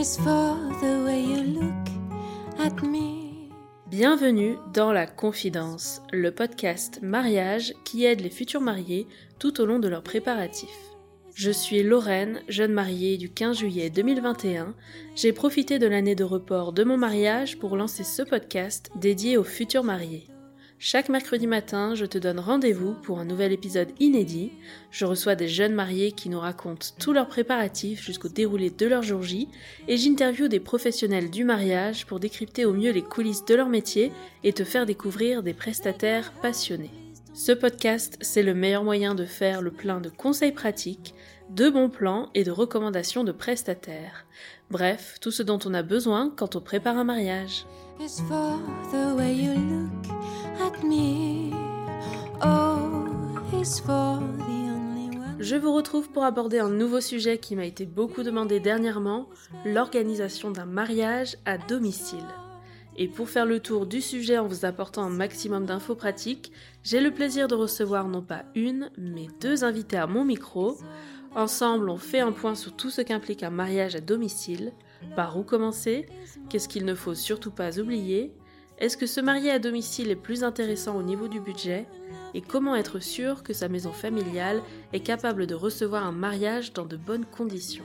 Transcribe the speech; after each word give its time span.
is 0.00 0.16
for 0.16 0.56
the 0.80 1.04
way 1.04 1.22
you 1.22 1.60
look 1.60 1.88
at 2.58 2.82
me. 2.82 3.50
Bienvenue 3.86 4.56
dans 4.72 4.92
La 4.92 5.06
Confidence, 5.06 6.00
le 6.10 6.30
podcast 6.30 7.00
mariage 7.02 7.74
qui 7.84 8.06
aide 8.06 8.22
les 8.22 8.30
futurs 8.30 8.62
mariés 8.62 9.06
tout 9.38 9.60
au 9.60 9.66
long 9.66 9.78
de 9.78 9.88
leurs 9.88 10.02
préparatifs. 10.02 10.70
Je 11.34 11.50
suis 11.50 11.82
Lorraine, 11.82 12.40
jeune 12.48 12.72
mariée 12.72 13.18
du 13.18 13.30
15 13.30 13.58
juillet 13.58 13.90
2021. 13.90 14.74
J'ai 15.16 15.34
profité 15.34 15.78
de 15.78 15.86
l'année 15.86 16.14
de 16.14 16.24
report 16.24 16.72
de 16.72 16.82
mon 16.82 16.96
mariage 16.96 17.58
pour 17.58 17.76
lancer 17.76 18.04
ce 18.04 18.22
podcast 18.22 18.90
dédié 18.96 19.36
aux 19.36 19.44
futurs 19.44 19.84
mariés. 19.84 20.28
Chaque 20.82 21.10
mercredi 21.10 21.46
matin, 21.46 21.94
je 21.94 22.06
te 22.06 22.16
donne 22.16 22.40
rendez-vous 22.40 22.94
pour 22.94 23.18
un 23.18 23.26
nouvel 23.26 23.52
épisode 23.52 23.90
inédit. 24.00 24.50
Je 24.90 25.04
reçois 25.04 25.34
des 25.34 25.46
jeunes 25.46 25.74
mariés 25.74 26.12
qui 26.12 26.30
nous 26.30 26.40
racontent 26.40 26.86
tous 26.98 27.12
leurs 27.12 27.28
préparatifs 27.28 28.02
jusqu'au 28.02 28.30
déroulé 28.30 28.70
de 28.70 28.86
leur 28.86 29.02
jour 29.02 29.22
J 29.22 29.48
et 29.88 29.98
j'interviewe 29.98 30.48
des 30.48 30.58
professionnels 30.58 31.28
du 31.28 31.44
mariage 31.44 32.06
pour 32.06 32.18
décrypter 32.18 32.64
au 32.64 32.72
mieux 32.72 32.92
les 32.92 33.02
coulisses 33.02 33.44
de 33.44 33.54
leur 33.54 33.68
métier 33.68 34.10
et 34.42 34.54
te 34.54 34.64
faire 34.64 34.86
découvrir 34.86 35.42
des 35.42 35.52
prestataires 35.52 36.32
passionnés. 36.40 36.94
Ce 37.34 37.52
podcast, 37.52 38.16
c'est 38.22 38.42
le 38.42 38.54
meilleur 38.54 38.82
moyen 38.82 39.14
de 39.14 39.26
faire 39.26 39.60
le 39.60 39.72
plein 39.72 40.00
de 40.00 40.08
conseils 40.08 40.52
pratiques, 40.52 41.14
de 41.50 41.68
bons 41.68 41.90
plans 41.90 42.30
et 42.34 42.42
de 42.42 42.50
recommandations 42.50 43.22
de 43.22 43.32
prestataires. 43.32 44.24
Bref, 44.70 45.18
tout 45.20 45.30
ce 45.30 45.42
dont 45.42 45.58
on 45.66 45.74
a 45.74 45.82
besoin 45.82 46.32
quand 46.34 46.56
on 46.56 46.62
prépare 46.62 46.96
un 46.96 47.04
mariage. 47.04 47.66
Oh. 52.44 52.76
Je 55.38 55.56
vous 55.56 55.72
retrouve 55.72 56.10
pour 56.10 56.24
aborder 56.24 56.58
un 56.58 56.68
nouveau 56.68 57.00
sujet 57.00 57.38
qui 57.38 57.56
m'a 57.56 57.64
été 57.64 57.86
beaucoup 57.86 58.22
demandé 58.22 58.60
dernièrement, 58.60 59.28
l'organisation 59.64 60.50
d'un 60.50 60.66
mariage 60.66 61.36
à 61.46 61.56
domicile. 61.56 62.18
Et 62.96 63.08
pour 63.08 63.30
faire 63.30 63.46
le 63.46 63.60
tour 63.60 63.86
du 63.86 64.02
sujet 64.02 64.36
en 64.36 64.46
vous 64.46 64.66
apportant 64.66 65.04
un 65.04 65.10
maximum 65.10 65.64
d'infos 65.64 65.94
pratiques, 65.94 66.52
j'ai 66.82 67.00
le 67.00 67.10
plaisir 67.10 67.48
de 67.48 67.54
recevoir 67.54 68.08
non 68.08 68.20
pas 68.20 68.44
une, 68.54 68.90
mais 68.98 69.28
deux 69.40 69.64
invités 69.64 69.96
à 69.96 70.06
mon 70.06 70.24
micro. 70.24 70.76
Ensemble, 71.34 71.88
on 71.88 71.96
fait 71.96 72.20
un 72.20 72.32
point 72.32 72.54
sur 72.54 72.76
tout 72.76 72.90
ce 72.90 73.00
qu'implique 73.00 73.42
un 73.42 73.50
mariage 73.50 73.94
à 73.94 74.00
domicile. 74.00 74.72
Par 75.16 75.38
où 75.38 75.42
commencer? 75.42 76.06
Qu'est-ce 76.50 76.68
qu'il 76.68 76.84
ne 76.84 76.94
faut 76.94 77.14
surtout 77.14 77.50
pas 77.50 77.78
oublier? 77.78 78.34
Est-ce 78.80 78.96
que 78.96 79.06
se 79.06 79.20
marier 79.20 79.50
à 79.50 79.58
domicile 79.58 80.10
est 80.10 80.16
plus 80.16 80.42
intéressant 80.42 80.96
au 80.96 81.02
niveau 81.02 81.28
du 81.28 81.38
budget 81.38 81.86
Et 82.32 82.40
comment 82.40 82.74
être 82.74 82.98
sûr 82.98 83.42
que 83.42 83.52
sa 83.52 83.68
maison 83.68 83.92
familiale 83.92 84.62
est 84.94 85.00
capable 85.00 85.46
de 85.46 85.54
recevoir 85.54 86.06
un 86.06 86.12
mariage 86.12 86.72
dans 86.72 86.86
de 86.86 86.96
bonnes 86.96 87.26
conditions 87.26 87.84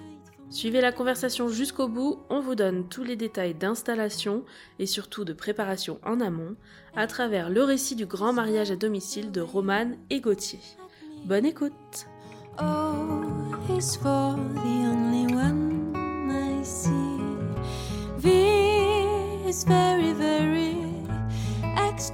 Suivez 0.50 0.80
la 0.80 0.94
conversation 0.94 1.50
jusqu'au 1.50 1.90
bout, 1.90 2.20
on 2.30 2.40
vous 2.40 2.56
donne 2.56 2.88
tous 2.88 3.04
les 3.04 3.18
détails 3.18 3.56
d'installation 3.56 4.46
et 4.80 4.86
surtout 4.86 5.26
de 5.26 5.34
préparation 5.34 6.00
en 6.06 6.22
amont 6.22 6.56
à 6.96 7.08
travers 7.08 7.50
le 7.50 7.64
récit 7.64 7.96
du 7.96 8.06
grand 8.06 8.32
mariage 8.32 8.72
à 8.72 8.78
domicile 8.78 9.32
de 9.32 9.42
Romane 9.42 9.98
et 10.09 10.22
Gauthier. 10.22 10.59
Bonne 11.26 11.46
écoute 11.46 12.06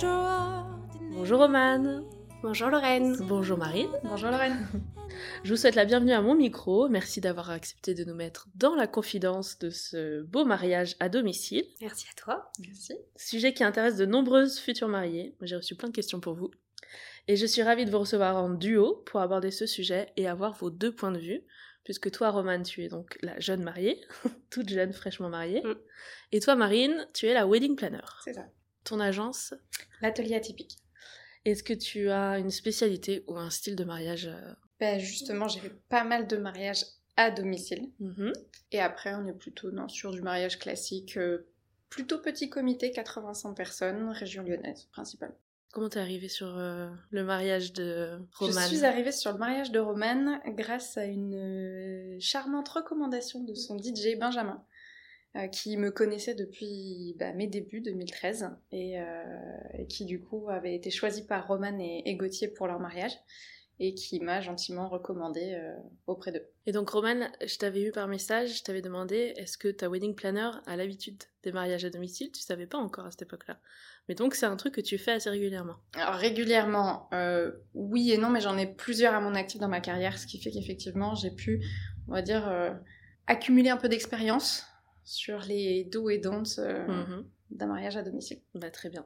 Bonjour 0.02 1.40
Romane 1.40 2.04
Bonjour 2.42 2.70
Lorraine. 2.70 3.16
Bonjour 3.22 3.58
Marine 3.58 3.90
Bonjour 4.04 4.32
Lorraine. 4.32 4.68
Je 5.44 5.52
vous 5.52 5.58
souhaite 5.58 5.76
la 5.76 5.86
bienvenue 5.86 6.14
à 6.14 6.22
mon 6.22 6.34
micro. 6.34 6.90
Merci 6.90 7.22
d'avoir 7.22 7.52
accepté 7.52 7.94
de 7.94 8.04
nous 8.04 8.16
mettre 8.16 8.48
dans 8.56 8.74
la 8.74 8.88
confidence 8.88 9.60
de 9.60 9.70
ce 9.70 10.24
beau 10.24 10.44
mariage 10.44 10.96
à 11.00 11.10
domicile. 11.10 11.66
Merci 11.82 12.08
à 12.10 12.20
toi. 12.20 12.52
Merci. 12.66 12.96
Sujet 13.16 13.54
qui 13.54 13.64
intéresse 13.64 13.96
de 13.96 14.06
nombreuses 14.06 14.58
futures 14.58 14.88
mariées. 14.88 15.36
J'ai 15.42 15.58
reçu 15.58 15.76
plein 15.76 15.90
de 15.90 15.94
questions 15.94 16.20
pour 16.20 16.34
vous. 16.34 16.50
Et 17.28 17.36
je 17.36 17.46
suis 17.46 17.62
ravie 17.62 17.86
de 17.86 17.92
vous 17.92 18.00
recevoir 18.00 18.38
en 18.38 18.50
duo 18.50 19.04
pour 19.06 19.20
aborder 19.22 19.52
ce 19.52 19.68
sujet 19.68 20.12
et 20.18 20.28
avoir 20.28 20.54
vos 20.56 20.72
deux 20.72 20.94
points 20.94 21.12
de 21.12 21.20
vue. 21.20 21.42
Puisque 21.84 22.10
toi, 22.10 22.32
Romane, 22.32 22.64
tu 22.64 22.84
es 22.84 22.88
donc 22.88 23.18
la 23.22 23.40
jeune 23.40 23.64
mariée, 23.64 24.02
toute 24.50 24.70
jeune, 24.70 24.94
fraîchement 24.94 25.30
mariée. 25.30 25.62
Mm. 25.64 25.76
Et 26.32 26.40
toi, 26.40 26.56
Marine, 26.56 27.08
tu 27.14 27.28
es 27.28 27.34
la 27.34 27.46
wedding 27.46 27.76
planner. 27.76 28.02
C'est 28.24 28.34
ça. 28.34 28.48
Ton 28.84 29.00
agence, 29.00 29.54
L'atelier 30.02 30.36
atypique. 30.36 30.78
est-ce 31.46 31.64
que 31.64 31.74
tu 31.74 32.10
as 32.10 32.40
une 32.40 32.52
spécialité 32.52 33.24
ou 33.28 33.38
un 33.38 33.50
style 33.50 33.76
de 33.76 33.84
mariage 33.84 34.28
euh, 34.28 34.54
Ben 34.80 35.00
justement, 35.00 35.48
j'ai 35.48 35.60
fait 35.60 35.76
pas 35.90 36.04
mal 36.04 36.28
de 36.28 36.38
mariages 36.38 36.86
à 37.16 37.30
domicile. 37.32 37.92
mhm. 38.00 38.34
Et 38.72 38.80
après, 38.80 39.14
on 39.14 39.28
est 39.28 39.34
plutôt 39.34 39.72
non, 39.72 39.88
sur 39.88 40.12
du 40.12 40.22
mariage 40.22 40.60
classique, 40.60 41.18
euh, 41.18 41.48
plutôt 41.90 42.20
petit 42.20 42.50
comité, 42.50 42.92
85 42.92 43.54
personnes, 43.54 44.10
région 44.10 44.44
lyonnaise 44.44 44.88
principalement. 44.92 45.36
Comment 45.74 45.88
t'es 45.88 46.00
arrivée 46.00 46.28
sur 46.28 46.58
euh, 46.58 46.90
le 47.12 47.24
mariage 47.24 47.72
de 47.72 48.20
Romane? 48.34 48.70
Je 48.70 48.76
suis 48.76 48.86
arrivée 48.86 49.14
sur 49.14 49.32
le 49.32 49.38
mariage 49.38 49.72
de 49.72 49.80
Romane 49.80 50.42
grâce 50.48 50.98
à 50.98 51.06
une 51.06 51.36
euh, 51.36 52.18
charmante 52.20 52.68
recommandation 52.68 53.42
de 53.44 53.54
son 53.54 53.78
DJ 53.78 54.18
Benjamin, 54.20 54.62
euh, 55.36 55.48
qui 55.48 55.78
me 55.78 55.92
connaissait 55.92 56.36
depuis 56.36 57.16
bah, 57.20 57.34
mes 57.34 57.48
débuts 57.48 57.82
2013 57.82 58.50
et, 58.72 59.00
euh, 59.00 59.04
et 59.78 59.88
qui 59.88 60.06
du 60.06 60.22
coup 60.22 60.50
avait 60.50 60.76
été 60.76 60.92
choisi 60.92 61.26
par 61.26 61.48
Romane 61.48 61.80
et, 61.80 62.04
et 62.06 62.16
Gauthier 62.16 62.48
pour 62.48 62.68
leur 62.68 62.80
mariage 62.80 63.14
et 63.84 63.96
qui 63.96 64.20
m'a 64.20 64.42
gentiment 64.42 64.88
recommandé 64.88 65.54
euh, 65.56 65.76
auprès 66.06 66.32
d'eux. 66.32 66.46
Et 66.68 66.72
donc 66.72 66.92
Romane, 66.92 67.32
je 67.44 67.58
t'avais 67.58 67.82
eu 67.82 67.92
par 67.92 68.08
message, 68.08 68.60
je 68.60 68.64
t'avais 68.64 68.84
demandé 68.84 69.34
est-ce 69.38 69.58
que 69.58 69.70
ta 69.70 69.90
wedding 69.90 70.14
planner 70.14 70.52
a 70.68 70.76
l'habitude 70.76 71.24
des 71.42 71.52
mariages 71.52 71.84
à 71.84 71.90
domicile? 71.90 72.32
Tu 72.32 72.42
savais 72.42 72.68
pas 72.68 72.78
encore 72.78 73.08
à 73.08 73.12
cette 73.12 73.24
époque-là. 73.24 73.58
Mais 74.08 74.14
donc 74.14 74.36
c'est 74.36 74.46
un 74.46 74.56
truc 74.56 74.76
que 74.76 74.82
tu 74.82 75.00
fais 75.00 75.14
assez 75.14 75.32
régulièrement. 75.32 75.78
Alors 75.96 76.14
régulièrement, 76.14 77.10
euh, 77.12 77.52
oui 77.74 78.12
et 78.12 78.20
non, 78.20 78.30
mais 78.30 78.40
j'en 78.40 78.56
ai 78.56 78.68
plusieurs 78.68 79.16
à 79.16 79.20
mon 79.20 79.34
actif 79.34 79.60
dans 79.60 79.68
ma 79.68 79.82
carrière, 79.82 80.20
ce 80.20 80.28
qui 80.28 80.40
fait 80.40 80.52
qu'effectivement 80.52 81.16
j'ai 81.16 81.32
pu, 81.32 81.66
on 82.08 82.12
va 82.12 82.22
dire, 82.22 82.48
euh, 82.50 82.70
accumuler 83.26 83.72
un 83.72 83.78
peu 83.78 83.90
d'expérience 83.90 84.64
sur 85.12 85.40
les 85.40 85.84
do 85.84 86.10
et 86.10 86.18
don'ts 86.18 86.58
euh, 86.60 86.88
Mhm. 86.88 87.26
d'un 87.52 87.68
mariage 87.68 87.98
à 87.98 88.02
domicile. 88.04 88.40
Bah 88.56 88.72
très 88.72 88.90
bien. 88.90 89.06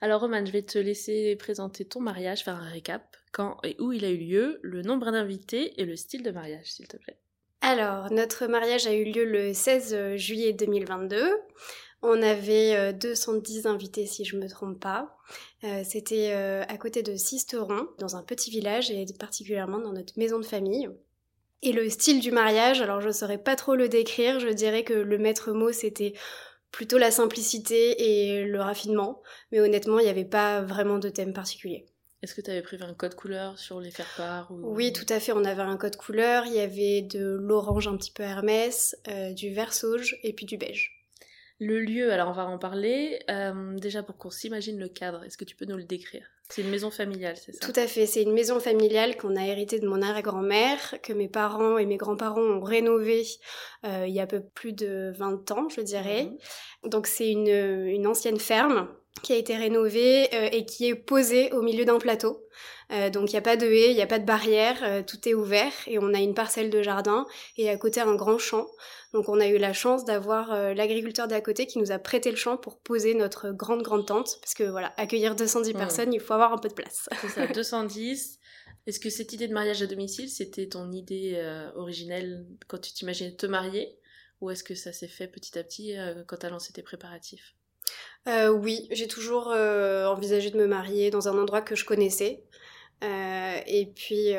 Alors 0.00 0.20
Romane, 0.22 0.46
je 0.46 0.52
vais 0.52 0.62
te 0.62 0.78
laisser 0.78 1.36
présenter 1.36 1.84
ton 1.84 2.00
mariage, 2.00 2.42
faire 2.42 2.56
un 2.56 2.68
récap, 2.70 3.16
quand 3.32 3.58
et 3.64 3.76
où 3.80 3.92
il 3.92 4.04
a 4.04 4.10
eu 4.10 4.16
lieu, 4.16 4.58
le 4.62 4.82
nombre 4.82 5.10
d'invités 5.12 5.80
et 5.80 5.84
le 5.84 5.94
style 5.96 6.22
de 6.22 6.30
mariage, 6.30 6.72
s'il 6.72 6.88
te 6.88 6.96
plaît. 6.96 7.18
Alors, 7.60 8.10
notre 8.10 8.46
mariage 8.46 8.86
a 8.86 8.94
eu 8.94 9.04
lieu 9.04 9.24
le 9.26 9.52
16 9.52 10.16
juillet 10.16 10.54
2022. 10.54 11.28
On 12.02 12.22
avait 12.22 12.74
euh, 12.74 12.92
210 12.92 13.66
invités 13.66 14.06
si 14.06 14.24
je 14.24 14.38
me 14.38 14.48
trompe 14.48 14.80
pas. 14.80 15.14
Euh, 15.64 15.82
C'était 15.84 16.32
euh, 16.32 16.62
à 16.66 16.78
côté 16.78 17.02
de 17.02 17.14
Sisteron, 17.16 17.86
dans 17.98 18.16
un 18.16 18.22
petit 18.22 18.50
village 18.50 18.90
et 18.90 19.04
particulièrement 19.18 19.78
dans 19.78 19.92
notre 19.92 20.18
maison 20.18 20.38
de 20.38 20.46
famille. 20.46 20.88
Et 21.62 21.72
le 21.72 21.88
style 21.90 22.20
du 22.20 22.30
mariage, 22.30 22.80
alors 22.80 23.00
je 23.00 23.10
saurais 23.10 23.38
pas 23.38 23.56
trop 23.56 23.74
le 23.74 23.88
décrire, 23.88 24.40
je 24.40 24.48
dirais 24.48 24.82
que 24.82 24.94
le 24.94 25.18
maître 25.18 25.52
mot 25.52 25.72
c'était 25.72 26.14
plutôt 26.70 26.98
la 26.98 27.10
simplicité 27.10 28.02
et 28.02 28.44
le 28.44 28.60
raffinement, 28.60 29.22
mais 29.52 29.60
honnêtement 29.60 29.98
il 29.98 30.04
n'y 30.04 30.10
avait 30.10 30.24
pas 30.24 30.62
vraiment 30.62 30.98
de 30.98 31.10
thème 31.10 31.34
particulier. 31.34 31.86
Est-ce 32.22 32.34
que 32.34 32.42
tu 32.42 32.50
avais 32.50 32.60
prévu 32.62 32.82
un 32.82 32.92
code 32.92 33.14
couleur 33.14 33.58
sur 33.58 33.80
les 33.80 33.90
faire-part 33.90 34.50
ou... 34.50 34.74
Oui, 34.74 34.92
tout 34.92 35.06
à 35.08 35.20
fait. 35.20 35.32
On 35.32 35.44
avait 35.44 35.62
un 35.62 35.78
code 35.78 35.96
couleur. 35.96 36.44
Il 36.44 36.52
y 36.52 36.60
avait 36.60 37.00
de 37.00 37.38
l'orange 37.40 37.88
un 37.88 37.96
petit 37.96 38.12
peu 38.12 38.22
Hermès, 38.22 38.94
euh, 39.08 39.32
du 39.32 39.54
vert 39.54 39.72
sauge 39.72 40.18
et 40.22 40.34
puis 40.34 40.44
du 40.44 40.58
beige. 40.58 41.06
Le 41.60 41.80
lieu, 41.80 42.12
alors 42.12 42.28
on 42.28 42.32
va 42.32 42.44
en 42.44 42.58
parler. 42.58 43.20
Euh, 43.30 43.74
déjà 43.78 44.02
pour 44.02 44.18
qu'on 44.18 44.30
s'imagine 44.30 44.78
le 44.78 44.88
cadre, 44.88 45.24
est-ce 45.24 45.38
que 45.38 45.46
tu 45.46 45.56
peux 45.56 45.64
nous 45.64 45.78
le 45.78 45.84
décrire? 45.84 46.26
C'est 46.50 46.62
une 46.62 46.70
maison 46.70 46.90
familiale, 46.90 47.36
c'est 47.36 47.52
ça? 47.52 47.66
Tout 47.66 47.78
à 47.78 47.86
fait. 47.86 48.06
C'est 48.06 48.22
une 48.22 48.32
maison 48.32 48.58
familiale 48.60 49.16
qu'on 49.16 49.36
a 49.36 49.44
héritée 49.46 49.78
de 49.78 49.88
mon 49.88 50.02
arrière-grand-mère, 50.02 50.96
que 51.02 51.12
mes 51.12 51.28
parents 51.28 51.78
et 51.78 51.86
mes 51.86 51.96
grands-parents 51.96 52.40
ont 52.40 52.60
rénovée 52.60 53.24
euh, 53.84 54.04
il 54.06 54.14
y 54.14 54.20
a 54.20 54.24
un 54.24 54.26
peu 54.26 54.42
plus 54.42 54.72
de 54.72 55.12
20 55.16 55.50
ans, 55.52 55.68
je 55.68 55.80
dirais. 55.80 56.24
Mhm. 56.82 56.90
Donc 56.90 57.06
c'est 57.06 57.30
une, 57.30 57.48
une 57.48 58.06
ancienne 58.06 58.40
ferme 58.40 58.88
qui 59.22 59.32
a 59.32 59.36
été 59.36 59.56
rénovée 59.56 60.28
euh, 60.34 60.48
et 60.52 60.64
qui 60.64 60.86
est 60.86 60.94
posée 60.94 61.52
au 61.52 61.62
milieu 61.62 61.84
d'un 61.84 61.98
plateau. 61.98 62.46
Euh, 62.90 63.10
donc 63.10 63.30
il 63.30 63.34
n'y 63.34 63.38
a 63.38 63.42
pas 63.42 63.56
de 63.56 63.66
haie, 63.66 63.90
il 63.90 63.94
n'y 63.94 64.02
a 64.02 64.06
pas 64.06 64.18
de 64.18 64.24
barrière, 64.24 64.78
euh, 64.82 65.02
tout 65.02 65.28
est 65.28 65.34
ouvert 65.34 65.72
et 65.86 65.98
on 65.98 66.12
a 66.14 66.18
une 66.18 66.34
parcelle 66.34 66.70
de 66.70 66.82
jardin 66.82 67.26
et 67.56 67.68
à 67.70 67.76
côté 67.76 68.00
un 68.00 68.14
grand 68.16 68.38
champ. 68.38 68.66
Donc 69.12 69.28
on 69.28 69.38
a 69.40 69.46
eu 69.46 69.58
la 69.58 69.72
chance 69.72 70.04
d'avoir 70.04 70.74
l'agriculteur 70.74 71.28
d'à 71.28 71.40
côté 71.40 71.66
qui 71.66 71.78
nous 71.78 71.92
a 71.92 71.98
prêté 71.98 72.30
le 72.30 72.36
champ 72.36 72.56
pour 72.56 72.80
poser 72.80 73.14
notre 73.14 73.50
grande 73.50 73.82
grande 73.82 74.06
tente 74.06 74.38
parce 74.40 74.54
que 74.54 74.64
voilà, 74.64 74.92
accueillir 74.96 75.34
210 75.36 75.74
Mhm. 75.74 75.78
personnes, 75.78 76.12
il 76.14 76.20
faut 76.20 76.32
avoir 76.34 76.52
un 76.52 76.58
peu 76.58 76.68
de 76.68 76.74
place. 76.74 77.08
C'est 77.20 77.28
ça, 77.28 77.46
210. 77.52 78.38
Est-ce 78.86 78.98
que 79.00 79.10
cette 79.10 79.32
idée 79.32 79.46
de 79.46 79.52
mariage 79.54 79.82
à 79.82 79.86
domicile, 79.86 80.28
c'était 80.30 80.68
ton 80.68 80.90
idée 80.90 81.38
originelle 81.76 82.46
quand 82.66 82.78
tu 82.78 82.92
t'imaginais 82.92 83.34
te 83.36 83.46
marier 83.46 83.96
Ou 84.40 84.50
est-ce 84.50 84.64
que 84.64 84.74
ça 84.74 84.92
s'est 84.92 85.06
fait 85.06 85.28
petit 85.28 85.58
à 85.58 85.62
petit 85.64 85.94
quand 86.26 86.38
tu 86.38 86.46
as 86.46 86.50
lancé 86.50 86.72
tes 86.72 86.82
préparatifs? 86.82 87.54
Euh, 88.28 88.48
oui, 88.48 88.86
j'ai 88.90 89.08
toujours 89.08 89.50
euh, 89.50 90.06
envisagé 90.06 90.50
de 90.50 90.58
me 90.58 90.66
marier 90.66 91.10
dans 91.10 91.28
un 91.28 91.38
endroit 91.38 91.62
que 91.62 91.74
je 91.74 91.84
connaissais. 91.84 92.44
Euh, 93.02 93.58
et 93.66 93.86
puis, 93.86 94.34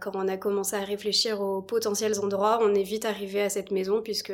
quand 0.00 0.12
on 0.14 0.28
a 0.28 0.38
commencé 0.38 0.76
à 0.76 0.84
réfléchir 0.84 1.42
aux 1.42 1.60
potentiels 1.60 2.18
endroits, 2.20 2.58
on 2.62 2.74
est 2.74 2.82
vite 2.82 3.04
arrivé 3.04 3.42
à 3.42 3.50
cette 3.50 3.70
maison 3.70 4.00
puisque 4.00 4.32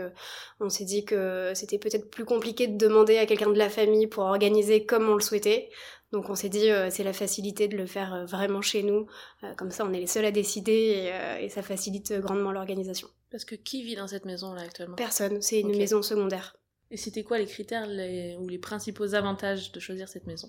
on 0.60 0.68
s'est 0.68 0.84
dit 0.84 1.04
que 1.04 1.50
c'était 1.54 1.78
peut-être 1.78 2.08
plus 2.08 2.24
compliqué 2.24 2.68
de 2.68 2.76
demander 2.76 3.18
à 3.18 3.26
quelqu'un 3.26 3.50
de 3.50 3.58
la 3.58 3.68
famille 3.68 4.06
pour 4.06 4.24
organiser 4.24 4.86
comme 4.86 5.08
on 5.08 5.14
le 5.14 5.20
souhaitait. 5.20 5.70
Donc 6.14 6.30
on 6.30 6.36
s'est 6.36 6.48
dit 6.48 6.70
euh, 6.70 6.90
c'est 6.90 7.02
la 7.02 7.12
facilité 7.12 7.66
de 7.66 7.76
le 7.76 7.86
faire 7.86 8.14
euh, 8.14 8.24
vraiment 8.24 8.62
chez 8.62 8.84
nous. 8.84 9.08
Euh, 9.42 9.52
comme 9.56 9.72
ça, 9.72 9.84
on 9.84 9.92
est 9.92 9.98
les 9.98 10.06
seuls 10.06 10.24
à 10.24 10.30
décider 10.30 11.10
et, 11.40 11.44
et 11.44 11.48
ça 11.48 11.60
facilite 11.60 12.12
grandement 12.20 12.52
l'organisation. 12.52 13.08
Parce 13.32 13.44
que 13.44 13.56
qui 13.56 13.82
vit 13.82 13.96
dans 13.96 14.06
cette 14.06 14.24
maison 14.24 14.54
là 14.54 14.62
actuellement? 14.62 14.94
Personne, 14.94 15.42
c'est 15.42 15.58
une 15.58 15.76
maison 15.76 16.02
secondaire. 16.02 16.56
Et 16.94 16.96
c'était 16.96 17.24
quoi 17.24 17.38
les 17.38 17.46
critères 17.46 17.88
les- 17.88 18.36
ou 18.38 18.46
les 18.46 18.58
principaux 18.58 19.14
avantages 19.16 19.72
de 19.72 19.80
choisir 19.80 20.08
cette 20.08 20.28
maison? 20.28 20.48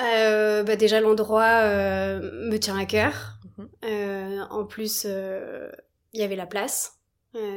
Euh, 0.00 0.64
bah 0.64 0.74
déjà 0.74 1.00
l'endroit 1.00 1.60
euh, 1.62 2.50
me 2.50 2.56
tient 2.58 2.76
à 2.76 2.84
cœur. 2.84 3.34
Mhm. 3.56 3.68
Euh, 3.84 4.40
en 4.50 4.64
plus, 4.64 5.04
il 5.04 6.20
y 6.20 6.22
avait 6.24 6.34
la 6.34 6.46
place. 6.46 6.98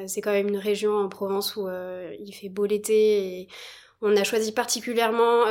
C'est 0.05 0.21
quand 0.21 0.31
même 0.31 0.47
une 0.49 0.57
région 0.57 0.95
en 0.95 1.09
Provence 1.09 1.55
où 1.55 1.67
il 1.67 2.31
fait 2.31 2.49
beau 2.49 2.67
l'été 2.67 3.39
et 3.39 3.47
on 4.03 4.15
a 4.15 4.23
choisi 4.23 4.51
particulièrement 4.51 5.43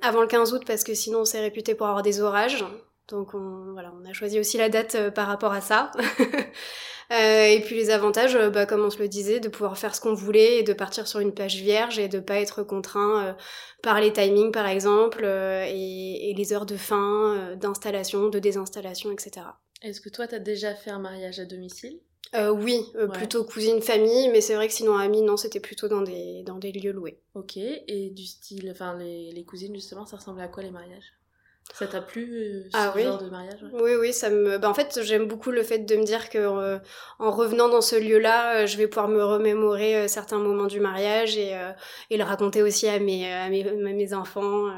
avant 0.00 0.22
le 0.22 0.26
15 0.26 0.54
août 0.54 0.62
parce 0.66 0.84
que 0.84 0.94
sinon 0.94 1.20
on 1.20 1.24
s'est 1.26 1.40
réputé 1.40 1.74
pour 1.74 1.86
avoir 1.88 2.02
des 2.02 2.22
orages. 2.22 2.64
Donc 3.08 3.34
on, 3.34 3.72
voilà, 3.74 3.92
on 4.00 4.08
a 4.08 4.14
choisi 4.14 4.40
aussi 4.40 4.56
la 4.56 4.70
date 4.70 5.10
par 5.10 5.26
rapport 5.28 5.52
à 5.52 5.60
ça. 5.60 5.92
Euh, 7.10 7.46
et 7.46 7.60
puis 7.60 7.74
les 7.76 7.90
avantages, 7.90 8.36
euh, 8.36 8.50
bah, 8.50 8.66
comme 8.66 8.84
on 8.84 8.90
se 8.90 8.98
le 8.98 9.08
disait, 9.08 9.40
de 9.40 9.48
pouvoir 9.48 9.78
faire 9.78 9.94
ce 9.94 10.00
qu'on 10.00 10.12
voulait 10.14 10.58
et 10.58 10.62
de 10.62 10.72
partir 10.74 11.06
sur 11.08 11.20
une 11.20 11.32
page 11.32 11.56
vierge 11.56 11.98
et 11.98 12.08
de 12.08 12.20
pas 12.20 12.38
être 12.40 12.62
contraint 12.62 13.28
euh, 13.28 13.32
par 13.82 14.00
les 14.00 14.12
timings 14.12 14.52
par 14.52 14.66
exemple 14.66 15.24
et, 15.24 16.30
et 16.30 16.34
les 16.34 16.52
heures 16.52 16.66
de 16.66 16.76
fin, 16.76 17.56
d'installation, 17.56 18.28
de 18.28 18.38
désinstallation, 18.38 19.10
etc. 19.12 19.46
Est-ce 19.82 20.00
que 20.00 20.08
toi 20.08 20.28
t'as 20.28 20.38
déjà 20.38 20.74
fait 20.74 20.90
un 20.90 20.98
mariage 21.00 21.40
à 21.40 21.44
domicile? 21.44 22.00
Euh, 22.34 22.50
oui, 22.50 22.84
euh, 22.96 23.06
Ouais. 23.06 23.12
plutôt 23.16 23.44
cousine 23.44 23.80
famille, 23.80 24.28
mais 24.28 24.40
c'est 24.40 24.54
vrai 24.54 24.68
que 24.68 24.74
sinon 24.74 24.96
amis, 24.96 25.22
non, 25.22 25.36
c'était 25.36 25.60
plutôt 25.60 25.88
dans 25.88 26.02
des, 26.02 26.42
dans 26.42 26.58
des 26.58 26.72
lieux 26.72 26.92
loués. 26.92 27.18
Ok, 27.34 27.56
et 27.56 28.10
du 28.10 28.26
style, 28.26 28.70
enfin 28.70 28.98
les, 28.98 29.32
les 29.32 29.44
cousines 29.44 29.74
justement, 29.74 30.04
ça 30.04 30.16
ressemblait 30.16 30.42
à 30.44 30.48
quoi 30.48 30.62
les 30.62 30.70
mariages? 30.70 31.14
Ça 31.74 31.86
t'a 31.86 32.00
plu 32.00 32.34
euh, 32.34 32.62
ce 32.64 32.70
Ah 32.72 32.92
oui. 32.96 33.02
genre 33.04 33.22
de 33.22 33.28
mariage 33.28 33.62
ouais 33.62 33.70
Oui, 33.82 33.94
oui, 34.00 34.12
ça 34.12 34.30
me. 34.30 34.58
Bah, 34.58 34.68
en 34.68 34.74
fait, 34.74 35.00
j'aime 35.02 35.26
beaucoup 35.28 35.50
le 35.50 35.62
fait 35.62 35.78
de 35.78 35.96
me 35.96 36.04
dire 36.04 36.28
que 36.30 36.38
euh, 36.38 36.78
en 37.18 37.30
revenant 37.30 37.68
dans 37.68 37.80
ce 37.82 37.94
lieu-là, 37.96 38.62
euh, 38.62 38.66
je 38.66 38.76
vais 38.78 38.88
pouvoir 38.88 39.08
me 39.08 39.22
remémorer 39.22 40.08
certains 40.08 40.38
moments 40.38 40.66
du 40.66 40.80
mariage 40.80 41.36
et, 41.36 41.54
et 42.10 42.16
le 42.16 42.24
raconter 42.24 42.62
aussi 42.62 42.88
à 42.88 42.98
mes, 42.98 43.32
à 43.32 43.48
mes, 43.48 43.68
à 43.68 43.72
mes 43.74 44.14
enfants. 44.14 44.70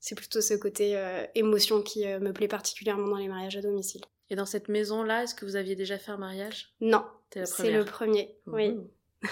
c'est 0.00 0.14
plutôt 0.16 0.40
ce 0.40 0.54
côté 0.54 1.00
émotion 1.34 1.82
qui 1.82 2.06
me 2.06 2.32
plaît 2.32 2.48
particulièrement 2.48 3.08
dans 3.08 3.16
les 3.18 3.28
mariages 3.28 3.56
à 3.56 3.60
domicile. 3.60 4.02
Et 4.30 4.36
dans 4.36 4.46
cette 4.46 4.68
maison-là, 4.68 5.22
est-ce 5.24 5.34
que 5.34 5.44
vous 5.44 5.56
aviez 5.56 5.76
déjà 5.76 5.98
fait 5.98 6.10
un 6.10 6.16
mariage? 6.16 6.72
Non, 6.80 7.04
c'est 7.44 7.70
le 7.70 7.84
premier. 7.84 8.34
Oui. 8.46 8.76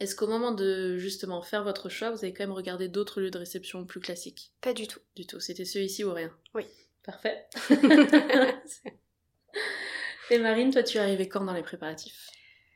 Est-ce 0.00 0.16
qu'au 0.16 0.26
moment 0.26 0.52
de 0.52 0.96
justement 0.96 1.42
faire 1.42 1.62
votre 1.62 1.88
choix, 1.90 2.10
vous 2.10 2.24
avez 2.24 2.32
quand 2.32 2.42
même 2.44 2.52
regardé 2.52 2.88
d'autres 2.88 3.20
lieux 3.20 3.30
de 3.30 3.38
réception 3.38 3.84
plus 3.84 4.00
classiques? 4.00 4.52
Pas 4.62 4.72
du 4.72 4.86
tout. 4.86 5.00
Du 5.14 5.26
tout, 5.26 5.40
c'était 5.40 5.66
celui-ci 5.66 6.04
ou 6.04 6.12
rien? 6.14 6.30
Oui. 6.54 6.64
Parfait. 7.04 7.46
Et 10.30 10.38
Marine, 10.38 10.70
toi 10.72 10.82
tu 10.82 10.96
es 10.96 11.00
arrivée 11.00 11.28
quand 11.28 11.44
dans 11.44 11.52
les 11.52 11.62
préparatifs? 11.62 12.30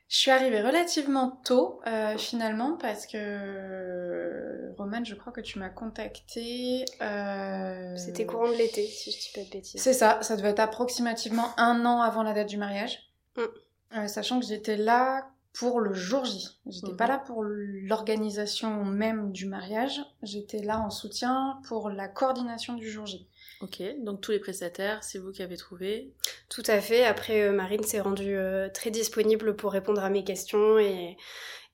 Je 0.07 0.17
suis 0.17 0.29
arrivée 0.29 0.61
relativement 0.61 1.41
tôt, 1.45 1.81
euh, 1.87 2.15
finalement, 2.17 2.77
parce 2.77 3.07
que 3.07 3.17
euh, 3.17 4.71
Romane, 4.77 5.05
je 5.05 5.15
crois 5.15 5.33
que 5.33 5.41
tu 5.41 5.57
m'as 5.57 5.69
contactée. 5.69 6.85
euh, 7.01 7.95
C'était 7.97 8.25
courant 8.27 8.51
de 8.51 8.55
l'été, 8.55 8.85
si 8.85 9.11
je 9.11 9.17
dis 9.17 9.31
pas 9.33 9.41
de 9.43 9.49
bêtises. 9.49 9.81
C'est 9.81 9.93
ça, 9.93 10.19
ça 10.21 10.35
devait 10.37 10.49
être 10.49 10.59
approximativement 10.59 11.59
un 11.59 11.85
an 11.85 12.01
avant 12.01 12.21
la 12.21 12.33
date 12.33 12.49
du 12.49 12.57
mariage. 12.57 12.99
Mm. 13.35 13.41
Euh, 13.97 14.07
sachant 14.07 14.39
que 14.39 14.45
j'étais 14.45 14.77
là 14.77 15.27
pour 15.57 15.79
le 15.79 15.93
jour 15.93 16.25
J. 16.25 16.47
J'étais 16.67 16.91
Mhm. 16.91 16.97
pas 16.97 17.07
là 17.07 17.17
pour 17.17 17.43
l'organisation 17.43 18.83
même 18.85 19.31
du 19.31 19.45
mariage, 19.45 20.01
j'étais 20.21 20.59
là 20.61 20.79
en 20.79 20.89
soutien 20.89 21.59
pour 21.67 21.89
la 21.89 22.07
coordination 22.07 22.73
du 22.73 22.89
jour 22.89 23.05
J. 23.05 23.27
Ok, 23.61 23.81
donc 24.03 24.19
tous 24.21 24.31
les 24.31 24.39
prestataires, 24.39 25.03
c'est 25.03 25.17
vous 25.17 25.31
qui 25.31 25.41
avez 25.41 25.55
trouvé. 25.57 26.11
Tout 26.49 26.63
à 26.67 26.81
fait. 26.81 27.05
Après, 27.05 27.41
euh, 27.43 27.51
Marine 27.53 27.83
s'est 27.83 28.01
rendue 28.01 28.35
euh, 28.35 28.67
très 28.69 28.91
disponible 28.91 29.55
pour 29.55 29.71
répondre 29.71 30.03
à 30.03 30.09
mes 30.09 30.25
questions 30.25 30.77
et, 30.77 31.15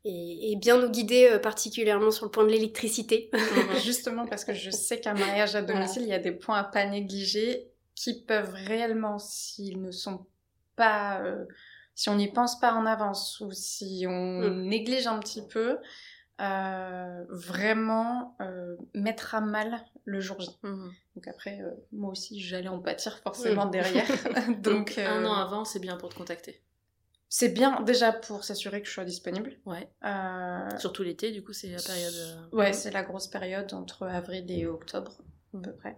et, 0.05 0.51
et 0.51 0.55
bien 0.57 0.79
nous 0.79 0.89
guider 0.89 1.27
euh, 1.31 1.39
particulièrement 1.39 2.11
sur 2.11 2.25
le 2.25 2.31
point 2.31 2.43
de 2.45 2.51
l'électricité. 2.51 3.31
Justement 3.83 4.27
parce 4.27 4.45
que 4.45 4.53
je 4.53 4.69
sais 4.69 4.99
qu'un 4.99 5.15
mariage 5.15 5.55
à 5.55 5.63
domicile, 5.63 6.03
il 6.03 6.09
y 6.09 6.13
a 6.13 6.19
des 6.19 6.31
points 6.31 6.57
à 6.59 6.63
pas 6.63 6.85
négliger 6.85 7.71
qui 7.95 8.21
peuvent 8.21 8.53
réellement, 8.53 9.17
s'ils 9.17 9.81
ne 9.81 9.91
sont 9.91 10.27
pas... 10.75 11.19
euh, 11.21 11.45
si 12.01 12.09
on 12.09 12.15
n'y 12.15 12.27
pense 12.31 12.59
pas 12.59 12.73
en 12.73 12.85
avance 12.85 13.39
ou 13.41 13.51
si 13.51 14.05
on 14.07 14.39
Mm. 14.41 14.61
néglige 14.67 15.05
un 15.07 15.19
petit 15.19 15.45
peu, 15.45 15.77
euh, 16.39 17.23
vraiment 17.29 18.35
euh, 18.41 18.75
mettre 18.95 19.35
à 19.35 19.41
mal 19.41 19.83
le 20.05 20.19
jour 20.19 20.39
J. 20.41 20.49
Mhm. 20.63 20.91
Donc 21.15 21.27
après, 21.27 21.61
euh, 21.61 21.69
moi 21.91 22.09
aussi, 22.11 22.41
j'allais 22.41 22.69
en 22.69 22.79
pâtir 22.79 23.19
forcément 23.19 23.67
Mm. 23.67 23.71
derrière. 23.71 24.05
Donc, 24.63 24.95
un 24.97 25.23
euh, 25.23 25.27
an 25.27 25.33
avant, 25.33 25.65
c'est 25.65 25.79
bien 25.79 25.97
pour 25.97 26.09
te 26.09 26.15
contacter. 26.15 26.63
c'est 27.29 27.49
bien 27.49 27.81
déjà 27.81 28.11
pour 28.11 28.43
s'assurer 28.43 28.81
que 28.81 28.87
je 28.87 28.93
sois 28.93 29.05
disponible. 29.05 29.57
Ouais. 29.65 29.87
Euh, 30.03 30.77
Surtout 30.79 31.03
l'été, 31.03 31.31
du 31.31 31.43
coup, 31.43 31.53
c'est 31.53 31.69
la 31.69 31.81
période. 31.81 32.13
euh, 32.15 32.57
Ouais, 32.57 32.73
c'est 32.73 32.91
la 32.91 33.03
grosse 33.03 33.27
période 33.27 33.71
entre 33.73 34.07
avril 34.07 34.49
et 34.51 34.65
octobre, 34.65 35.21
à 35.53 35.59
peu 35.59 35.73
près. 35.73 35.97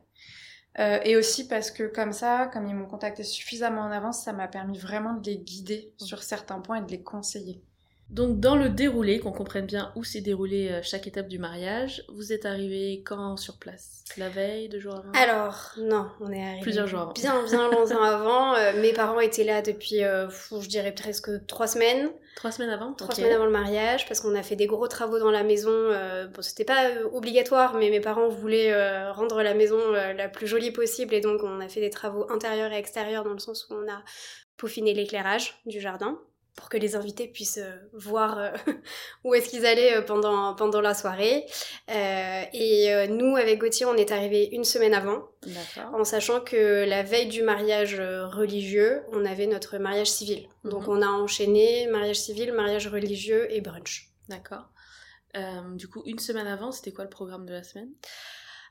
Euh, 0.80 1.00
et 1.04 1.16
aussi 1.18 1.48
parce 1.48 1.72
que 1.72 1.84
comme 1.84 2.14
ça, 2.14 2.48
comme 2.52 2.68
ils 2.68 2.76
m'ont 2.76 2.88
contacté 2.88 3.24
suffisamment 3.24 3.82
en 3.82 3.92
avance, 3.92 4.24
ça 4.24 4.34
m'a 4.34 4.48
permis 4.48 4.78
vraiment 4.80 5.14
de 5.14 5.26
les 5.26 5.38
guider 5.38 5.94
sur 5.98 6.24
certains 6.24 6.60
points 6.62 6.78
et 6.78 6.86
de 6.86 6.92
les 6.92 7.04
conseiller. 7.04 7.62
Donc, 8.10 8.40
dans 8.40 8.56
le 8.56 8.70
déroulé, 8.70 9.20
qu'on 9.20 9.32
comprenne 9.32 9.66
bien 9.66 9.92
où 9.96 10.04
s'est 10.04 10.22
déroulé 10.22 10.70
euh, 10.70 10.82
chaque 10.84 11.08
étape 11.08 11.28
du 11.28 11.40
mariage, 11.40 12.04
vous 12.10 12.32
êtes 12.32 12.46
arrivé 12.46 13.02
quand 13.04 13.38
sur 13.38 13.58
place? 13.58 14.04
La 14.18 14.30
veille, 14.30 14.70
deux 14.70 14.80
jours 14.80 14.96
avant? 14.96 15.12
Alors, 15.14 15.72
non, 15.80 16.08
on 16.20 16.32
est 16.32 16.44
arrivé 16.44 16.62
Plusieurs 16.62 16.86
jours 16.86 17.00
avant. 17.00 17.14
bien, 17.14 17.44
bien 17.44 17.72
longtemps 17.72 18.04
avant. 18.04 18.54
Euh, 18.54 18.80
mes 18.80 18.94
parents 18.94 19.20
étaient 19.20 19.44
là 19.44 19.64
depuis, 19.64 20.04
euh, 20.04 20.30
je 20.30 20.68
dirais 20.68 20.92
presque 20.92 21.44
trois 21.48 21.66
semaines. 21.66 22.12
Trois 22.36 22.52
semaines 22.52 22.70
avant? 22.70 22.94
Trois 22.94 23.16
semaines 23.16 23.34
avant 23.34 23.46
le 23.46 23.52
mariage, 23.52 24.08
parce 24.08 24.20
qu'on 24.20 24.36
a 24.36 24.44
fait 24.44 24.56
des 24.56 24.68
gros 24.68 24.88
travaux 24.88 25.18
dans 25.18 25.32
la 25.32 25.44
maison. 25.44 25.72
euh, 25.72 26.28
bon, 26.28 26.42
c'était 26.44 26.66
pas 26.66 26.90
obligatoire, 27.14 27.76
mais 27.76 27.90
mes 27.90 28.02
parents 28.02 28.28
voulaient 28.28 29.10
rendre 29.12 29.42
la 29.42 29.56
maison 29.56 29.80
la 29.92 30.30
plus 30.30 30.46
jolie 30.46 30.72
possible, 30.72 31.14
et 31.16 31.22
donc 31.22 31.42
on 31.44 31.60
a 31.62 31.68
fait 31.68 31.82
des 31.82 31.90
travaux 31.90 32.30
intérieurs 32.32 32.72
et 32.72 32.78
extérieurs 32.78 33.24
dans 33.24 33.34
le 33.34 33.40
sens 33.40 33.68
où 33.70 33.74
on 33.74 33.92
a 33.92 34.04
peaufiné 34.58 34.94
l'éclairage 34.94 35.60
du 35.66 35.80
jardin 35.80 36.20
pour 36.56 36.70
que 36.70 36.78
les 36.78 36.96
invités 36.96 37.28
puissent 37.28 37.58
euh, 37.58 37.76
voir 37.94 38.38
euh, 38.38 38.52
où 39.24 39.34
est-ce 39.34 39.50
qu'ils 39.50 39.66
allaient 39.66 39.98
euh, 39.98 40.02
pendant, 40.02 40.54
pendant 40.54 40.82
la 40.82 40.94
soirée. 40.94 41.46
Euh, 41.90 42.44
et 42.54 43.08
nous, 43.10 43.36
avec 43.36 43.60
Gauthier, 43.60 43.86
on 43.86 43.96
est 43.96 44.12
arrivés 44.12 44.50
une 44.54 44.64
semaine 44.64 44.94
avant, 44.94 45.28
en 45.94 46.04
sachant 46.04 46.42
que 46.42 46.86
la 46.86 47.04
veille 47.04 47.28
du 47.28 47.42
mariage 47.42 48.00
religieux, 48.00 49.02
on 49.12 49.26
avait 49.26 49.48
notre 49.48 49.78
mariage 49.78 50.12
civil. 50.12 50.48
Donc 50.64 50.84
Mhm. 50.84 50.90
on 50.90 51.02
a 51.02 51.08
enchaîné 51.08 51.88
mariage 51.88 52.18
civil, 52.20 52.54
mariage 52.54 52.88
religieux 52.88 53.48
et 53.52 53.62
brunch. 53.62 54.10
D'accord. 54.30 54.70
Euh, 55.36 55.62
du 55.76 55.88
coup, 55.88 56.04
une 56.06 56.20
semaine 56.20 56.48
avant, 56.48 56.72
c'était 56.72 56.92
quoi 56.92 57.04
le 57.04 57.10
programme 57.10 57.46
de 57.48 57.54
la 57.54 57.64
semaine? 57.64 57.90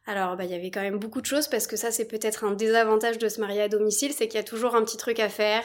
Alors, 0.04 0.36
bah, 0.36 0.44
il 0.44 0.50
y 0.50 0.54
avait 0.54 0.72
quand 0.72 0.80
même 0.80 0.98
beaucoup 0.98 1.20
de 1.20 1.26
choses 1.26 1.46
parce 1.46 1.68
que 1.68 1.76
ça, 1.76 1.92
c'est 1.92 2.06
peut-être 2.06 2.42
un 2.42 2.52
désavantage 2.52 3.18
de 3.18 3.28
se 3.28 3.40
marier 3.40 3.62
à 3.62 3.68
domicile, 3.68 4.12
c'est 4.12 4.26
qu'il 4.26 4.36
y 4.36 4.40
a 4.40 4.44
toujours 4.44 4.74
un 4.74 4.82
petit 4.84 4.96
truc 4.96 5.20
à 5.20 5.28
faire, 5.28 5.64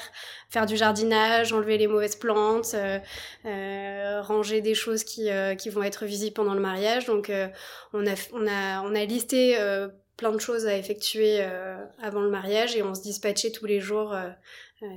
faire 0.50 0.67
du 0.67 0.77
jardinage, 0.77 1.53
enlever 1.53 1.79
les 1.79 1.88
mauvaises 1.88 2.15
plantes, 2.15 2.75
euh, 2.75 3.00
euh, 3.46 4.22
ranger 4.22 4.62
des 4.62 4.75
choses 4.75 5.03
qui, 5.03 5.32
euh, 5.32 5.56
qui 5.56 5.70
vont 5.72 5.82
être 5.82 6.06
visibles 6.06 6.36
pendant 6.36 6.53
le 6.53 6.60
mariage. 6.60 7.06
Donc, 7.06 7.32
euh, 7.32 7.48
on 7.94 8.06
a, 8.06 8.13
on 8.32 8.46
a, 8.48 8.82
on 8.84 8.94
a 8.94 9.06
listé 9.06 9.60
euh, 9.60 9.88
plein 10.17 10.32
de 10.32 10.39
choses 10.39 10.67
à 10.67 10.77
effectuer 10.77 11.38
euh, 11.41 11.84
avant 12.00 12.22
le 12.22 12.29
mariage 12.29 12.75
et 12.75 12.84
on 12.84 12.94
se 12.94 13.01
dispatchait 13.01 13.51
tous 13.51 13.65
les 13.65 13.79
jours 13.79 14.15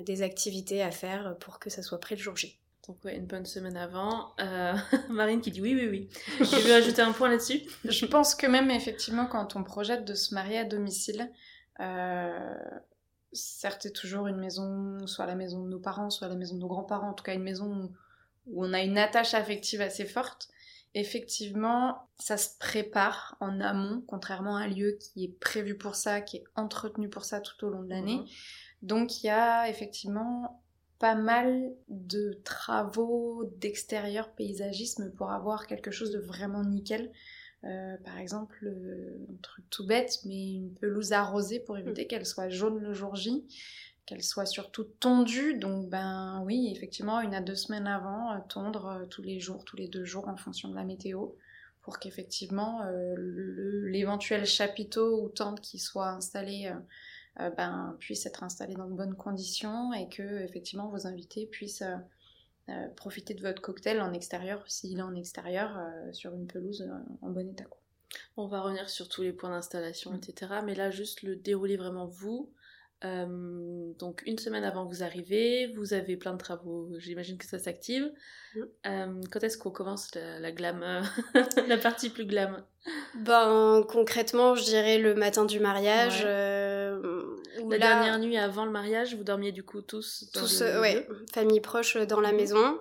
des 0.04 0.20
activités 0.20 0.82
à 0.82 0.90
faire 0.90 1.36
pour 1.40 1.58
que 1.58 1.70
ça 1.70 1.82
soit 1.82 1.98
prêt 1.98 2.14
le 2.14 2.20
jour 2.20 2.36
J. 2.36 2.59
Donc, 2.90 3.04
ouais, 3.04 3.16
une 3.16 3.26
bonne 3.26 3.46
semaine 3.46 3.76
avant. 3.76 4.32
Euh, 4.40 4.74
Marine 5.10 5.40
qui 5.40 5.52
dit 5.52 5.60
oui, 5.60 5.76
oui, 5.76 5.86
oui. 5.88 6.08
Je 6.40 6.56
veux 6.66 6.74
ajouter 6.74 7.02
un 7.02 7.12
point 7.12 7.28
là-dessus. 7.28 7.60
Je 7.84 8.04
pense 8.04 8.34
que 8.34 8.48
même 8.48 8.68
effectivement, 8.68 9.26
quand 9.26 9.54
on 9.54 9.62
projette 9.62 10.04
de 10.04 10.14
se 10.14 10.34
marier 10.34 10.58
à 10.58 10.64
domicile, 10.64 11.30
euh, 11.78 12.58
certes, 13.32 13.82
c'est 13.82 13.92
toujours 13.92 14.26
une 14.26 14.38
maison, 14.38 15.06
soit 15.06 15.26
la 15.26 15.36
maison 15.36 15.62
de 15.62 15.68
nos 15.68 15.78
parents, 15.78 16.10
soit 16.10 16.26
la 16.26 16.34
maison 16.34 16.56
de 16.56 16.62
nos 16.62 16.66
grands-parents, 16.66 17.10
en 17.10 17.14
tout 17.14 17.22
cas 17.22 17.32
une 17.32 17.44
maison 17.44 17.72
où, 17.72 17.92
où 18.46 18.66
on 18.66 18.72
a 18.72 18.80
une 18.80 18.98
attache 18.98 19.34
affective 19.34 19.80
assez 19.80 20.04
forte. 20.04 20.48
Effectivement, 20.94 22.08
ça 22.18 22.36
se 22.36 22.58
prépare 22.58 23.36
en 23.38 23.60
amont, 23.60 24.02
contrairement 24.08 24.56
à 24.56 24.62
un 24.62 24.66
lieu 24.66 24.98
qui 25.00 25.26
est 25.26 25.38
prévu 25.38 25.78
pour 25.78 25.94
ça, 25.94 26.20
qui 26.22 26.38
est 26.38 26.44
entretenu 26.56 27.08
pour 27.08 27.24
ça 27.24 27.40
tout 27.40 27.64
au 27.64 27.70
long 27.70 27.84
de 27.84 27.90
l'année. 27.90 28.16
Mhm. 28.16 28.26
Donc 28.82 29.22
il 29.22 29.28
y 29.28 29.30
a 29.30 29.68
effectivement 29.68 30.60
pas 31.00 31.16
mal 31.16 31.72
de 31.88 32.40
travaux 32.44 33.44
d'extérieur 33.56 34.30
paysagisme 34.32 35.10
pour 35.16 35.32
avoir 35.32 35.66
quelque 35.66 35.90
chose 35.90 36.12
de 36.12 36.20
vraiment 36.20 36.62
nickel. 36.62 37.10
Euh, 37.64 37.96
par 38.04 38.18
exemple, 38.18 38.70
un 39.28 39.36
truc 39.42 39.64
tout 39.70 39.86
bête, 39.86 40.20
mais 40.26 40.54
une 40.54 40.74
pelouse 40.74 41.12
arrosée 41.12 41.58
pour 41.58 41.78
éviter 41.78 42.06
qu'elle 42.06 42.26
soit 42.26 42.50
jaune 42.50 42.78
le 42.78 42.92
jour 42.92 43.16
J, 43.16 43.44
qu'elle 44.04 44.22
soit 44.22 44.46
surtout 44.46 44.84
tondue. 44.84 45.58
Donc, 45.58 45.88
ben 45.88 46.42
oui, 46.44 46.70
effectivement, 46.70 47.20
une 47.22 47.34
à 47.34 47.40
deux 47.40 47.56
semaines 47.56 47.86
avant, 47.86 48.38
tondre 48.48 49.06
tous 49.10 49.22
les 49.22 49.40
jours, 49.40 49.64
tous 49.64 49.76
les 49.76 49.88
deux 49.88 50.04
jours 50.04 50.28
en 50.28 50.36
fonction 50.36 50.68
de 50.68 50.74
la 50.74 50.84
météo 50.84 51.30
pour 51.82 51.98
qu'effectivement 51.98 52.82
l'éventuel 53.16 54.44
chapiteau 54.44 55.22
ou 55.22 55.28
tente 55.30 55.60
qui 55.60 55.78
soit 55.78 56.10
installé 56.10 56.66
euh, 56.66 56.78
ben, 57.56 57.96
puisse 57.98 58.26
être 58.26 58.42
installé 58.42 58.74
dans 58.74 58.86
de 58.86 58.94
bonnes 58.94 59.16
conditions 59.16 59.92
et 59.94 60.08
que 60.08 60.42
effectivement 60.42 60.88
vos 60.88 61.06
invités 61.06 61.46
puissent 61.46 61.82
euh, 61.82 61.96
euh, 62.68 62.88
profiter 62.96 63.32
de 63.32 63.40
votre 63.40 63.62
cocktail 63.62 64.00
en 64.02 64.12
extérieur 64.12 64.62
s'il 64.66 64.98
est 64.98 65.02
en 65.02 65.14
extérieur 65.14 65.78
sur 66.12 66.34
une 66.34 66.46
pelouse 66.46 66.86
en 67.22 67.30
bon 67.30 67.48
état. 67.48 67.64
On 68.36 68.46
va 68.46 68.60
revenir 68.60 68.90
sur 68.90 69.08
tous 69.08 69.22
les 69.22 69.32
points 69.32 69.50
d'installation, 69.50 70.14
etc. 70.14 70.60
Mais 70.64 70.74
là, 70.74 70.90
juste 70.90 71.22
le 71.22 71.36
dérouler 71.36 71.76
vraiment 71.76 72.06
vous. 72.06 72.52
Euh, 73.02 73.92
donc 73.98 74.22
une 74.26 74.38
semaine 74.38 74.62
avant 74.62 74.86
que 74.86 74.94
vous 74.94 75.02
arrivez, 75.02 75.72
vous 75.74 75.94
avez 75.94 76.18
plein 76.18 76.34
de 76.34 76.38
travaux, 76.38 76.90
j'imagine 76.98 77.38
que 77.38 77.46
ça 77.46 77.58
s'active. 77.58 78.12
Euh, 78.86 79.20
quand 79.30 79.42
est-ce 79.42 79.56
qu'on 79.56 79.70
commence 79.70 80.14
la, 80.14 80.52
glam, 80.52 80.84
la 81.68 81.78
partie 81.78 82.10
plus 82.10 82.26
glam? 82.26 82.62
Ben 83.14 83.84
concrètement, 83.88 84.54
je 84.54 84.64
dirais 84.64 84.98
le 84.98 85.14
matin 85.14 85.46
du 85.46 85.60
mariage. 85.60 86.24
Euh, 87.72 87.78
la 87.78 87.78
dernière 87.78 88.18
nuit 88.18 88.36
avant 88.36 88.64
le 88.64 88.70
mariage, 88.70 89.14
vous 89.14 89.24
dormiez 89.24 89.52
du 89.52 89.62
coup 89.62 89.80
tous 89.80 90.24
dans 90.34 90.40
Tous, 90.40 90.60
ouais, 90.60 91.06
famille 91.32 91.60
proche 91.60 91.96
dans 91.96 92.20
la 92.20 92.32
mhm. 92.32 92.36
maison. 92.36 92.78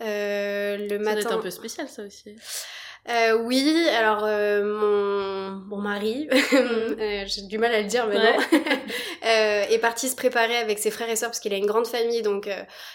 le 0.00 0.98
matin. 0.98 1.22
Ça 1.22 1.34
un 1.34 1.38
peu 1.38 1.50
spécial 1.50 1.88
ça 1.88 2.02
aussi. 2.04 2.36
Euh, 3.08 3.38
oui, 3.42 3.86
alors 3.96 4.22
euh, 4.24 4.62
mon, 4.62 5.76
mon 5.76 5.80
mari, 5.80 6.28
euh, 6.52 7.24
j'ai 7.26 7.42
du 7.42 7.56
mal 7.56 7.72
à 7.72 7.80
le 7.80 7.88
dire 7.88 8.06
maintenant, 8.06 8.36
euh, 9.28 9.64
est 9.68 9.78
parti 9.78 10.08
se 10.08 10.16
préparer 10.16 10.56
avec 10.56 10.78
ses 10.78 10.90
frères 10.90 11.08
et 11.10 11.16
sœurs 11.16 11.30
parce 11.30 11.40
qu'il 11.40 11.52
a 11.54 11.56
une 11.56 11.66
grande 11.66 11.86
famille, 11.86 12.22
donc 12.22 12.48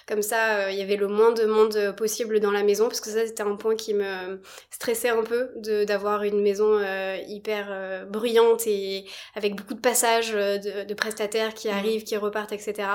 comme 0.07 0.21
ça, 0.21 0.71
il 0.71 0.77
y 0.77 0.81
avait 0.81 0.95
le 0.95 1.07
moins 1.07 1.31
de 1.31 1.45
monde 1.45 1.93
possible 1.97 2.39
dans 2.39 2.51
la 2.51 2.63
maison, 2.63 2.87
parce 2.87 3.01
que 3.01 3.09
ça 3.09 3.25
c'était 3.25 3.43
un 3.43 3.55
point 3.55 3.75
qui 3.75 3.93
me 3.93 4.41
stressait 4.71 5.09
un 5.09 5.23
peu, 5.23 5.51
de 5.55 5.83
d'avoir 5.83 6.23
une 6.23 6.41
maison 6.41 6.79
hyper 7.27 8.05
bruyante 8.07 8.67
et 8.67 9.05
avec 9.35 9.55
beaucoup 9.55 9.73
de 9.73 9.81
passages 9.81 10.31
de, 10.31 10.83
de 10.85 10.93
prestataires 10.93 11.53
qui 11.53 11.69
arrivent, 11.69 12.03
qui 12.03 12.17
repartent, 12.17 12.53
etc. 12.53 12.87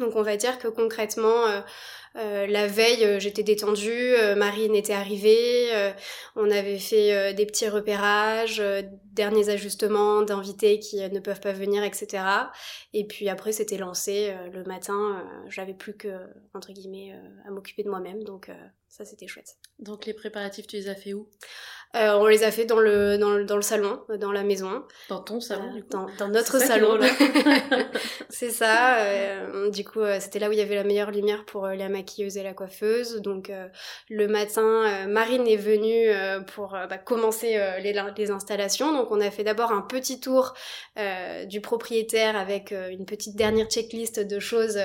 Donc 0.00 0.16
on 0.16 0.22
va 0.22 0.36
dire 0.36 0.58
que 0.58 0.66
concrètement, 0.66 1.44
euh, 2.16 2.46
la 2.46 2.66
veille, 2.66 3.04
euh, 3.04 3.20
j'étais 3.20 3.44
détendue, 3.44 4.14
euh, 4.14 4.34
Marine 4.34 4.74
était 4.74 4.92
arrivée, 4.92 5.68
on 6.34 6.50
avait 6.50 6.78
fait 6.78 7.34
des 7.34 7.46
petits 7.46 7.68
repérages, 7.68 8.62
derniers 9.12 9.48
ajustements 9.48 10.22
d'invités 10.22 10.78
qui 10.78 10.96
ne 10.96 11.20
peuvent 11.20 11.40
pas 11.40 11.52
venir, 11.52 11.84
etc. 11.84 12.24
Et 12.92 13.06
puis 13.06 13.28
après, 13.28 13.52
c'était 13.52 13.76
lancé 13.76 14.34
le 14.52 14.64
matin. 14.64 15.24
J'avais 15.48 15.74
plus 15.74 15.94
que 15.94 16.08
entre 16.54 16.72
guillemets 16.72 17.14
à 17.46 17.50
m'occuper 17.50 17.82
de 17.82 17.90
moi-même, 17.90 18.22
donc 18.24 18.50
ça 18.88 19.04
c'était 19.04 19.26
chouette. 19.26 19.56
Donc 19.78 20.06
les 20.06 20.14
préparatifs, 20.14 20.66
tu 20.66 20.76
les 20.76 20.88
as 20.88 20.94
fait 20.94 21.14
où? 21.14 21.28
Euh, 21.96 22.12
on 22.14 22.26
les 22.26 22.44
a 22.44 22.52
fait 22.52 22.66
dans 22.66 22.78
le, 22.78 23.18
dans 23.18 23.30
le, 23.30 23.44
dans 23.44 23.56
le 23.56 23.62
salon, 23.62 24.00
dans 24.20 24.30
la 24.30 24.44
maison. 24.44 24.84
Dans 25.08 25.20
ton 25.20 25.40
salon, 25.40 25.72
du 25.72 25.82
coup. 25.82 25.88
Dans, 25.90 26.06
dans 26.18 26.28
notre 26.28 26.60
salon. 26.60 27.00
c'est 28.28 28.50
ça. 28.50 28.98
Euh, 28.98 29.70
du 29.70 29.84
coup, 29.84 30.00
euh, 30.00 30.18
c'était 30.20 30.38
là 30.38 30.48
où 30.48 30.52
il 30.52 30.58
y 30.58 30.62
avait 30.62 30.76
la 30.76 30.84
meilleure 30.84 31.10
lumière 31.10 31.44
pour 31.44 31.66
la 31.66 31.88
maquilleuse 31.88 32.36
et 32.36 32.44
la 32.44 32.54
coiffeuse. 32.54 33.20
Donc, 33.22 33.50
le 34.08 34.28
matin, 34.28 35.06
Marine 35.08 35.48
est 35.48 35.56
venue 35.56 36.08
pour 36.54 36.70
bah, 36.70 36.98
commencer 36.98 37.58
les, 37.82 37.92
les 38.16 38.30
installations. 38.30 38.92
Donc, 38.92 39.10
on 39.10 39.20
a 39.20 39.30
fait 39.32 39.44
d'abord 39.44 39.72
un 39.72 39.82
petit 39.82 40.20
tour 40.20 40.54
du 41.46 41.60
propriétaire 41.60 42.36
avec 42.36 42.72
une 42.72 43.04
petite 43.04 43.34
dernière 43.34 43.66
checklist 43.66 44.20
de 44.20 44.38
choses 44.38 44.78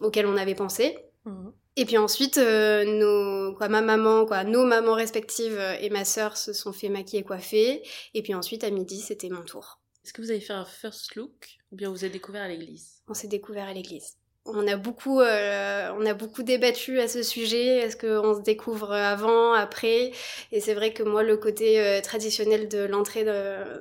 auxquelles 0.00 0.26
on 0.26 0.36
avait 0.36 0.54
pensé. 0.54 0.96
Mmh. 1.24 1.48
Et 1.80 1.84
puis 1.84 1.96
ensuite, 1.96 2.38
euh, 2.38 2.84
nos, 2.84 3.54
quoi, 3.54 3.68
ma 3.68 3.80
maman, 3.80 4.26
quoi, 4.26 4.42
nos 4.42 4.64
mamans 4.64 4.94
respectives 4.94 5.56
euh, 5.56 5.76
et 5.80 5.90
ma 5.90 6.04
sœur 6.04 6.36
se 6.36 6.52
sont 6.52 6.72
fait 6.72 6.88
maquiller 6.88 7.20
et 7.20 7.24
coiffer. 7.24 7.88
Et 8.14 8.22
puis 8.22 8.34
ensuite, 8.34 8.64
à 8.64 8.70
midi, 8.70 9.00
c'était 9.00 9.28
mon 9.28 9.42
tour. 9.44 9.80
Est-ce 10.04 10.12
que 10.12 10.20
vous 10.20 10.32
avez 10.32 10.40
fait 10.40 10.54
un 10.54 10.64
first 10.64 11.14
look 11.14 11.60
ou 11.70 11.76
bien 11.76 11.88
vous 11.88 12.02
avez 12.02 12.12
découvert 12.12 12.42
à 12.42 12.48
l'église? 12.48 13.04
On 13.06 13.14
s'est 13.14 13.28
découvert 13.28 13.68
à 13.68 13.74
l'église 13.74 14.17
on 14.54 14.66
a 14.66 14.76
beaucoup, 14.76 15.20
euh, 15.20 15.90
on 15.98 16.06
a 16.06 16.14
beaucoup 16.14 16.42
débattu 16.42 17.00
à 17.00 17.08
ce 17.08 17.22
sujet. 17.22 17.78
Est-ce 17.78 17.96
qu'on 17.96 18.34
se 18.34 18.40
découvre 18.40 18.92
avant, 18.92 19.52
après? 19.52 20.12
Et 20.52 20.60
c'est 20.60 20.74
vrai 20.74 20.92
que 20.92 21.02
moi, 21.02 21.22
le 21.22 21.36
côté 21.36 21.80
euh, 21.80 22.00
traditionnel 22.00 22.68
de 22.68 22.84
l'entrée 22.84 23.24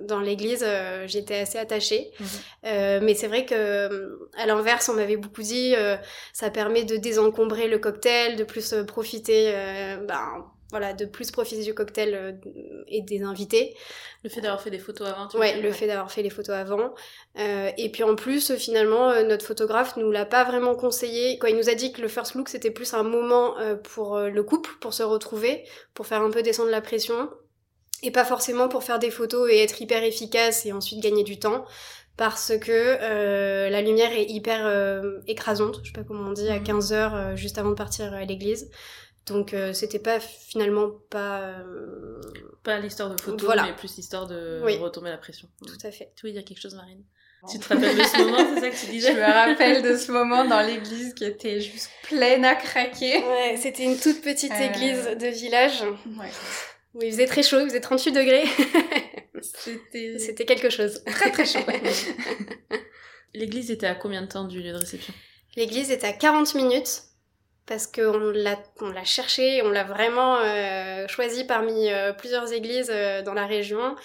dans 0.02 0.20
l'église, 0.20 0.64
euh, 0.66 1.06
j'étais 1.08 1.40
assez 1.40 1.58
attachée. 1.58 2.12
Mhm. 2.20 3.04
mais 3.04 3.14
c'est 3.14 3.28
vrai 3.28 3.46
que, 3.46 4.20
à 4.38 4.46
l'inverse, 4.46 4.90
on 4.90 4.94
m'avait 4.94 5.18
beaucoup 5.18 5.42
dit, 5.42 5.76
ça 6.34 6.50
permet 6.50 6.84
de 6.84 6.98
désencombrer 6.98 7.68
le 7.68 7.80
cocktail, 7.80 8.36
de 8.36 8.44
plus 8.44 8.76
profiter. 8.88 9.54
Ben, 10.08 10.46
voilà, 10.70 10.94
de 10.94 11.06
plus 11.06 11.32
profiter 11.32 11.64
du 11.64 11.74
cocktail 11.74 12.14
euh, 12.14 12.84
et 12.88 13.02
des 13.02 13.22
invités. 13.22 13.76
Le 14.24 14.30
fait 14.30 14.42
d'avoir 14.42 14.62
fait 14.62 14.70
des 14.70 14.80
photos 14.80 15.08
avant, 15.08 15.28
tu 15.28 15.38
Ouais, 15.38 15.62
le 15.62 15.72
fait 15.72 15.88
d'avoir 15.88 16.12
fait 16.12 16.22
les 16.22 16.30
photos 16.30 16.56
avant. 16.56 16.94
Euh, 17.40 17.72
et 17.78 17.90
puis 17.90 18.04
en 18.04 18.16
plus, 18.16 18.54
finalement, 18.56 19.10
euh, 19.10 19.24
notre 19.24 19.46
photographe 19.46 19.96
nous 19.96 20.12
l'a 20.12 20.26
pas 20.26 20.44
vraiment 20.44 20.76
conseillé. 20.76 21.40
Quoi, 21.40 21.52
il 21.52 21.56
nous 21.56 21.70
a 21.70 21.76
dit 21.76 21.94
que 21.94 22.02
le 22.02 22.10
first 22.10 22.36
look, 22.36 22.50
c'était 22.50 22.72
plus 22.72 22.94
un 22.94 23.04
moment 23.04 23.56
pour 23.84 24.20
le 24.20 24.44
couple, 24.44 24.72
pour 24.82 24.94
se 24.94 25.04
retrouver, 25.04 25.64
pour 25.94 26.06
faire 26.06 26.22
un 26.22 26.32
peu 26.32 26.42
descendre 26.42 26.70
la 26.70 26.82
pression. 26.82 27.30
Et 28.04 28.12
pas 28.12 28.26
forcément 28.26 28.68
pour 28.68 28.84
faire 28.84 29.00
des 29.00 29.10
photos 29.10 29.50
et 29.50 29.58
être 29.64 29.82
hyper 29.82 30.04
efficace 30.04 30.66
et 30.66 30.74
ensuite 30.74 31.02
gagner 31.02 31.24
du 31.24 31.40
temps. 31.40 31.66
Parce 32.18 32.54
que 32.58 33.70
la 33.70 33.82
lumière 33.82 34.12
est 34.12 34.26
hyper 34.26 35.12
écrasante, 35.28 35.80
je 35.84 35.88
sais 35.88 35.94
pas 35.94 36.04
comment 36.04 36.30
on 36.30 36.34
dit, 36.34 36.50
à 36.50 36.60
15h, 36.60 37.32
mhm. 37.32 37.38
juste 37.38 37.58
avant 37.58 37.70
de 37.70 37.76
partir 37.76 38.14
à 38.14 38.26
l'église. 38.26 38.70
Donc 39.28 39.54
euh, 39.54 39.74
c'était 39.74 40.00
pas 40.00 40.20
finalement 40.20 40.90
pas 41.10 41.50
euh, 41.50 42.22
pas 42.64 42.80
l'histoire 42.80 43.10
de 43.10 43.22
photo 43.22 43.52
mais 43.56 43.76
plus 43.76 43.98
l'histoire 43.98 44.26
de 44.26 44.62
retomber 44.80 45.10
la 45.10 45.18
pression. 45.18 45.50
Tout 45.66 45.78
à 45.86 45.92
fait. 45.92 46.12
Tu 46.16 46.22
voulais 46.22 46.34
dire 46.34 46.46
quelque 46.46 46.62
chose 46.62 46.76
Marine? 46.76 47.04
Tu 47.50 47.60
te 47.60 47.70
rappelles 47.70 47.96
de 47.96 48.04
ce 48.04 48.18
moment, 48.18 48.38
c'est 48.56 48.62
ça 48.62 48.70
que 48.70 48.76
tu 48.76 48.86
disais? 48.92 49.14
Je 49.14 49.18
me 49.18 49.22
rappelle 49.22 49.84
de 49.84 49.96
ce 49.96 50.12
moment 50.12 50.44
dans 50.46 50.62
l'église 50.62 51.14
qui 51.14 51.24
était 51.24 51.62
juste 51.62 51.90
pleine 52.04 52.44
à 52.44 52.56
craquer. 52.56 53.24
Ouais, 53.24 53.58
c'était 53.58 53.84
une 53.84 53.98
toute 53.98 54.22
petite 54.22 54.52
euh, 54.52 54.70
église 54.70 55.06
de 55.18 55.28
village. 55.28 55.84
Ouais. 56.18 56.32
Où 56.96 57.04
il 57.04 57.12
faisait 57.12 57.28
très 57.28 57.44
chaud, 57.44 57.60
il 57.60 57.68
faisait 57.68 57.80
38 57.80 58.12
degrés. 58.12 58.44
c'était 59.42 60.18
c'était 60.20 60.46
quelque 60.46 60.70
chose. 60.70 61.04
Très 61.06 61.32
très 61.32 61.46
chaud. 61.46 61.60
l'église 63.34 63.70
était 63.70 63.88
à 63.88 63.96
combien 63.96 64.24
de 64.24 64.28
temps 64.28 64.46
du 64.46 64.62
lieu 64.62 64.74
de 64.74 64.78
réception? 64.78 65.14
L'église 65.56 65.92
était 65.92 66.08
à 66.08 66.14
40 66.14 66.56
minutes 66.56 67.04
parce 67.68 67.86
qu'on 67.86 68.18
l'a 68.18 68.58
on 68.82 68.90
l'a 68.90 69.04
cherché, 69.04 69.62
on 69.62 69.70
l'a 69.70 69.84
vraiment 69.84 70.38
euh, 70.38 71.08
choisi 71.08 71.44
parmi 71.44 71.92
euh, 71.92 72.14
plusieurs 72.14 72.52
églises 72.54 72.90
euh, 72.90 73.22
dans 73.22 73.34
la 73.34 73.46
région. 73.46 73.96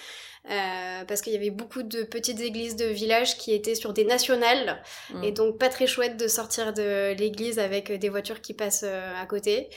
parce 1.07 1.21
qu'il 1.21 1.31
y 1.31 1.37
avait 1.37 1.49
beaucoup 1.49 1.83
de 1.83 2.03
petites 2.03 2.41
églises 2.41 2.75
de 2.75 2.85
villages 2.85 3.37
qui 3.37 3.53
étaient 3.53 3.75
sur 3.75 3.93
des 3.93 4.03
nationales 4.03 4.83
et 5.23 5.31
mm. 5.31 5.33
donc 5.33 5.57
pas 5.57 5.69
très 5.69 5.87
chouette 5.87 6.17
de 6.17 6.27
sortir 6.27 6.73
de 6.73 7.13
l'église 7.13 7.59
avec 7.59 7.91
des 7.93 8.09
voitures 8.09 8.41
qui 8.41 8.53
passent 8.53 8.83
à 8.83 9.25
côté. 9.25 9.69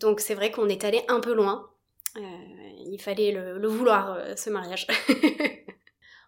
donc 0.00 0.18
c'est 0.20 0.34
vrai 0.34 0.50
qu'on 0.50 0.68
est 0.68 0.82
allé 0.84 1.02
un 1.06 1.20
peu 1.20 1.32
loin. 1.32 1.70
il 2.16 2.98
fallait 3.00 3.30
le 3.30 3.68
vouloir 3.68 4.18
ce 4.36 4.50
mariage. 4.50 4.88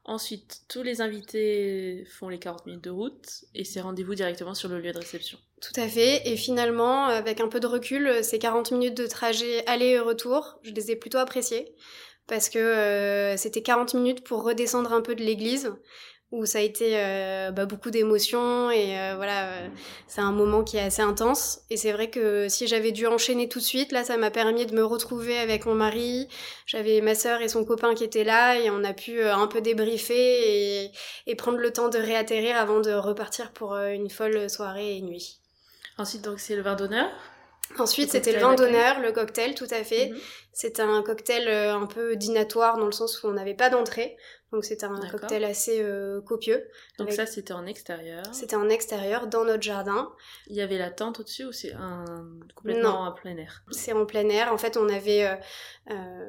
Ensuite, 0.06 0.62
tous 0.68 0.82
les 0.82 1.00
invités 1.00 2.04
font 2.10 2.28
les 2.28 2.38
40 2.38 2.66
minutes 2.66 2.84
de 2.84 2.90
route 2.90 3.44
et 3.54 3.64
c'est 3.64 3.80
rendez-vous 3.80 4.14
directement 4.14 4.54
sur 4.54 4.68
le 4.68 4.78
lieu 4.78 4.92
de 4.92 4.98
réception. 4.98 5.38
Tout 5.62 5.80
à 5.80 5.88
fait. 5.88 6.28
Et 6.28 6.36
finalement, 6.36 7.06
avec 7.06 7.40
un 7.40 7.48
peu 7.48 7.58
de 7.58 7.66
recul, 7.66 8.22
ces 8.22 8.38
40 8.38 8.72
minutes 8.72 8.96
de 8.96 9.06
trajet 9.06 9.66
aller 9.66 9.86
et 9.86 9.98
retour, 9.98 10.58
je 10.62 10.72
les 10.72 10.90
ai 10.90 10.96
plutôt 10.96 11.18
appréciées 11.18 11.74
parce 12.26 12.48
que 12.48 12.58
euh, 12.58 13.36
c'était 13.36 13.62
40 13.62 13.94
minutes 13.94 14.24
pour 14.24 14.42
redescendre 14.42 14.92
un 14.92 15.00
peu 15.00 15.14
de 15.14 15.22
l'église 15.22 15.72
où 16.34 16.46
ça 16.46 16.58
a 16.58 16.62
été 16.62 16.94
euh, 16.94 17.52
bah, 17.52 17.64
beaucoup 17.64 17.90
d'émotions 17.90 18.68
et 18.68 18.98
euh, 18.98 19.14
voilà, 19.14 19.46
euh, 19.46 19.68
c'est 20.08 20.20
un 20.20 20.32
moment 20.32 20.64
qui 20.64 20.76
est 20.76 20.80
assez 20.82 21.00
intense. 21.00 21.60
Et 21.70 21.76
c'est 21.76 21.92
vrai 21.92 22.10
que 22.10 22.48
si 22.48 22.66
j'avais 22.66 22.90
dû 22.90 23.06
enchaîner 23.06 23.48
tout 23.48 23.60
de 23.60 23.64
suite, 23.64 23.92
là, 23.92 24.02
ça 24.02 24.16
m'a 24.16 24.32
permis 24.32 24.66
de 24.66 24.74
me 24.74 24.84
retrouver 24.84 25.38
avec 25.38 25.64
mon 25.64 25.74
mari. 25.74 26.28
J'avais 26.66 27.00
ma 27.00 27.14
sœur 27.14 27.40
et 27.40 27.48
son 27.48 27.64
copain 27.64 27.94
qui 27.94 28.02
étaient 28.02 28.24
là 28.24 28.58
et 28.58 28.68
on 28.68 28.82
a 28.82 28.92
pu 28.92 29.22
un 29.22 29.46
peu 29.46 29.60
débriefer 29.60 30.84
et, 30.84 30.90
et, 31.28 31.36
prendre 31.36 31.58
le 31.58 31.72
temps 31.72 31.88
de 31.88 31.98
réatterrir 31.98 32.56
avant 32.56 32.80
de 32.80 32.92
repartir 32.92 33.52
pour 33.52 33.76
une 33.76 34.10
folle 34.10 34.50
soirée 34.50 34.96
et 34.96 35.02
nuit. 35.02 35.38
Ensuite, 35.98 36.22
donc, 36.22 36.40
c'est 36.40 36.56
le 36.56 36.62
vin 36.62 36.74
d'honneur 36.74 37.08
Ensuite, 37.78 38.10
c'était 38.10 38.32
le 38.32 38.40
vin 38.40 38.54
d'honneur, 38.54 39.00
le 39.00 39.10
cocktail, 39.10 39.54
tout 39.54 39.66
à 39.70 39.82
fait. 39.84 40.10
Mhm. 40.10 40.18
C'était 40.52 40.82
un 40.82 41.02
cocktail 41.02 41.48
un 41.48 41.86
peu 41.86 42.14
dînatoire 42.14 42.76
dans 42.76 42.86
le 42.86 42.92
sens 42.92 43.22
où 43.22 43.28
on 43.28 43.32
n'avait 43.32 43.54
pas 43.54 43.70
d'entrée. 43.70 44.16
Donc 44.54 44.64
c'était 44.64 44.86
un 44.86 45.00
cocktail 45.10 45.44
assez 45.44 45.82
euh, 45.82 46.20
copieux. 46.20 46.68
Donc 46.98 47.08
Avec- 47.08 47.16
ça, 47.16 47.26
c'était 47.26 47.52
en 47.52 47.66
extérieur. 47.66 48.22
C'était 48.32 48.56
en 48.56 48.68
extérieur, 48.68 49.26
dans 49.26 49.44
notre 49.44 49.62
jardin. 49.62 50.12
Il 50.46 50.54
y 50.56 50.60
avait 50.60 50.78
la 50.78 50.90
tente 50.90 51.18
au-dessus 51.20 51.44
ou 51.44 51.52
c'est 51.52 51.72
un 51.74 52.04
complètement 52.54 53.00
en 53.00 53.12
plein 53.12 53.36
air? 53.36 53.64
C'est 53.72 53.92
en 53.92 54.06
plein 54.06 54.28
air. 54.28 54.52
En 54.52 54.58
fait, 54.58 54.76
on 54.76 54.88
avait, 54.88 55.26
euh, 55.26 55.34
euh, 55.90 56.28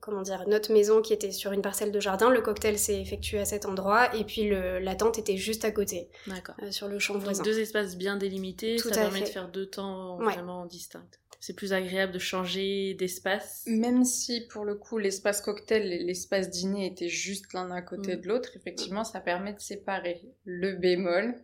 comment 0.00 0.22
dire, 0.22 0.44
notre 0.48 0.72
maison 0.72 1.02
qui 1.02 1.12
était 1.12 1.32
sur 1.32 1.52
une 1.52 1.62
parcelle 1.62 1.92
de 1.92 2.00
jardin. 2.00 2.30
Le 2.30 2.40
cocktail 2.40 2.78
s'est 2.78 3.00
effectué 3.00 3.38
à 3.38 3.44
cet 3.44 3.66
endroit. 3.66 4.14
Et 4.16 4.24
puis 4.24 4.44
le, 4.48 4.78
la 4.78 4.94
tente 4.94 5.18
était 5.18 5.36
juste 5.36 5.64
à 5.64 5.70
côté, 5.70 6.08
D'accord. 6.26 6.54
sur 6.70 6.88
le 6.88 6.98
champ 6.98 7.14
Donc 7.14 7.24
voisin. 7.24 7.42
deux 7.42 7.58
espaces 7.60 7.96
bien 7.96 8.16
délimités, 8.16 8.76
Tout 8.76 8.88
ça 8.88 9.02
permet 9.02 9.20
de 9.20 9.26
faire 9.26 9.48
deux 9.48 9.66
temps 9.66 10.16
Ouais. 10.18 10.32
vraiment 10.34 10.64
distincts. 10.64 11.04
C'est 11.40 11.54
plus 11.54 11.72
agréable 11.72 12.12
de 12.12 12.18
changer 12.18 12.94
d'espace. 12.94 13.64
Même 13.66 14.04
si 14.04 14.46
pour 14.48 14.64
le 14.64 14.74
coup 14.74 14.98
l'espace 14.98 15.40
cocktail 15.40 15.92
et 15.92 15.98
l'espace 15.98 16.50
dîner 16.50 16.86
étaient 16.86 17.08
juste 17.08 17.52
l'un 17.52 17.70
à 17.70 17.82
côté 17.82 18.16
Mm. 18.16 18.20
de 18.20 18.28
l'autre, 18.28 18.50
effectivement 18.56 19.04
ça 19.04 19.20
permet 19.20 19.52
de 19.52 19.60
séparer. 19.60 20.22
Le 20.44 20.72
bémol, 20.72 21.34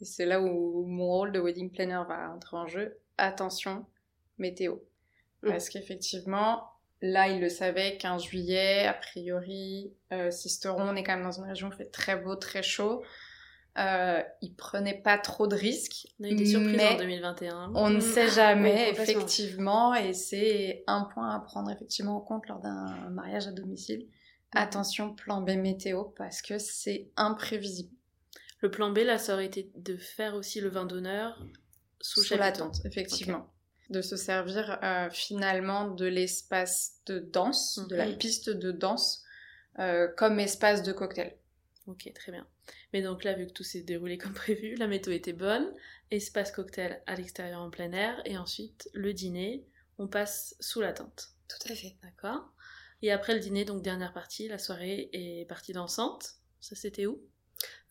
et 0.00 0.04
c'est 0.04 0.26
là 0.26 0.40
où 0.40 0.84
mon 0.84 1.06
rôle 1.06 1.32
de 1.32 1.40
wedding 1.40 1.70
planner 1.70 2.02
va 2.08 2.30
entrer 2.30 2.56
en 2.56 2.66
jeu, 2.66 2.98
attention, 3.18 3.86
météo. 4.38 4.76
Mm. 5.42 5.48
Parce 5.48 5.68
qu'effectivement, 5.70 6.64
là 7.00 7.28
il 7.28 7.40
le 7.40 7.48
savait, 7.48 7.96
15 7.98 8.24
juillet, 8.24 8.86
a 8.86 8.94
priori, 8.94 9.92
euh, 10.12 10.30
Sisteron, 10.30 10.88
on 10.90 10.96
est 10.96 11.02
quand 11.04 11.14
même 11.14 11.24
dans 11.24 11.38
une 11.38 11.44
région 11.48 11.68
où 11.68 11.72
il 11.72 11.76
fait 11.76 11.90
très 11.90 12.16
beau, 12.16 12.36
très 12.36 12.62
chaud. 12.62 13.02
Euh, 13.78 14.22
il 14.40 14.54
prenait 14.54 14.94
pas 15.02 15.18
trop 15.18 15.46
de 15.46 15.54
risques. 15.54 16.06
On 16.18 16.24
a 16.24 16.28
eu 16.28 16.34
des 16.34 16.46
surprises 16.46 16.80
en 16.80 16.96
2021. 16.96 17.72
on 17.74 17.90
ne 17.90 18.00
sait 18.00 18.24
Oui, 18.24 18.30
jamais, 18.30 18.90
effectivement, 18.90 19.94
et 19.94 20.14
c'est 20.14 20.82
un 20.86 21.04
point 21.04 21.30
à 21.30 21.40
prendre 21.40 21.70
effectivement 21.70 22.16
en 22.16 22.20
compte 22.20 22.46
lors 22.48 22.60
d'un 22.60 23.10
mariage 23.10 23.46
à 23.48 23.52
domicile. 23.52 24.06
Attention, 24.52 25.14
plan 25.14 25.42
B 25.42 25.50
météo, 25.50 26.04
parce 26.04 26.40
que 26.40 26.56
c'est 26.58 27.10
imprévisible. 27.16 27.90
Le 28.60 28.70
plan 28.70 28.90
B, 28.90 28.98
là, 28.98 29.18
ça 29.18 29.34
aurait 29.34 29.44
été 29.46 29.70
de 29.74 29.98
faire 29.98 30.34
aussi 30.34 30.62
le 30.62 30.70
vin 30.70 30.86
d'honneur 30.86 31.44
sous, 32.00 32.22
Sous 32.22 32.36
la 32.38 32.52
tente, 32.52 32.80
effectivement. 32.86 33.52
De 33.90 34.00
se 34.00 34.16
servir 34.16 34.78
euh, 34.82 35.10
finalement 35.10 35.88
de 35.90 36.06
l'espace 36.06 36.94
de 37.06 37.18
danse, 37.18 37.78
de 37.90 37.96
la 37.96 38.06
Mhm. 38.06 38.16
piste 38.16 38.48
de 38.48 38.72
danse, 38.72 39.22
euh, 39.78 40.08
comme 40.16 40.40
espace 40.40 40.82
de 40.82 40.92
cocktail. 40.92 41.36
Ok, 41.86 42.10
très 42.14 42.32
bien. 42.32 42.46
Mais 42.92 43.02
donc 43.02 43.24
là, 43.24 43.34
vu 43.34 43.46
que 43.46 43.52
tout 43.52 43.64
s'est 43.64 43.82
déroulé 43.82 44.18
comme 44.22 44.32
prévu, 44.34 44.74
la 44.76 44.86
météo 44.86 45.12
était 45.12 45.32
bonne, 45.32 45.72
espace 46.10 46.52
cocktail 46.52 47.02
à 47.06 47.14
l'extérieur 47.14 47.60
en 47.60 47.70
plein 47.70 47.92
air, 47.92 48.20
et 48.24 48.36
ensuite 48.38 48.88
le 48.94 49.12
dîner, 49.12 49.64
on 49.98 50.06
passe 50.08 50.56
sous 50.60 50.80
la 50.80 50.92
tente. 50.92 51.28
Tout 51.48 51.72
à 51.72 51.74
fait. 51.76 51.96
D'accord 52.02 52.50
Et 53.02 53.10
après 53.12 53.34
le 53.34 53.40
dîner, 53.40 53.64
donc 53.64 53.82
dernière 53.82 54.12
partie, 54.12 54.48
la 54.48 54.58
soirée 54.58 55.08
est 55.12 55.46
partie 55.48 55.72
dansante. 55.72 56.34
Ça, 56.60 56.74
c'était 56.74 57.06
où? 57.06 57.20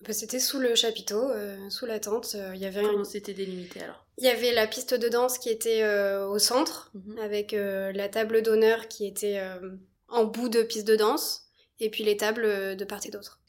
Bah, 0.02 0.14
C'était 0.14 0.40
sous 0.40 0.60
le 0.60 0.76
chapiteau, 0.76 1.32
euh, 1.32 1.70
sous 1.70 1.86
la 1.86 2.00
tente. 2.00 2.36
Euh, 2.36 2.52
Il 2.54 2.62
y 2.62 2.66
avait 2.66 2.84
Comment 2.84 3.04
c'était 3.04 3.34
délimité 3.34 3.82
alors? 3.82 4.06
Il 4.18 4.26
y 4.26 4.30
avait 4.30 4.54
la 4.54 4.68
piste 4.68 4.94
de 4.94 5.10
danse 5.10 5.40
qui 5.40 5.50
était 5.50 5.82
euh, 5.84 6.28
au 6.28 6.38
centre, 6.40 6.92
Mhm. 6.94 7.18
avec 7.20 7.54
euh, 7.54 7.92
la 7.94 8.08
table 8.10 8.42
d'honneur 8.42 8.88
qui 8.88 9.06
était 9.08 9.40
euh, 9.40 9.76
en 10.08 10.26
bout 10.26 10.50
de 10.50 10.62
piste 10.64 10.88
de 10.88 10.96
danse, 10.96 11.48
et 11.80 11.90
puis 11.90 12.04
les 12.04 12.18
tables 12.18 12.46
euh, 12.46 12.76
de 12.76 12.86
part 12.86 13.06
et 13.06 13.10
d'autre. 13.10 13.40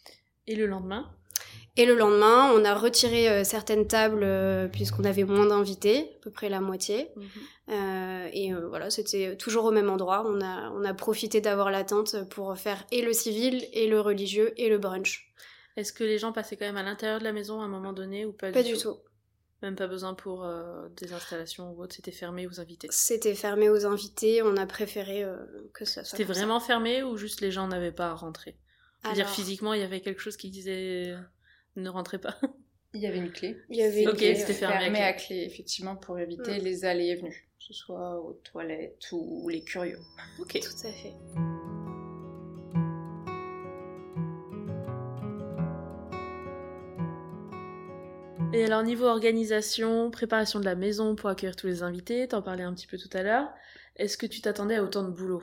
Et 0.47 0.55
le 0.57 0.67
lendemain? 0.67 1.13
Et 1.79 1.85
le 1.85 1.95
lendemain, 1.95 2.53
on 2.55 2.65
a 2.65 2.75
retiré 2.75 3.29
euh, 3.29 3.45
certaines 3.45 3.87
tables 3.87 4.23
euh, 4.23 4.67
puisqu'on 4.67 5.05
avait 5.05 5.25
moins 5.25 5.47
d'invités, 5.47 6.11
à 6.17 6.23
peu 6.23 6.31
près 6.31 6.49
la 6.49 6.61
moitié. 6.61 7.11
Mhm. 7.17 7.27
Euh, 7.69 8.29
et 8.33 8.53
voilà, 8.55 8.89
c'était 8.89 9.37
toujours 9.37 9.67
au 9.67 9.73
même 9.73 9.91
endroit. 9.91 10.25
On 10.27 10.41
a, 10.41 10.71
on 10.71 10.85
a 10.85 10.95
profité 10.95 11.41
d'avoir 11.41 11.71
la 11.71 11.85
tente 11.85 12.29
pour 12.31 12.57
faire 12.57 12.87
et 12.93 13.03
le 13.03 13.13
civil, 13.13 13.67
et 13.73 13.89
le 13.89 14.01
religieux, 14.01 14.55
et 14.57 14.71
le 14.71 14.79
brunch. 14.79 15.33
Est-ce 15.77 15.93
que 15.93 16.05
les 16.05 16.19
gens 16.19 16.33
passaient 16.33 16.57
quand 16.57 16.65
même 16.65 16.79
à 16.79 16.83
l'intérieur 16.83 17.19
de 17.19 17.25
la 17.25 17.33
maison 17.33 17.61
à 17.61 17.65
un 17.65 17.69
moment 17.69 17.93
donné 17.93 18.25
ou 18.25 18.33
pas, 18.33 18.51
Pas 18.51 18.63
du 18.63 18.79
tout. 18.79 18.97
Même 19.63 19.77
pas 19.77 19.87
besoin 19.87 20.15
pour 20.15 20.47
des 20.97 21.13
installations 21.13 21.73
ou 21.73 21.83
autre, 21.83 21.95
c'était 21.97 22.13
fermé 22.13 22.47
aux 22.47 22.61
invités. 22.61 22.89
C'était 22.91 23.35
fermé 23.35 23.69
aux 23.69 23.85
invités. 23.85 24.43
On 24.43 24.57
a 24.57 24.67
préféré 24.67 25.25
que 25.75 25.85
ça 25.85 26.05
soit 26.05 26.17
C'était 26.17 26.33
ça. 26.33 26.39
vraiment 26.39 26.61
fermé 26.61 27.03
ou 27.03 27.17
juste 27.17 27.41
les 27.41 27.51
gens 27.51 27.67
n'avaient 27.67 27.93
pas 27.93 28.09
à 28.09 28.15
rentrer 28.15 28.57
Je 29.03 29.09
veux 29.09 29.15
dire, 29.15 29.25
Alors, 29.25 29.35
physiquement, 29.35 29.75
il 29.75 29.81
y 29.81 29.85
avait 29.85 30.01
quelque 30.01 30.21
chose 30.21 30.37
qui 30.37 30.51
disait 30.51 31.15
ne 31.77 31.89
rentrez 31.89 32.19
pas. 32.19 32.37
Il 32.95 33.01
y 33.03 33.07
avait 33.07 33.19
une 33.19 33.31
clé. 33.33 33.57
Il 33.69 33.77
y 33.77 33.83
avait 33.83 34.03
une 34.05 34.09
Ok, 34.09 34.17
clé, 34.17 34.35
fermé 34.35 34.75
à 34.75 34.79
fermé 34.81 34.91
clé. 34.99 35.03
à 35.03 35.13
clé, 35.13 35.37
effectivement, 35.45 35.97
pour 35.97 36.19
éviter 36.19 36.59
Mm. 36.61 36.65
les 36.65 36.85
allées 36.85 37.07
et 37.09 37.17
venues, 37.17 37.49
que 37.59 37.65
ce 37.65 37.73
soit 37.75 38.21
aux 38.21 38.33
toilettes 38.45 39.07
ou 39.13 39.49
les 39.49 39.63
curieux. 39.63 39.99
Ok. 40.41 40.59
Tout 40.61 40.87
à 40.87 40.93
fait. 40.93 41.15
Et 48.53 48.65
alors, 48.65 48.83
niveau 48.83 49.07
organisation, 49.07 50.11
préparation 50.11 50.61
de 50.61 50.65
la 50.65 50.75
maison 50.77 51.15
pour 51.17 51.29
accueillir 51.29 51.57
tous 51.57 51.67
les 51.67 51.83
invités, 51.83 52.29
t'en 52.29 52.43
parlais 52.43 52.63
un 52.63 52.73
petit 52.75 52.87
peu 52.87 52.97
tout 52.97 53.11
à 53.13 53.23
l'heure. 53.23 53.49
Est-ce 53.97 54.17
que 54.17 54.27
tu 54.27 54.41
t'attendais 54.41 54.77
à 54.77 54.83
autant 54.83 55.03
de 55.03 55.11
boulot? 55.11 55.43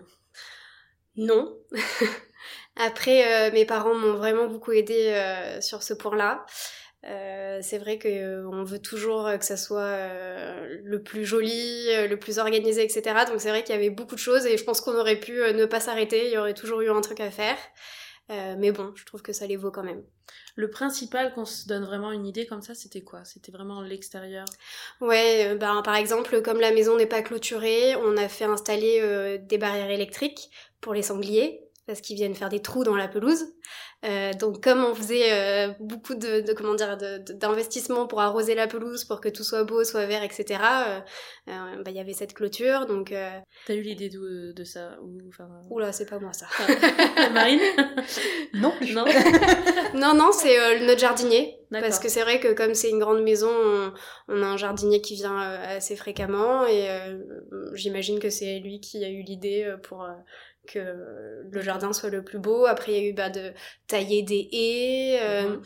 Non. 1.16 1.58
Après, 2.76 3.50
euh, 3.50 3.52
mes 3.54 3.66
parents 3.66 3.96
m'ont 3.96 4.14
vraiment 4.14 4.48
beaucoup 4.48 4.72
aidé 4.72 5.14
euh, 5.14 5.62
sur 5.62 5.84
ce 5.84 5.94
point-là. 5.94 6.46
Euh, 7.06 7.60
c'est 7.62 7.80
vrai 7.80 7.98
que 7.98 8.08
euh, 8.08 8.50
on 8.50 8.64
veut 8.64 8.80
toujours 8.80 9.30
que 9.38 9.44
ça 9.44 9.58
soit 9.58 9.82
euh, 9.82 10.78
le 10.84 11.04
plus 11.04 11.26
joli, 11.26 11.88
le 12.08 12.16
plus 12.16 12.40
organisé, 12.40 12.84
etc. 12.84 13.26
Donc 13.28 13.42
c'est 13.42 13.50
vrai 13.50 13.64
qu'il 13.64 13.76
y 13.76 13.78
avait 13.78 13.90
beaucoup 13.90 14.16
de 14.16 14.20
choses 14.20 14.46
et 14.46 14.58
je 14.58 14.64
pense 14.64 14.80
qu'on 14.80 14.98
aurait 14.98 15.20
pu 15.20 15.34
ne 15.34 15.66
pas 15.66 15.80
s'arrêter. 15.80 16.28
Il 16.28 16.34
y 16.34 16.38
aurait 16.38 16.54
toujours 16.54 16.82
eu 16.82 16.90
un 16.90 17.02
truc 17.02 17.20
à 17.20 17.32
faire. 17.32 17.58
Mais 18.30 18.72
bon, 18.72 18.94
je 18.96 19.06
trouve 19.06 19.22
que 19.22 19.34
ça 19.34 19.46
les 19.46 19.58
vaut 19.58 19.70
quand 19.70 19.84
même. 19.84 20.02
Le 20.56 20.70
principal, 20.70 21.34
qu'on 21.34 21.46
se 21.46 21.68
donne 21.68 21.84
vraiment 21.84 22.12
une 22.12 22.26
idée 22.26 22.48
comme 22.48 22.62
ça, 22.62 22.74
c'était 22.74 23.02
quoi? 23.02 23.24
C'était 23.26 23.52
vraiment 23.52 23.82
l'extérieur? 23.82 24.46
Ouais, 25.02 25.56
ben, 25.56 25.84
par 25.84 25.96
exemple, 25.96 26.42
comme 26.42 26.60
la 26.60 26.72
maison 26.72 26.98
n'est 26.98 27.06
pas 27.06 27.22
clôturée, 27.22 27.96
on 27.98 28.18
a 28.18 28.28
fait 28.30 28.46
installer 28.46 29.38
des 29.40 29.58
barrières 29.60 29.92
électriques 29.92 30.50
pour 30.82 30.94
les 30.96 31.04
sangliers, 31.04 31.63
parce 31.86 32.02
qu'ils 32.02 32.16
viennent 32.16 32.36
faire 32.36 32.50
des 32.50 32.62
trous 32.62 32.84
dans 32.84 32.96
la 32.96 33.08
pelouse. 33.08 33.46
Euh, 34.06 34.34
donc 34.34 34.62
comme 34.62 34.84
on 34.84 34.94
faisait 34.94 35.32
euh, 35.32 35.74
beaucoup 35.80 36.16
de, 36.16 36.42
de 36.42 36.54
comment 36.54 36.76
dire 36.76 36.98
d'investissements 36.98 38.06
pour 38.06 38.20
arroser 38.20 38.54
la 38.54 38.68
pelouse, 38.68 39.06
pour 39.06 39.22
que 39.22 39.30
tout 39.30 39.44
soit 39.44 39.64
beau, 39.64 39.84
soit 39.84 40.06
vert, 40.06 40.24
etc. 40.24 40.60
euh, 40.62 41.00
euh, 41.50 41.84
bah, 41.84 41.92
il 41.92 41.96
y 41.96 42.00
avait 42.00 42.14
cette 42.14 42.34
clôture, 42.34 42.86
donc 42.86 43.14
T'as 43.66 43.74
eu 43.74 43.82
l'idée 43.82 44.10
de, 44.10 44.52
de 44.52 44.64
ça 44.64 44.98
ou, 45.02 45.20
enfin, 45.30 45.48
oula, 45.70 45.92
c'est 45.92 46.10
pas 46.10 46.20
moi 46.20 46.34
ça. 46.34 46.48
Marine 47.34 47.62
Non. 48.54 48.74
Non 48.94 49.06
non, 49.94 50.14
non, 50.14 50.32
c'est 50.32 50.80
notre 50.82 51.00
jardinier. 51.00 51.60
Parce 51.72 51.98
que 51.98 52.08
c'est 52.08 52.22
vrai 52.22 52.40
que 52.40 52.54
comme 52.54 52.76
c'est 52.76 52.92
une 52.92 53.00
grande 53.00 53.24
maison, 53.24 53.50
on, 53.50 53.94
on 54.28 54.44
a 54.44 54.46
un 54.46 54.58
jardinier 54.58 55.02
qui 55.02 55.16
vient 55.16 55.40
assez 55.40 55.96
fréquemment 55.96 56.68
et 56.68 56.88
j'imagine 57.74 58.20
que 58.20 58.30
c'est 58.30 58.60
lui 58.60 58.80
qui 58.80 59.04
a 59.04 59.10
eu 59.10 59.22
l'idée 59.24 59.74
pour 59.82 60.08
que 60.68 61.44
le 61.52 61.62
jardin 61.62 61.94
soit 61.94 62.10
le 62.10 62.24
plus 62.24 62.40
beau. 62.40 62.66
Après, 62.66 62.94
il 62.94 63.04
y 63.04 63.06
a 63.06 63.10
eu 63.10 63.14
bah, 63.14 63.30
de 63.30 63.52
tailler 63.88 64.24
des 64.24 64.48
haies, 64.52 65.20
euh, 65.22 65.50
Mhm. 65.50 65.62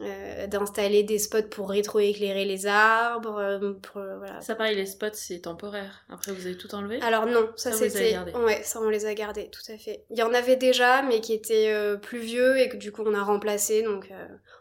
euh, 0.00 0.46
d'installer 0.46 1.02
des 1.02 1.18
spots 1.18 1.48
pour 1.50 1.70
rétroéclairer 1.70 2.44
les 2.44 2.66
arbres. 2.66 3.36
euh, 3.38 3.72
pour, 3.74 4.00
voilà. 4.18 4.40
Ça, 4.40 4.54
pareil, 4.54 4.74
les 4.76 4.86
spots, 4.86 5.06
c'est 5.12 5.40
temporaire. 5.40 6.04
Après, 6.08 6.32
vous 6.32 6.46
avez 6.46 6.56
tout 6.56 6.74
enlevé? 6.74 7.00
Alors 7.02 7.26
non, 7.26 7.50
ça, 7.56 7.72
Ça, 7.72 7.88
c'était... 7.88 8.12
gardés. 8.12 8.32
Ouais, 8.32 8.62
ça 8.62 8.80
on 8.80 8.88
les 8.88 9.06
a 9.06 9.14
gardés, 9.14 9.50
tout 9.50 9.72
à 9.72 9.76
fait. 9.78 10.04
Il 10.10 10.18
y 10.18 10.22
en 10.22 10.32
avait 10.32 10.56
déjà, 10.56 11.02
mais 11.02 11.20
qui 11.20 11.34
étaient 11.34 11.72
euh, 11.72 11.96
plus 11.96 12.20
vieux 12.20 12.58
et 12.58 12.68
que 12.68 12.76
du 12.76 12.90
coup 12.90 13.02
on 13.04 13.14
a 13.14 13.22
remplacé, 13.22 13.82
donc 13.82 14.10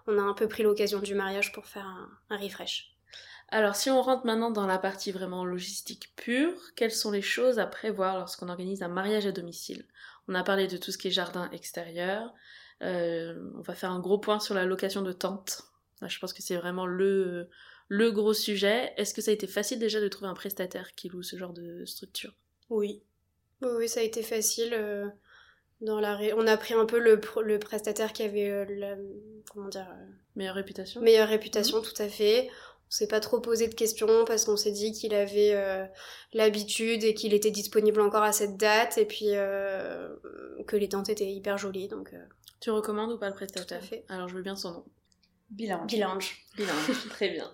on 0.07 0.17
a 0.17 0.21
un 0.21 0.33
peu 0.33 0.47
pris 0.47 0.63
l'occasion 0.63 0.99
du 0.99 1.15
mariage 1.15 1.51
pour 1.53 1.65
faire 1.65 1.85
un, 1.85 2.09
un 2.35 2.37
refresh. 2.37 2.90
Alors, 3.51 3.75
si 3.75 3.89
on 3.89 4.01
rentre 4.01 4.25
maintenant 4.25 4.49
dans 4.49 4.65
la 4.65 4.77
partie 4.79 5.11
vraiment 5.11 5.43
logistique 5.43 6.13
pure, 6.15 6.53
quelles 6.75 6.91
sont 6.91 7.11
les 7.11 7.21
choses 7.21 7.59
à 7.59 7.65
prévoir 7.67 8.17
lorsqu'on 8.17 8.47
organise 8.49 8.81
un 8.81 8.87
mariage 8.87 9.25
à 9.25 9.31
domicile? 9.31 9.85
On 10.27 10.35
a 10.35 10.43
parlé 10.43 10.67
de 10.67 10.77
tout 10.77 10.91
ce 10.91 10.97
qui 10.97 11.09
est 11.09 11.11
jardin 11.11 11.49
extérieur. 11.51 12.33
Euh, 12.81 13.35
on 13.57 13.61
va 13.61 13.75
faire 13.75 13.91
un 13.91 13.99
gros 13.99 14.17
point 14.19 14.39
sur 14.39 14.55
la 14.55 14.65
location 14.65 15.01
de 15.01 15.11
tentes. 15.11 15.63
Là, 16.01 16.07
je 16.07 16.17
pense 16.19 16.33
que 16.33 16.41
c'est 16.41 16.55
vraiment 16.55 16.85
le, 16.85 17.49
le 17.89 18.11
gros 18.11 18.33
sujet. 18.33 18.93
Est-ce 18.97 19.13
que 19.13 19.21
ça 19.21 19.31
a 19.31 19.33
été 19.33 19.47
facile 19.47 19.79
déjà 19.79 19.99
de 19.99 20.07
trouver 20.07 20.29
un 20.29 20.33
prestataire 20.33 20.93
qui 20.95 21.09
loue 21.09 21.21
ce 21.23 21.35
genre 21.35 21.53
de 21.53 21.83
structure? 21.85 22.33
Oui. 22.69 23.03
Oui, 23.61 23.89
ça 23.89 23.99
a 23.99 24.03
été 24.03 24.23
facile. 24.23 24.73
euh, 24.73 25.07
dans 25.81 25.99
la 25.99 26.15
ré- 26.15 26.33
On 26.33 26.47
a 26.47 26.57
pris 26.57 26.73
un 26.73 26.85
peu 26.85 26.99
le, 26.99 27.19
le 27.43 27.59
prestataire 27.59 28.13
qui 28.13 28.23
avait 28.23 28.49
euh, 28.49 28.65
la 28.69 28.95
comment 29.51 29.67
dire, 29.67 29.87
euh, 29.89 30.05
Meilleure 30.35 30.55
réputation 30.55 31.01
meilleure 31.01 31.27
réputation, 31.27 31.81
tout 31.81 31.99
à 32.01 32.07
fait. 32.07 32.49
On 32.91 32.93
s'est 32.93 33.07
pas 33.07 33.21
trop 33.21 33.39
posé 33.39 33.69
de 33.69 33.73
questions 33.73 34.25
parce 34.25 34.43
qu'on 34.43 34.57
s'est 34.57 34.73
dit 34.73 34.91
qu'il 34.91 35.13
avait 35.13 35.53
euh, 35.53 35.85
l'habitude 36.33 37.05
et 37.05 37.13
qu'il 37.13 37.33
était 37.33 37.49
disponible 37.49 38.01
encore 38.01 38.23
à 38.23 38.33
cette 38.33 38.57
date 38.57 38.97
et 38.97 39.05
puis 39.05 39.27
euh, 39.29 40.13
que 40.67 40.75
les 40.75 40.89
tentes 40.89 41.07
étaient 41.07 41.31
hyper 41.31 41.57
jolies. 41.57 41.87
Donc, 41.87 42.11
euh, 42.13 42.17
Tu 42.59 42.69
recommandes 42.69 43.13
ou 43.13 43.17
pas 43.17 43.29
le 43.29 43.33
prestataire 43.33 43.79
Tout 43.79 43.85
à 43.85 43.87
fait. 43.87 44.03
Alors, 44.09 44.27
je 44.27 44.35
veux 44.35 44.41
bien 44.41 44.57
son 44.57 44.71
nom. 44.71 44.85
Bilan. 45.51 45.85
bilinge. 45.85 46.45
Bilingue, 46.57 46.95
très 47.11 47.29
bien. 47.29 47.49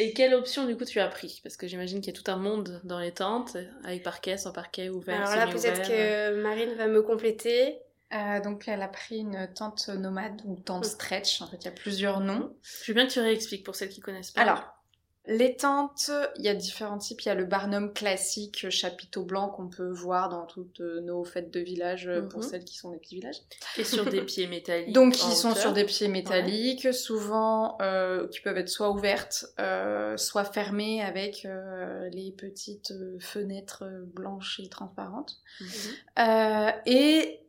Et 0.00 0.12
quelle 0.12 0.34
option 0.34 0.66
du 0.66 0.76
coup 0.76 0.84
tu 0.84 0.98
as 0.98 1.06
pris? 1.06 1.40
Parce 1.44 1.56
que 1.56 1.68
j'imagine 1.68 2.00
qu'il 2.00 2.12
y 2.12 2.18
a 2.18 2.20
tout 2.20 2.28
un 2.28 2.36
monde 2.36 2.80
dans 2.82 2.98
les 2.98 3.12
tentes, 3.12 3.56
avec 3.84 4.02
parquet, 4.02 4.36
sans 4.38 4.50
parquet, 4.50 4.88
ouvert, 4.88 5.20
Alors 5.20 5.36
là, 5.36 5.52
peut-être 5.52 5.88
que 5.88 6.42
Marine 6.42 6.74
va 6.74 6.88
me 6.88 7.00
compléter. 7.00 7.78
Euh, 8.12 8.40
donc 8.40 8.68
elle 8.68 8.82
a 8.82 8.88
pris 8.88 9.18
une 9.18 9.48
tente 9.54 9.88
nomade 9.88 10.40
ou 10.44 10.56
tente 10.56 10.84
stretch, 10.84 11.40
en 11.42 11.46
fait 11.48 11.56
il 11.56 11.64
y 11.64 11.68
a 11.68 11.72
plusieurs 11.72 12.20
noms. 12.20 12.54
Je 12.84 12.92
veux 12.92 12.94
bien 12.94 13.06
que 13.06 13.12
tu 13.12 13.20
réexpliques 13.20 13.64
pour 13.64 13.74
celles 13.74 13.88
qui 13.88 14.00
connaissent 14.00 14.30
pas. 14.30 14.42
Alors, 14.42 14.62
les 15.26 15.56
tentes, 15.56 16.10
il 16.36 16.44
y 16.44 16.50
a 16.50 16.54
différents 16.54 16.98
types. 16.98 17.22
Il 17.22 17.28
y 17.28 17.30
a 17.30 17.34
le 17.34 17.46
barnum 17.46 17.94
classique, 17.94 18.68
chapiteau 18.68 19.24
blanc 19.24 19.48
qu'on 19.48 19.68
peut 19.70 19.88
voir 19.88 20.28
dans 20.28 20.44
toutes 20.44 20.80
nos 20.80 21.24
fêtes 21.24 21.50
de 21.50 21.60
village 21.60 22.06
euh, 22.08 22.20
pour 22.28 22.40
Mhm. 22.42 22.46
celles 22.50 22.64
qui 22.64 22.76
sont 22.76 22.90
des 22.90 22.98
petits 22.98 23.14
villages. 23.14 23.38
Et 23.78 23.84
sur 23.84 24.04
des 24.04 24.20
pieds 24.20 24.46
métalliques. 24.46 24.92
Donc 24.92 25.14
ils 25.16 25.32
sont 25.32 25.48
hauteur. 25.52 25.62
sur 25.62 25.72
des 25.72 25.84
pieds 25.86 26.08
métalliques, 26.08 26.92
souvent 26.92 27.78
euh, 27.80 28.28
qui 28.28 28.40
peuvent 28.40 28.58
être 28.58 28.68
soit 28.68 28.90
ouvertes, 28.90 29.46
euh, 29.58 30.18
soit 30.18 30.44
fermées 30.44 31.00
avec 31.02 31.46
euh, 31.46 32.06
les 32.10 32.30
petites 32.32 32.90
euh, 32.90 33.16
fenêtres 33.18 33.84
euh, 33.86 34.02
blanches 34.04 34.60
et 34.62 34.68
transparentes. 34.68 35.38
Mhm. 35.58 35.68
Euh, 36.18 36.70
et 36.84 37.40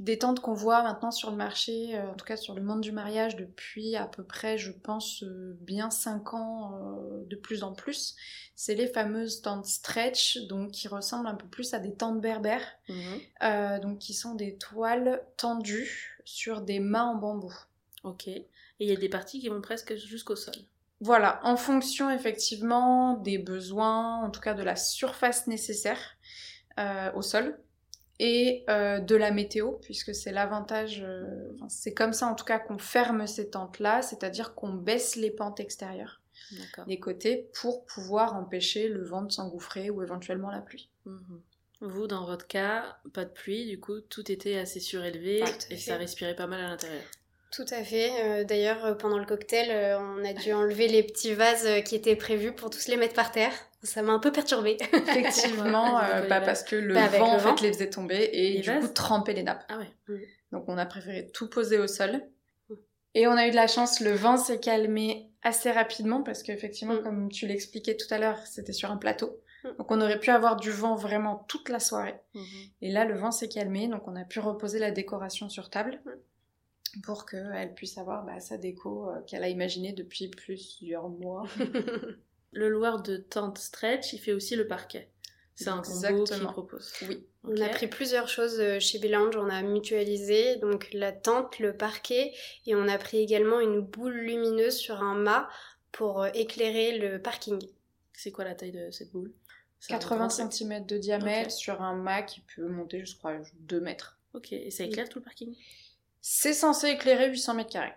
des 0.00 0.16
tentes 0.18 0.40
qu'on 0.40 0.54
voit 0.54 0.82
maintenant 0.82 1.10
sur 1.10 1.30
le 1.30 1.36
marché, 1.36 1.94
euh, 1.94 2.10
en 2.10 2.14
tout 2.14 2.24
cas 2.24 2.38
sur 2.38 2.54
le 2.54 2.62
monde 2.62 2.80
du 2.80 2.90
mariage 2.90 3.36
depuis 3.36 3.96
à 3.96 4.06
peu 4.06 4.24
près, 4.24 4.56
je 4.56 4.72
pense, 4.72 5.22
euh, 5.22 5.54
bien 5.60 5.90
5 5.90 6.32
ans 6.32 6.72
euh, 6.74 7.26
de 7.26 7.36
plus 7.36 7.62
en 7.62 7.74
plus, 7.74 8.16
c'est 8.56 8.74
les 8.74 8.86
fameuses 8.86 9.42
tentes 9.42 9.66
stretch, 9.66 10.38
donc 10.48 10.70
qui 10.70 10.88
ressemblent 10.88 11.28
un 11.28 11.34
peu 11.34 11.46
plus 11.46 11.74
à 11.74 11.78
des 11.78 11.94
tentes 11.94 12.20
berbères, 12.22 12.66
Mhm. 12.88 13.80
donc 13.82 13.98
qui 13.98 14.14
sont 14.14 14.34
des 14.34 14.56
toiles 14.56 15.22
tendues 15.36 16.18
sur 16.24 16.62
des 16.62 16.80
mâts 16.80 17.04
en 17.04 17.14
bambou. 17.16 17.54
Ok. 18.02 18.26
Et 18.26 18.46
il 18.80 18.88
y 18.88 18.92
a 18.92 18.96
des 18.96 19.10
parties 19.10 19.38
qui 19.38 19.48
vont 19.50 19.60
presque 19.60 19.94
jusqu'au 19.96 20.34
sol. 20.34 20.54
Voilà, 21.00 21.40
en 21.44 21.56
fonction 21.56 22.10
effectivement 22.10 23.14
des 23.18 23.38
besoins, 23.38 24.24
en 24.24 24.30
tout 24.30 24.40
cas 24.40 24.54
de 24.54 24.62
la 24.62 24.76
surface 24.76 25.46
nécessaire 25.46 26.16
au 27.14 27.20
sol 27.20 27.58
et 28.20 28.64
euh, 28.68 29.00
de 29.00 29.16
la 29.16 29.30
météo, 29.30 29.72
puisque 29.80 30.14
c'est 30.14 30.30
l'avantage, 30.30 31.02
euh, 31.02 31.24
c'est 31.68 31.94
comme 31.94 32.12
ça 32.12 32.26
en 32.26 32.34
tout 32.34 32.44
cas 32.44 32.58
qu'on 32.58 32.76
ferme 32.76 33.26
ces 33.26 33.48
tentes-là, 33.48 34.02
c'est-à-dire 34.02 34.54
qu'on 34.54 34.74
baisse 34.74 35.16
les 35.16 35.30
pentes 35.30 35.58
extérieures 35.58 36.20
des 36.86 36.98
côtés 36.98 37.48
pour 37.54 37.86
pouvoir 37.86 38.34
empêcher 38.34 38.88
le 38.88 39.04
vent 39.04 39.22
de 39.22 39.32
s'engouffrer 39.32 39.88
ou 39.88 40.02
éventuellement 40.02 40.50
la 40.50 40.60
pluie. 40.60 40.90
Mhm. 41.06 41.40
Vous, 41.80 42.06
dans 42.06 42.26
votre 42.26 42.46
cas, 42.46 42.98
pas 43.14 43.24
de 43.24 43.30
pluie, 43.30 43.66
du 43.66 43.80
coup, 43.80 44.00
tout 44.00 44.30
était 44.30 44.58
assez 44.58 44.80
surélevé 44.80 45.42
et 45.70 45.78
ça 45.78 45.96
respirait 45.96 46.36
pas 46.36 46.46
mal 46.46 46.60
à 46.60 46.68
l'intérieur. 46.68 47.02
Tout 47.52 47.64
à 47.70 47.82
fait. 47.82 48.10
Euh, 48.22 48.44
D'ailleurs, 48.44 48.98
pendant 48.98 49.18
le 49.18 49.24
cocktail, 49.24 49.96
on 49.98 50.22
a 50.24 50.34
dû 50.34 50.52
enlever 50.52 50.88
les 50.88 51.02
petits 51.02 51.32
vases 51.32 51.82
qui 51.84 51.94
étaient 51.94 52.16
prévus 52.16 52.52
pour 52.52 52.68
tous 52.68 52.88
les 52.88 52.96
mettre 52.96 53.14
par 53.14 53.32
terre. 53.32 53.52
Ça 53.82 54.02
m'a 54.02 54.12
un 54.12 54.18
peu 54.18 54.30
perturbée. 54.32 54.76
Effectivement, 54.92 55.98
euh, 56.00 56.26
bah, 56.28 56.40
parce 56.40 56.62
que 56.62 56.76
le 56.76 56.94
Bah, 56.94 57.08
vent 57.08 57.18
le 57.18 57.22
en 57.32 57.36
vent. 57.38 57.56
fait 57.56 57.62
les 57.66 57.72
faisait 57.72 57.90
tomber 57.90 58.28
et 58.32 58.52
Les 58.54 58.60
du 58.60 58.68
vases 58.68 58.86
coup 58.86 58.92
tremper 58.92 59.32
les 59.32 59.42
nappes. 59.42 59.64
Ah 59.68 59.78
ouais. 59.78 60.26
Donc 60.52 60.64
on 60.68 60.76
a 60.78 60.84
préféré 60.86 61.30
tout 61.32 61.48
poser 61.48 61.78
au 61.78 61.86
sol. 61.86 62.20
Mm. 62.68 62.74
Et 63.14 63.26
on 63.26 63.32
a 63.32 63.46
eu 63.46 63.50
de 63.50 63.56
la 63.56 63.66
chance, 63.66 64.00
le 64.00 64.12
vent 64.12 64.36
s'est 64.36 64.60
calmé 64.60 65.30
assez 65.42 65.70
rapidement 65.70 66.22
parce 66.22 66.42
qu'effectivement, 66.42 66.94
Mm. 66.94 67.02
comme 67.02 67.28
tu 67.30 67.46
l'expliquais 67.46 67.96
tout 67.96 68.12
à 68.12 68.18
l'heure, 68.18 68.38
c'était 68.46 68.72
sur 68.74 68.90
un 68.90 68.96
plateau. 68.98 69.40
Mm. 69.64 69.68
Donc 69.78 69.90
on 69.90 70.00
aurait 70.00 70.18
pu 70.20 70.30
avoir 70.30 70.56
du 70.56 70.70
vent 70.70 70.94
vraiment 70.96 71.44
toute 71.48 71.68
la 71.70 71.80
soirée. 71.80 72.16
Mhm. 72.34 72.42
Et 72.82 72.90
là, 72.92 73.04
le 73.06 73.16
vent 73.16 73.30
s'est 73.30 73.48
calmé, 73.48 73.88
donc 73.88 74.06
on 74.06 74.16
a 74.16 74.24
pu 74.24 74.40
reposer 74.40 74.78
la 74.78 74.90
décoration 74.90 75.48
sur 75.48 75.70
table 75.70 76.00
Mm. 76.04 77.00
pour 77.02 77.24
qu'elle 77.24 77.72
puisse 77.74 77.96
avoir 77.98 78.24
bah, 78.26 78.40
sa 78.40 78.56
déco 78.58 79.08
euh, 79.08 79.20
qu'elle 79.26 79.44
a 79.44 79.48
imaginée 79.48 79.92
depuis 79.92 80.28
plusieurs 80.28 81.08
mois. 81.08 81.44
Le 82.52 82.68
loueur 82.68 83.02
de 83.02 83.16
tente 83.16 83.58
stretch, 83.58 84.12
il 84.12 84.18
fait 84.18 84.32
aussi 84.32 84.56
le 84.56 84.66
parquet. 84.66 85.08
C'est 85.54 85.68
un 85.68 85.82
combo 85.82 86.24
qu'il 86.24 86.42
propose. 86.44 86.92
Oui. 87.08 87.26
On 87.44 87.60
a 87.60 87.68
pris 87.68 87.86
plusieurs 87.86 88.28
choses 88.28 88.60
euh, 88.60 88.80
chez 88.80 88.98
Belange, 88.98 89.36
on 89.36 89.48
a 89.48 89.62
mutualisé 89.62 90.56
donc 90.56 90.88
la 90.92 91.12
tente, 91.12 91.58
le 91.58 91.74
parquet 91.74 92.34
et 92.66 92.74
on 92.74 92.86
a 92.86 92.98
pris 92.98 93.18
également 93.18 93.60
une 93.60 93.80
boule 93.80 94.14
lumineuse 94.14 94.76
sur 94.76 95.02
un 95.02 95.14
mât 95.14 95.48
pour 95.90 96.22
euh, 96.22 96.30
éclairer 96.34 96.98
le 96.98 97.20
parking. 97.20 97.58
C'est 98.12 98.30
quoi 98.30 98.44
la 98.44 98.54
taille 98.54 98.72
de 98.72 98.90
cette 98.90 99.10
boule? 99.10 99.32
C'est 99.80 99.94
un 99.94 99.98
80 99.98 100.16
grand 100.16 100.28
truc. 100.28 100.52
cm 100.52 100.86
de 100.86 100.98
diamètre 100.98 101.50
sur 101.50 101.80
un 101.80 101.94
mât 101.94 102.22
qui 102.22 102.42
peut 102.54 102.68
monter, 102.68 103.04
je 103.06 103.16
crois, 103.16 103.38
2 103.60 103.80
mètres. 103.80 104.18
Ok, 104.34 104.52
et 104.52 104.70
ça 104.70 104.84
éclaire 104.84 105.08
tout 105.08 105.18
le 105.18 105.24
parking? 105.24 105.56
C'est 106.20 106.52
censé 106.52 106.88
éclairer 106.88 107.30
800 107.30 107.54
mètres 107.54 107.70
carrés. 107.70 107.94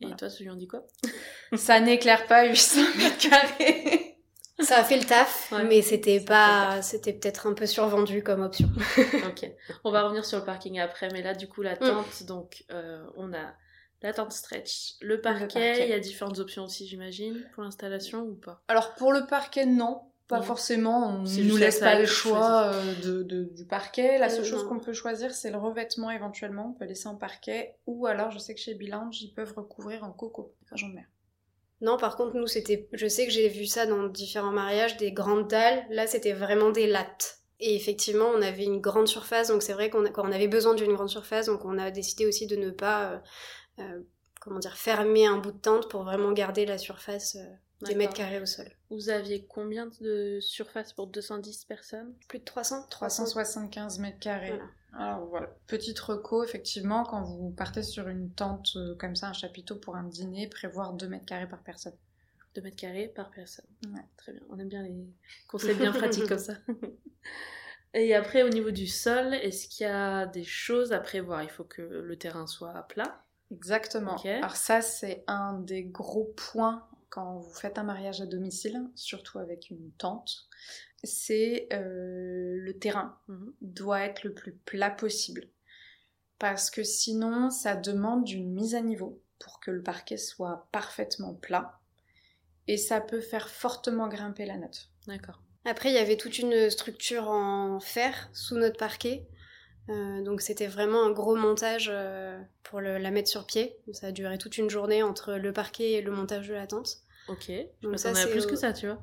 Et 0.00 0.04
Voilà. 0.04 0.16
toi, 0.16 0.28
tu 0.28 0.42
lui 0.44 0.50
en 0.50 0.56
dis 0.56 0.68
quoi 0.68 0.84
Ça 1.56 1.80
n'éclaire 1.80 2.26
pas 2.26 2.44
800 2.46 2.80
mètres 2.96 3.28
carrés. 3.30 4.16
Ça 4.60 4.78
a 4.78 4.84
fait 4.84 4.96
le 4.98 5.04
taf, 5.04 5.52
Ouais, 5.52 5.62
mais 5.64 5.82
c'était 5.82 6.18
pas, 6.20 6.82
c'était 6.82 7.12
peut-être 7.12 7.46
un 7.46 7.54
peu 7.54 7.66
survendu 7.66 8.22
comme 8.24 8.42
option. 8.42 8.68
Ok. 9.28 9.48
On 9.84 9.90
va 9.92 10.02
revenir 10.02 10.24
sur 10.24 10.38
le 10.38 10.44
parking 10.44 10.80
après, 10.80 11.08
mais 11.12 11.22
là, 11.22 11.34
du 11.34 11.48
coup, 11.48 11.62
la 11.62 11.74
Mm. 11.74 11.78
tente, 11.78 12.22
donc, 12.24 12.64
euh, 12.72 13.04
on 13.16 13.32
a 13.32 13.54
la 14.02 14.12
tente 14.12 14.32
stretch, 14.32 14.94
le 15.00 15.20
parquet, 15.20 15.46
parquet. 15.46 15.84
il 15.84 15.90
y 15.90 15.92
a 15.92 15.98
différentes 16.00 16.38
options 16.40 16.64
aussi, 16.64 16.86
j'imagine, 16.88 17.44
pour 17.54 17.62
l'installation 17.64 18.22
ou 18.22 18.34
pas? 18.34 18.62
Alors 18.68 18.94
pour 18.94 19.12
le 19.12 19.26
parquet, 19.26 19.64
non. 19.66 20.02
Pas 20.28 20.42
forcément, 20.42 21.08
on 21.20 21.26
C'est 21.26 21.42
nous 21.42 21.56
laisse 21.56 21.80
pas 21.80 21.98
le 21.98 22.04
choix 22.06 22.72
euh, 22.74 22.94
de, 23.02 23.22
de- 23.22 23.44
du 23.44 23.64
parquet. 23.64 24.18
La 24.18 24.28
seule 24.28 24.44
chose 24.44 24.64
qu'on 24.64 24.78
peut 24.78 24.92
choisir, 24.92 25.32
c'est 25.32 25.50
le 25.50 25.58
revêtement 25.58 26.10
éventuellement. 26.10 26.74
On 26.74 26.78
peut 26.78 26.84
laisser 26.84 27.08
en 27.08 27.16
parquet. 27.16 27.76
Ou 27.86 28.06
alors, 28.06 28.30
je 28.30 28.38
sais 28.38 28.54
que 28.54 28.60
chez 28.60 28.74
Bilange, 28.74 29.22
ils 29.22 29.32
peuvent 29.32 29.54
recouvrir 29.56 30.04
en 30.04 30.12
coco, 30.12 30.54
de 30.70 30.94
mer. 30.94 31.06
Non, 31.80 31.96
par 31.96 32.16
contre, 32.16 32.36
nous, 32.36 32.46
c'était, 32.46 32.88
je 32.92 33.06
sais 33.06 33.24
que 33.26 33.32
j'ai 33.32 33.48
vu 33.48 33.64
ça 33.64 33.86
dans 33.86 34.08
différents 34.08 34.50
mariages, 34.50 34.96
des 34.96 35.12
grandes 35.12 35.48
dalles. 35.48 35.86
Là, 35.90 36.06
c'était 36.06 36.32
vraiment 36.32 36.70
des 36.70 36.86
lattes. 36.86 37.38
Et 37.60 37.74
effectivement, 37.74 38.26
on 38.34 38.42
avait 38.42 38.64
une 38.64 38.80
grande 38.80 39.08
surface, 39.08 39.48
donc 39.48 39.62
c'est 39.62 39.72
vrai 39.72 39.90
qu'on 39.90 40.04
a, 40.04 40.10
quand 40.10 40.28
on 40.28 40.32
avait 40.32 40.46
besoin 40.46 40.74
d'une 40.74 40.92
grande 40.92 41.08
surface, 41.08 41.46
donc 41.46 41.64
on 41.64 41.76
a 41.78 41.90
décidé 41.90 42.24
aussi 42.26 42.46
de 42.46 42.54
ne 42.54 42.70
pas, 42.70 43.10
euh, 43.12 43.18
euh, 43.80 44.00
comment 44.40 44.60
dire, 44.60 44.76
fermer 44.76 45.26
un 45.26 45.38
bout 45.38 45.50
de 45.52 45.58
tente 45.58 45.88
pour 45.90 46.04
vraiment 46.04 46.30
garder 46.32 46.66
la 46.66 46.78
surface 46.78 47.36
euh, 47.36 47.44
des 47.82 47.94
mètres 47.94 48.14
carrés 48.14 48.40
au 48.40 48.46
sol. 48.46 48.66
Vous 48.90 49.08
aviez 49.08 49.44
combien 49.46 49.86
de 50.00 50.38
surface 50.40 50.92
pour 50.92 51.06
210 51.06 51.64
personnes? 51.64 52.14
Plus 52.28 52.40
de 52.40 52.44
300 52.44 52.86
375 52.90 53.98
mètres 53.98 54.18
carrés. 54.18 54.48
Voilà. 54.48 54.64
Alors 54.94 55.26
voilà, 55.26 55.54
petite 55.66 55.98
reco, 55.98 56.42
effectivement, 56.42 57.04
quand 57.04 57.22
vous 57.22 57.50
partez 57.50 57.82
sur 57.82 58.08
une 58.08 58.30
tente 58.30 58.70
euh, 58.76 58.94
comme 58.96 59.14
ça, 59.14 59.28
un 59.28 59.32
chapiteau 59.32 59.76
pour 59.76 59.96
un 59.96 60.04
dîner, 60.04 60.48
prévoir 60.48 60.94
2 60.94 61.08
mètres 61.08 61.26
carrés 61.26 61.48
par 61.48 61.62
personne. 61.62 61.92
2 62.54 62.62
mètres 62.62 62.76
carrés 62.76 63.08
par 63.08 63.30
personne. 63.30 63.66
Ouais. 63.92 64.00
Très 64.16 64.32
bien. 64.32 64.42
On 64.48 64.58
aime 64.58 64.68
bien 64.68 64.82
les 64.82 64.94
concepts 65.46 65.78
bien 65.78 65.92
pratiques 65.92 66.26
comme 66.26 66.38
ça. 66.38 66.54
Et 67.94 68.14
après, 68.14 68.42
au 68.42 68.48
niveau 68.48 68.70
du 68.70 68.86
sol, 68.86 69.34
est-ce 69.34 69.68
qu'il 69.68 69.86
y 69.86 69.90
a 69.90 70.26
des 70.26 70.44
choses 70.44 70.92
à 70.92 71.00
prévoir? 71.00 71.42
Il 71.42 71.48
faut 71.48 71.64
que 71.64 71.82
le 71.82 72.16
terrain 72.16 72.46
soit 72.46 72.86
plat? 72.88 73.24
Exactement. 73.50 74.16
Alors 74.16 74.56
ça, 74.56 74.82
c'est 74.82 75.24
un 75.26 75.54
des 75.54 75.84
gros 75.84 76.32
points 76.36 76.86
quand 77.10 77.38
vous 77.38 77.54
faites 77.54 77.78
un 77.78 77.84
mariage 77.84 78.20
à 78.20 78.26
domicile, 78.26 78.82
surtout 78.94 79.38
avec 79.38 79.70
une 79.70 79.90
tente. 79.92 80.48
C'est 81.04 81.68
euh, 81.72 82.56
le 82.58 82.78
terrain 82.78 83.18
Mhm. 83.28 83.54
doit 83.60 84.00
être 84.00 84.24
le 84.24 84.34
plus 84.34 84.52
plat 84.52 84.90
possible. 84.90 85.48
Parce 86.38 86.70
que 86.70 86.84
sinon, 86.84 87.50
ça 87.50 87.74
demande 87.76 88.28
une 88.30 88.52
mise 88.52 88.74
à 88.74 88.80
niveau 88.80 89.20
pour 89.38 89.60
que 89.60 89.70
le 89.70 89.82
parquet 89.82 90.16
soit 90.16 90.68
parfaitement 90.72 91.34
plat. 91.34 91.80
Et 92.66 92.76
ça 92.76 93.00
peut 93.00 93.20
faire 93.20 93.48
fortement 93.48 94.08
grimper 94.08 94.44
la 94.44 94.56
note. 94.56 94.90
D'accord. 95.06 95.40
Après, 95.64 95.90
il 95.90 95.94
y 95.94 95.98
avait 95.98 96.16
toute 96.16 96.38
une 96.38 96.70
structure 96.70 97.28
en 97.28 97.80
fer 97.80 98.28
sous 98.32 98.56
notre 98.56 98.76
parquet. 98.78 99.26
Euh, 99.88 100.22
donc 100.22 100.40
c'était 100.42 100.66
vraiment 100.66 101.04
un 101.06 101.10
gros 101.10 101.34
montage 101.36 101.88
euh, 101.92 102.38
pour 102.62 102.80
le- 102.80 102.98
la 102.98 103.10
mettre 103.10 103.28
sur 103.28 103.46
pied. 103.46 103.76
Ça 103.92 104.08
a 104.08 104.12
duré 104.12 104.36
toute 104.38 104.58
une 104.58 104.68
journée 104.68 105.02
entre 105.02 105.34
le 105.34 105.52
parquet 105.52 105.92
et 105.92 106.02
le 106.02 106.10
montage 106.12 106.48
de 106.48 106.54
la 106.54 106.66
tente. 106.66 106.98
Ok. 107.28 107.44
Je 107.48 107.88
Donc 107.88 107.98
ça, 107.98 108.14
c'est 108.14 108.30
plus 108.30 108.46
que 108.46 108.56
ça, 108.56 108.72
tu 108.72 108.86
vois. 108.86 108.98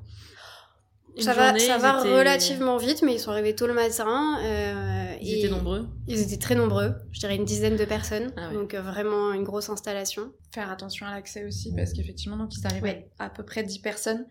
Une 1.16 1.22
ça 1.22 1.32
va, 1.32 1.46
journée, 1.46 1.60
ça 1.60 1.76
ils 1.76 1.80
va 1.80 2.00
étaient- 2.00 2.14
relativement 2.18 2.76
vite, 2.76 3.02
mais 3.02 3.14
ils 3.14 3.18
sont 3.20 3.30
arrivés 3.30 3.54
tôt 3.54 3.66
le 3.66 3.72
matin. 3.72 4.38
euh, 4.42 5.16
Ils 5.22 5.34
et 5.34 5.38
étaient 5.38 5.48
nombreux. 5.48 5.88
Ils 6.06 6.20
étaient 6.20 6.36
très 6.36 6.54
nombreux, 6.54 6.94
je 7.10 7.20
dirais 7.20 7.36
une 7.36 7.44
dizaine 7.46 7.76
de 7.76 7.84
personnes. 7.86 8.32
Ah 8.36 8.48
ouais. 8.48 8.54
Donc 8.54 8.74
euh, 8.74 8.82
vraiment 8.82 9.32
une 9.32 9.42
grosse 9.44 9.70
installation. 9.70 10.32
Faire 10.52 10.70
attention 10.70 11.06
à 11.06 11.12
l'accès 11.12 11.44
aussi, 11.46 11.74
parce 11.74 11.92
qu'effectivement, 11.94 12.36
donc 12.36 12.54
ils 12.54 12.66
arrivent 12.66 12.82
Ouais. 12.82 13.10
à, 13.18 13.24
à 13.26 13.30
peu 13.30 13.44
près 13.44 13.62
10 13.62 13.78
personnes 13.78 14.26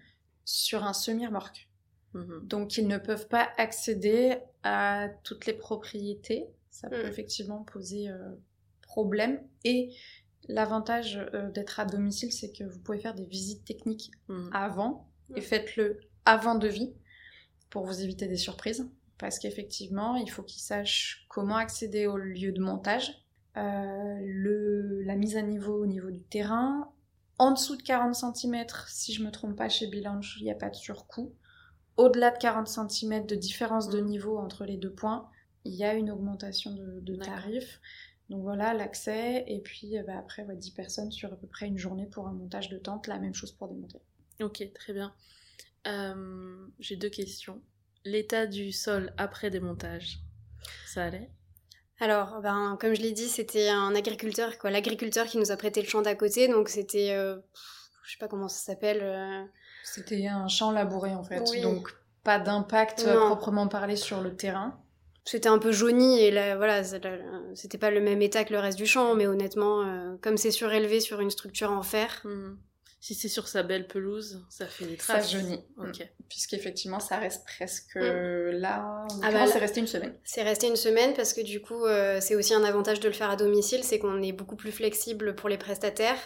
sur 0.45 0.83
un 0.83 0.93
semi-remorque. 0.93 1.67
Mhm. 2.15 2.47
Donc 2.47 2.77
ils 2.77 2.87
ne 2.87 2.97
peuvent 2.97 3.27
pas 3.27 3.49
accéder 3.57 4.37
à 4.63 5.09
toutes 5.23 5.45
les 5.45 5.53
propriétés. 5.53 6.47
Ça 6.71 6.89
peut 6.89 7.03
Mm. 7.05 7.09
effectivement 7.09 7.63
poser 7.63 8.09
euh, 8.09 8.17
problème. 8.81 9.41
Et 9.63 9.93
l'avantage 10.47 11.17
euh, 11.33 11.51
d'être 11.51 11.79
à 11.79 11.85
domicile, 11.85 12.31
c'est 12.31 12.51
que 12.51 12.63
vous 12.63 12.79
pouvez 12.79 12.97
faire 12.99 13.13
des 13.15 13.25
visites 13.25 13.63
techniques 13.65 14.11
Mhm. 14.29 14.49
avant 14.53 15.07
et 15.35 15.41
faites-le 15.41 15.99
avant 16.25 16.55
devis 16.55 16.93
pour 17.69 17.85
vous 17.85 18.01
éviter 18.01 18.27
des 18.27 18.37
surprises. 18.37 18.89
Parce 19.17 19.39
qu'effectivement, 19.39 20.15
il 20.15 20.29
faut 20.29 20.43
qu'ils 20.43 20.61
sachent 20.61 21.25
comment 21.29 21.55
accéder 21.57 22.05
au 22.07 22.17
lieu 22.17 22.51
de 22.51 22.61
montage, 22.61 23.11
euh, 23.57 24.19
le, 24.25 25.01
la 25.03 25.15
mise 25.15 25.37
à 25.37 25.41
niveau 25.41 25.81
au 25.81 25.85
niveau 25.85 26.11
du 26.11 26.21
terrain. 26.23 26.91
En 27.37 27.51
dessous 27.51 27.75
de 27.77 27.81
40 27.83 28.15
cm, 28.15 28.65
si 28.87 29.13
je 29.13 29.23
me 29.23 29.31
trompe 29.31 29.55
pas 29.57 29.69
chez 29.69 29.87
Bilange, 29.87 30.37
il 30.39 30.43
n'y 30.45 30.51
a 30.51 30.55
pas 30.55 30.69
de 30.69 30.75
surcoût. 30.75 31.33
Au-delà 31.97 32.31
de 32.31 32.37
40 32.37 32.67
cm 32.67 33.25
de 33.25 33.35
différence 33.35 33.89
de 33.89 33.99
niveau 33.99 34.37
entre 34.37 34.65
les 34.65 34.77
deux 34.77 34.91
points, 34.91 35.29
il 35.63 35.73
y 35.73 35.83
a 35.83 35.93
une 35.93 36.11
augmentation 36.11 36.71
de, 36.75 37.15
tarifs. 37.15 37.79
Donc 38.29 38.41
voilà, 38.41 38.73
l'accès, 38.73 39.43
et 39.47 39.59
puis 39.59 39.97
euh, 39.97 40.03
bah, 40.03 40.17
après, 40.17 40.43
ouais, 40.43 40.55
10 40.55 40.71
personnes 40.71 41.11
sur 41.11 41.31
à 41.31 41.35
peu 41.35 41.47
près 41.47 41.67
une 41.67 41.77
journée 41.77 42.07
pour 42.07 42.27
un 42.27 42.33
montage 42.33 42.69
de 42.69 42.77
tente, 42.77 43.07
la 43.07 43.19
même 43.19 43.33
chose 43.35 43.51
pour 43.51 43.67
démonter. 43.67 43.99
Ok, 44.41 44.67
très 44.73 44.93
bien. 44.93 45.13
Euh, 45.87 46.67
J'ai 46.79 46.95
deux 46.95 47.09
questions. 47.09 47.61
L'état 48.03 48.45
du 48.47 48.71
sol 48.71 49.13
après 49.17 49.49
démontage, 49.49 50.19
ça 50.87 51.05
allait? 51.05 51.29
Alors, 51.99 52.41
ben, 52.41 52.77
comme 52.81 52.93
je 52.93 53.01
l'ai 53.01 53.13
dit, 53.13 53.29
c'était 53.29 53.69
un 53.69 53.95
agriculteur, 53.95 54.57
quoi, 54.57 54.69
l'agriculteur 54.69 55.27
qui 55.27 55.37
nous 55.37 55.51
a 55.51 55.57
prêté 55.57 55.81
le 55.81 55.87
champ 55.87 56.01
d'à 56.01 56.15
côté, 56.15 56.47
donc 56.47 56.67
c'était, 56.67 57.11
euh, 57.11 57.37
je 58.03 58.11
sais 58.11 58.17
pas 58.19 58.27
comment 58.27 58.49
ça 58.49 58.57
s'appelle. 58.57 58.99
euh, 59.01 59.45
C'était 59.85 60.27
un 60.27 60.47
champ 60.47 60.71
labouré 60.71 61.11
en 61.11 61.23
fait, 61.23 61.41
Oui. 61.51 61.61
donc 61.61 61.89
pas 62.23 62.39
d'impact 62.39 63.05
euh, 63.07 63.25
proprement 63.27 63.67
parlé 63.67 63.95
sur 63.95 64.19
le 64.21 64.35
terrain. 64.35 64.77
C'était 65.25 65.49
un 65.49 65.57
peu 65.59 65.71
jauni 65.71 66.19
et 66.21 66.31
là, 66.31 66.55
voilà, 66.57 66.83
c'était 66.83 67.77
pas 67.77 67.91
le 67.91 67.99
même 68.01 68.21
état 68.21 68.43
que 68.43 68.53
le 68.53 68.59
reste 68.59 68.77
du 68.77 68.85
champ, 68.85 69.15
mais 69.15 69.25
honnêtement, 69.27 69.81
euh, 69.83 70.15
comme 70.21 70.37
c'est 70.37 70.51
surélevé 70.51 70.99
sur 70.99 71.19
une 71.21 71.31
structure 71.31 71.71
en 71.71 71.81
fer, 71.83 72.21
Hmm. 72.23 72.55
Si 73.01 73.13
c'est 73.13 73.27
sur 73.27 73.47
sa 73.47 73.61
belle 73.61 73.85
pelouse, 73.85 74.43
ça 74.49 74.65
fait 74.65 74.85
des 74.85 74.97
Ça 74.97 75.13
traces. 75.13 75.31
jaunit. 75.31 75.63
Ok. 75.77 76.09
Puisqu'effectivement, 76.27 76.99
ça 76.99 77.17
reste 77.17 77.45
presque 77.45 77.97
Mm. 77.97 78.49
là. 78.57 79.05
Ah 79.21 79.31
bah 79.31 79.45
c'est 79.45 79.59
resté 79.59 79.79
une 79.79 79.85
semaine? 79.85 80.15
c'est 80.23 80.41
resté 80.41 80.65
une 80.67 80.75
semaine 80.75 81.13
parce 81.13 81.33
que 81.33 81.41
du 81.41 81.61
coup, 81.61 81.85
euh, 81.85 82.17
c'est 82.19 82.33
aussi 82.33 82.55
un 82.55 82.63
avantage 82.63 82.99
de 83.01 83.07
le 83.07 83.13
faire 83.13 83.29
à 83.29 83.35
domicile, 83.35 83.83
c'est 83.83 83.99
qu'on 83.99 84.23
est 84.23 84.31
beaucoup 84.31 84.55
plus 84.55 84.71
flexible 84.71 85.35
pour 85.35 85.49
les 85.49 85.59
prestataires. 85.59 86.17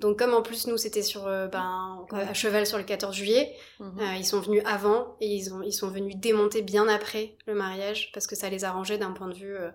Donc 0.00 0.18
comme 0.18 0.34
en 0.34 0.42
plus 0.42 0.66
nous 0.66 0.76
c'était 0.76 1.02
sur 1.02 1.26
euh, 1.26 1.48
ben, 1.48 2.04
à 2.12 2.34
cheval 2.34 2.66
sur 2.66 2.76
le 2.78 2.84
14 2.84 3.14
juillet, 3.14 3.56
Mhm. 3.80 3.98
euh, 4.00 4.14
ils 4.16 4.26
sont 4.26 4.40
venus 4.40 4.62
avant 4.66 5.16
et 5.20 5.34
ils, 5.34 5.52
ont, 5.54 5.62
ils 5.62 5.72
sont 5.72 5.88
venus 5.88 6.16
démonter 6.16 6.60
bien 6.62 6.86
après 6.88 7.36
le 7.46 7.54
mariage 7.54 8.10
parce 8.12 8.26
que 8.26 8.36
ça 8.36 8.50
les 8.50 8.64
arrangeait 8.64 8.98
d'un 8.98 9.12
point 9.12 9.28
de 9.28 9.34
vue, 9.34 9.56
euh, 9.56 9.70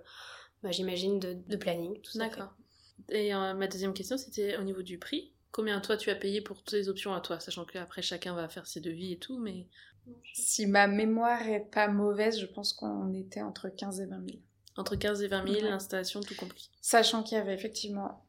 bah, 0.63 0.71
j'imagine, 0.71 1.19
de, 1.19 1.33
de 1.33 1.55
planning. 1.57 1.99
Tout 2.01 2.11
ça 2.11 2.25
fait. 2.25 2.29
D'accord. 2.29 2.53
Et 3.09 3.33
euh, 3.33 3.53
ma 3.55 3.67
deuxième 3.67 3.93
question, 3.93 4.15
c'était 4.17 4.57
au 4.57 4.63
niveau 4.63 4.83
du 4.83 4.99
prix. 4.99 5.33
Combien 5.51 5.81
toi 5.81 5.97
tu 5.97 6.09
as 6.11 6.15
payé 6.15 6.39
pour 6.41 6.57
toutes 6.63 6.71
les 6.73 6.87
options 6.87 7.13
à 7.13 7.19
toi, 7.19 7.39
sachant 7.39 7.65
qu'après 7.65 8.01
chacun 8.03 8.35
va 8.35 8.47
faire 8.47 8.67
ses 8.67 8.79
devis 8.79 9.13
et 9.13 9.17
tout, 9.19 9.37
mais 9.39 9.67
Si 10.33 10.65
ma 10.67 10.87
mémoire 10.87 11.41
est 11.49 11.67
pas 11.71 11.87
mauvaise, 11.87 12.39
je 12.39 12.45
pense 12.45 12.73
qu'on 12.73 13.11
était 13.13 13.41
entre 13.41 13.69
15 13.69 13.99
et 14.01 14.05
20 14.05 14.17
000. 14.29 14.39
entre 14.77 14.95
15 14.95 15.21
et 15.23 15.27
20 15.27 15.43
000, 15.47 15.55
Ouais. 15.65 15.69
l'installation, 15.69 16.21
tout 16.21 16.35
compris. 16.35 16.69
Sachant 16.79 17.21
qu'il 17.23 17.37
y 17.37 17.41
avait 17.41 17.53
effectivement 17.53 18.23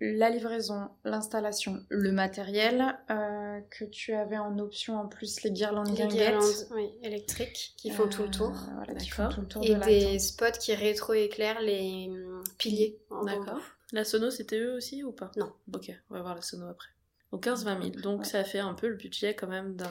la 0.00 0.28
livraison, 0.30 0.90
l'installation, 1.04 1.84
le 1.88 2.12
matériel, 2.12 2.98
euh, 3.10 3.60
que 3.70 3.84
tu 3.84 4.12
avais 4.14 4.36
en 4.38 4.58
option 4.58 4.96
en 4.98 5.08
plus 5.08 5.42
les 5.42 5.50
guirlandes 5.50 5.88
Les 5.88 5.94
guinguettes. 5.94 6.32
guirlandes 6.34 6.66
oui, 6.72 6.90
électriques 7.02 7.74
qui 7.78 7.90
font 7.90 8.06
tout 8.08 8.22
le 8.22 8.28
Euh, 8.28 8.30
tour. 8.30 8.52
voilà, 8.74 8.94
qui 8.94 9.08
font 9.08 9.22
D'accord. 9.22 9.34
tout 9.34 9.40
le 9.40 9.46
tour 9.48 9.64
Et 9.64 9.74
de 9.74 9.80
des 9.84 10.18
spots 10.18 10.58
qui 10.60 10.74
rétro-éclairent 10.74 11.60
les 11.62 12.08
hum, 12.10 12.44
piliers. 12.58 13.00
D'accord. 13.24 13.60
La 13.92 14.04
sono, 14.04 14.30
c'était 14.30 14.58
eux 14.58 14.74
aussi 14.74 15.02
ou 15.02 15.12
pas? 15.12 15.30
Non. 15.36 15.52
Ok, 15.72 15.90
on 16.10 16.14
va 16.14 16.20
voir 16.22 16.34
la 16.34 16.42
sono 16.42 16.66
après. 16.68 16.88
Donc 17.32 17.44
15-20 17.46 17.78
000. 17.92 18.02
Donc 18.02 18.20
Ouais. 18.20 18.24
ça 18.26 18.44
fait 18.44 18.58
un 18.58 18.74
peu 18.74 18.88
le 18.88 18.96
budget 18.96 19.34
quand 19.34 19.48
même 19.48 19.76
d'un... 19.76 19.90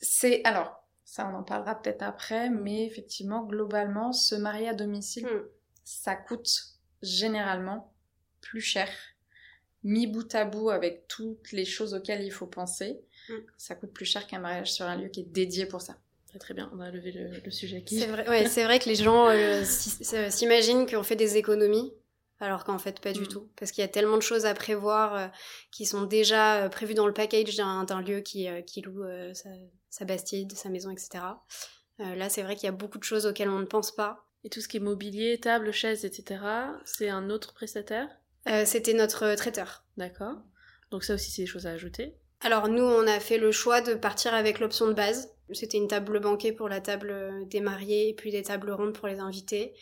C'est 0.00 0.42
alors, 0.44 0.82
ça 1.04 1.30
on 1.32 1.36
en 1.36 1.42
parlera 1.42 1.80
peut-être 1.80 2.02
après, 2.02 2.50
mais 2.50 2.84
effectivement, 2.84 3.44
globalement, 3.44 4.12
se 4.12 4.34
marier 4.34 4.68
à 4.68 4.74
domicile, 4.74 5.26
Hmm. 5.26 5.42
ça 5.84 6.16
coûte 6.16 6.50
généralement 7.02 7.92
plus 8.50 8.60
cher, 8.60 8.88
mis 9.82 10.06
bout 10.06 10.34
à 10.34 10.44
bout 10.44 10.70
avec 10.70 11.06
toutes 11.08 11.52
les 11.52 11.64
choses 11.64 11.94
auxquelles 11.94 12.22
il 12.24 12.30
faut 12.32 12.46
penser. 12.46 13.00
Mm. 13.28 13.34
Ça 13.56 13.74
coûte 13.74 13.92
plus 13.92 14.04
cher 14.04 14.26
qu'un 14.26 14.40
mariage 14.40 14.72
sur 14.72 14.86
un 14.86 14.96
lieu 14.96 15.08
qui 15.08 15.20
est 15.20 15.30
dédié 15.32 15.66
pour 15.66 15.80
ça. 15.80 15.96
Très 16.28 16.38
très 16.38 16.54
bien, 16.54 16.70
on 16.74 16.80
a 16.80 16.90
levé 16.90 17.12
le, 17.12 17.30
le 17.44 17.50
sujet 17.50 17.82
qui... 17.82 17.98
C'est 17.98 18.06
vrai, 18.06 18.28
ouais, 18.28 18.46
c'est 18.48 18.64
vrai 18.64 18.78
que 18.78 18.88
les 18.88 18.94
gens 18.96 19.28
euh, 19.28 19.60
s- 19.62 20.02
s'imaginent 20.30 20.86
qu'on 20.86 21.02
fait 21.02 21.16
des 21.16 21.36
économies, 21.36 21.92
alors 22.40 22.64
qu'en 22.64 22.78
fait 22.78 23.00
pas 23.00 23.12
du 23.12 23.22
Mm. 23.22 23.28
tout. 23.28 23.48
Parce 23.56 23.70
qu'il 23.72 23.82
y 23.82 23.84
a 23.84 23.88
tellement 23.88 24.16
de 24.16 24.22
choses 24.22 24.44
à 24.44 24.54
prévoir 24.54 25.14
euh, 25.14 25.28
qui 25.70 25.86
sont 25.86 26.02
déjà 26.04 26.64
euh, 26.64 26.68
prévues 26.68 26.94
dans 26.94 27.06
le 27.06 27.14
package 27.14 27.56
d'un 27.56 27.84
d'un 27.84 28.00
lieu 28.02 28.20
qui, 28.20 28.48
euh, 28.48 28.60
qui 28.60 28.80
loue 28.82 29.02
euh, 29.04 29.32
sa, 29.34 29.48
sa 29.90 30.04
bastide, 30.04 30.52
sa 30.52 30.68
maison, 30.68 30.90
etc. 30.90 31.24
Euh, 32.00 32.14
là, 32.14 32.28
c'est 32.28 32.42
vrai 32.42 32.54
qu'il 32.56 32.64
y 32.66 32.68
a 32.68 32.72
beaucoup 32.72 32.98
de 32.98 33.04
choses 33.04 33.24
auxquelles 33.24 33.48
on 33.48 33.58
ne 33.60 33.64
pense 33.64 33.94
pas. 33.94 34.26
Et 34.44 34.50
tout 34.50 34.60
ce 34.60 34.68
qui 34.68 34.76
est 34.76 34.80
mobilier, 34.80 35.38
table, 35.40 35.72
chaise, 35.72 36.04
etc., 36.04 36.44
c'est 36.84 37.08
un 37.08 37.30
autre 37.30 37.54
prestataire? 37.54 38.08
Euh, 38.48 38.64
C'était 38.64 38.94
notre 38.94 39.24
euh, 39.24 39.36
traiteur. 39.36 39.84
D'accord. 39.96 40.36
Donc 40.90 41.04
ça 41.04 41.14
aussi, 41.14 41.30
c'est 41.30 41.42
des 41.42 41.46
choses 41.46 41.66
à 41.66 41.70
ajouter. 41.70 42.16
Alors 42.40 42.68
nous, 42.68 42.82
on 42.84 43.06
a 43.06 43.18
fait 43.18 43.38
le 43.38 43.50
choix 43.52 43.80
de 43.80 43.94
partir 43.94 44.34
avec 44.34 44.60
l'option 44.60 44.86
de 44.86 44.92
base. 44.92 45.30
C'était 45.52 45.78
une 45.78 45.88
table 45.88 46.20
banquée 46.20 46.52
pour 46.52 46.68
la 46.68 46.80
table 46.80 47.10
euh, 47.10 47.44
des 47.46 47.60
mariés 47.60 48.08
et 48.10 48.14
puis 48.14 48.30
des 48.30 48.42
tables 48.42 48.70
rondes 48.70 48.94
pour 48.94 49.08
les 49.08 49.18
invités. 49.20 49.74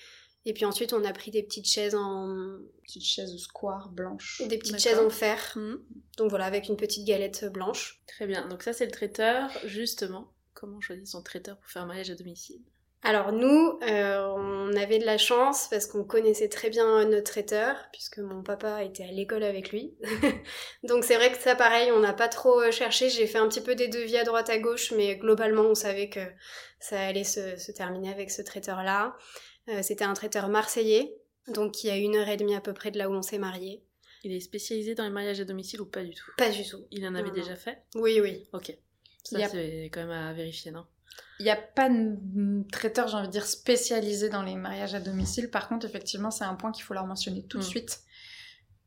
Et 0.47 0.53
puis 0.53 0.67
ensuite, 0.67 0.93
on 0.93 1.05
a 1.05 1.13
pris 1.13 1.31
des 1.31 1.43
petites 1.43 1.67
chaises 1.67 1.95
en 1.95 2.59
Petite 2.83 3.05
chaise 3.05 3.35
square 3.39 3.89
blanche. 3.89 4.43
des 4.47 4.59
petites 4.59 4.79
chaises 4.79 4.99
en 4.99 5.09
fer. 5.09 5.39
Hmm. 5.57 5.77
Donc 6.19 6.29
voilà, 6.29 6.45
avec 6.45 6.69
une 6.69 6.77
petite 6.77 7.07
galette 7.07 7.47
blanche. 7.51 8.03
Très 8.07 8.27
bien. 8.27 8.47
Donc 8.49 8.63
ça, 8.63 8.75
c'est 8.75 8.85
le 8.85 8.91
traiteur. 8.93 9.51
Justement, 9.65 10.35
comment 10.53 10.81
choisir 10.83 11.07
son 11.09 11.23
traiteur 11.23 11.57
pour 11.59 11.71
faire 11.71 11.83
un 11.83 11.87
mariage 11.87 12.11
à 12.11 12.15
domicile? 12.15 12.61
Alors 13.07 13.33
nous, 13.33 13.79
euh, 13.83 14.27
on 14.35 14.75
avait 14.77 14.99
de 14.99 15.05
la 15.05 15.19
chance 15.19 15.69
parce 15.71 15.87
qu'on 15.87 16.05
connaissait 16.05 16.49
très 16.49 16.71
bien 16.71 17.05
notre 17.05 17.31
traiteur, 17.33 17.77
puisque 17.93 18.19
mon 18.19 18.43
papa 18.43 18.83
était 18.83 19.05
à 19.05 19.13
l'école 19.13 19.43
avec 19.43 19.71
lui. 19.73 19.95
Donc 20.85 21.05
c'est 21.05 21.17
vrai 21.17 21.31
que 21.31 21.37
ça, 21.39 21.55
pareil, 21.55 21.93
on 21.93 22.01
n'a 22.01 22.15
pas 22.15 22.29
trop 22.29 22.61
euh, 22.63 22.71
cherché. 22.71 23.11
J'ai 23.11 23.27
fait 23.27 23.37
un 23.39 23.47
petit 23.49 23.61
peu 23.61 23.75
des 23.75 23.89
devis 23.89 24.17
à 24.17 24.25
droite 24.25 24.49
à 24.49 24.59
gauche, 24.59 24.91
mais 24.93 25.17
globalement, 25.17 25.63
on 25.65 25.75
savait 25.75 26.09
que 26.09 26.21
ça 26.81 26.99
allait 26.99 27.25
se, 27.25 27.57
se 27.59 27.73
terminer 27.73 28.11
avec 28.11 28.31
ce 28.31 28.41
traiteur-là. 28.41 29.15
Euh, 29.69 29.83
C'était 29.83 30.05
un 30.05 30.15
traiteur 30.15 30.49
marseillais, 30.49 31.15
donc 31.49 31.73
qui 31.73 31.91
a 31.91 31.97
une 31.99 32.17
heure 32.17 32.29
et 32.29 32.39
demie 32.39 32.55
à 32.57 32.63
peu 32.63 32.73
près 32.73 32.91
de 32.91 32.97
là 32.97 33.11
où 33.11 33.13
on 33.13 33.23
s'est 33.23 33.39
mariés. 33.39 33.85
Il 34.23 34.33
est 34.33 34.41
spécialisé 34.41 34.95
dans 34.95 35.05
les 35.05 35.11
mariages 35.11 35.41
à 35.41 35.45
domicile 35.45 35.83
ou 35.83 35.87
pas 35.87 36.03
du 36.03 36.15
tout? 36.15 36.31
Pas 36.39 36.49
du 36.49 36.67
tout. 36.67 36.87
Il 36.91 37.07
en 37.07 37.15
avait 37.15 37.29
Non, 37.29 37.35
déjà 37.35 37.55
fait? 37.55 37.83
Oui, 37.97 38.19
oui. 38.23 38.49
Ok. 38.55 38.75
Ça, 39.25 39.39
Il 39.39 39.41
y 39.41 39.45
a- 39.45 39.49
c'est 39.51 39.91
quand 39.93 40.01
même 40.01 40.11
à 40.11 40.33
vérifier, 40.33 40.71
non? 40.71 40.87
Il 41.41 41.45
n'y 41.45 41.51
a 41.51 41.57
pas 41.57 41.89
de 41.89 42.63
traiteur, 42.71 43.09
j'ai 43.09 43.17
envie 43.17 43.27
de 43.27 43.33
dire, 43.33 43.47
spécialisé 43.47 44.29
dans 44.29 44.43
les 44.43 44.55
mariages 44.55 44.95
à 44.95 45.01
domicile. 45.01 45.51
Par 45.51 45.69
contre, 45.69 45.85
effectivement, 45.85 46.31
c'est 46.31 46.45
un 46.45 46.55
point 46.55 46.71
qu'il 46.73 46.85
faut 46.85 46.95
leur 46.95 47.07
mentionner 47.07 47.43
tout 47.43 47.59
de 47.59 47.63
Mm. 47.65 47.67
suite. 47.67 48.01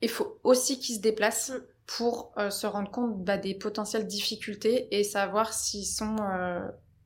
Il 0.01 0.09
faut 0.09 0.39
aussi 0.43 0.79
qu'ils 0.79 0.95
se 0.95 1.01
déplacent 1.01 1.51
Mm. 1.51 1.61
pour 1.87 2.31
euh, 2.37 2.49
se 2.49 2.65
rendre 2.67 2.89
compte 2.91 3.23
bah, 3.23 3.37
des 3.37 3.53
potentielles 3.55 4.07
difficultés 4.07 4.87
et 4.97 5.03
savoir 5.03 5.53
s'ils 5.53 5.85
sont 5.85 6.15
euh, 6.21 6.59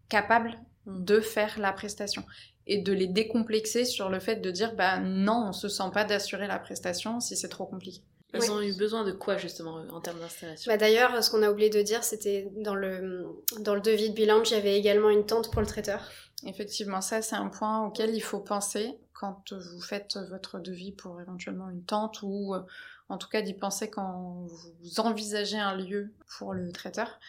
capables 0.10 0.60
Mm. 0.86 1.04
de 1.06 1.19
faire 1.19 1.60
la 1.60 1.71
prestation. 1.74 2.24
Et 2.67 2.78
de 2.80 2.93
les 2.93 3.08
décomplexer 3.08 3.86
sur 3.86 4.10
le 4.10 4.19
fait 4.19 4.36
de 4.38 4.52
dire, 4.52 4.76
bah 4.76 5.00
non, 5.00 5.45
on 5.50 5.54
se 5.54 5.67
sent 5.67 5.89
pas 5.93 6.04
d'assurer 6.06 6.45
la 6.47 6.60
prestation 6.60 7.19
si 7.19 7.36
c'est 7.36 7.50
trop 7.50 7.65
compliqué. 7.65 8.02
Ils 8.33 8.39
Ouais. 8.39 8.49
ont 8.49 8.61
eu 8.61 8.73
besoin 8.73 9.03
de 9.03 9.11
quoi, 9.11 9.37
justement, 9.37 9.83
en 9.91 9.99
termes 9.99 10.19
d'installation? 10.19 10.71
Bah 10.71 10.77
d'ailleurs, 10.77 11.21
ce 11.23 11.29
qu'on 11.29 11.43
a 11.43 11.51
oublié 11.51 11.69
de 11.69 11.81
dire, 11.81 12.03
c'était 12.03 12.49
dans 12.55 12.75
le, 12.75 13.25
dans 13.59 13.75
le 13.75 13.81
devis 13.81 14.09
de 14.09 14.15
bilan, 14.15 14.41
il 14.43 14.51
y 14.51 14.55
avait 14.55 14.77
également 14.77 15.09
une 15.09 15.25
tente 15.25 15.51
pour 15.51 15.59
le 15.61 15.67
traiteur. 15.67 16.09
Effectivement, 16.45 17.01
ça 17.01 17.21
c'est 17.21 17.35
un 17.35 17.49
point 17.49 17.85
auquel 17.85 18.15
il 18.15 18.21
faut 18.21 18.39
penser 18.39 18.97
quand 19.13 19.53
vous 19.53 19.81
faites 19.81 20.17
votre 20.29 20.59
devis 20.59 20.91
pour 20.91 21.21
éventuellement 21.21 21.69
une 21.69 21.83
tente 21.83 22.21
ou 22.23 22.55
euh, 22.55 22.61
en 23.09 23.17
tout 23.19 23.27
cas 23.27 23.41
d'y 23.43 23.53
penser 23.53 23.89
quand 23.91 24.47
vous 24.47 24.99
envisagez 24.99 25.59
un 25.59 25.75
lieu 25.75 26.11
pour 26.39 26.53
le 26.53 26.71
traiteur. 26.71 27.19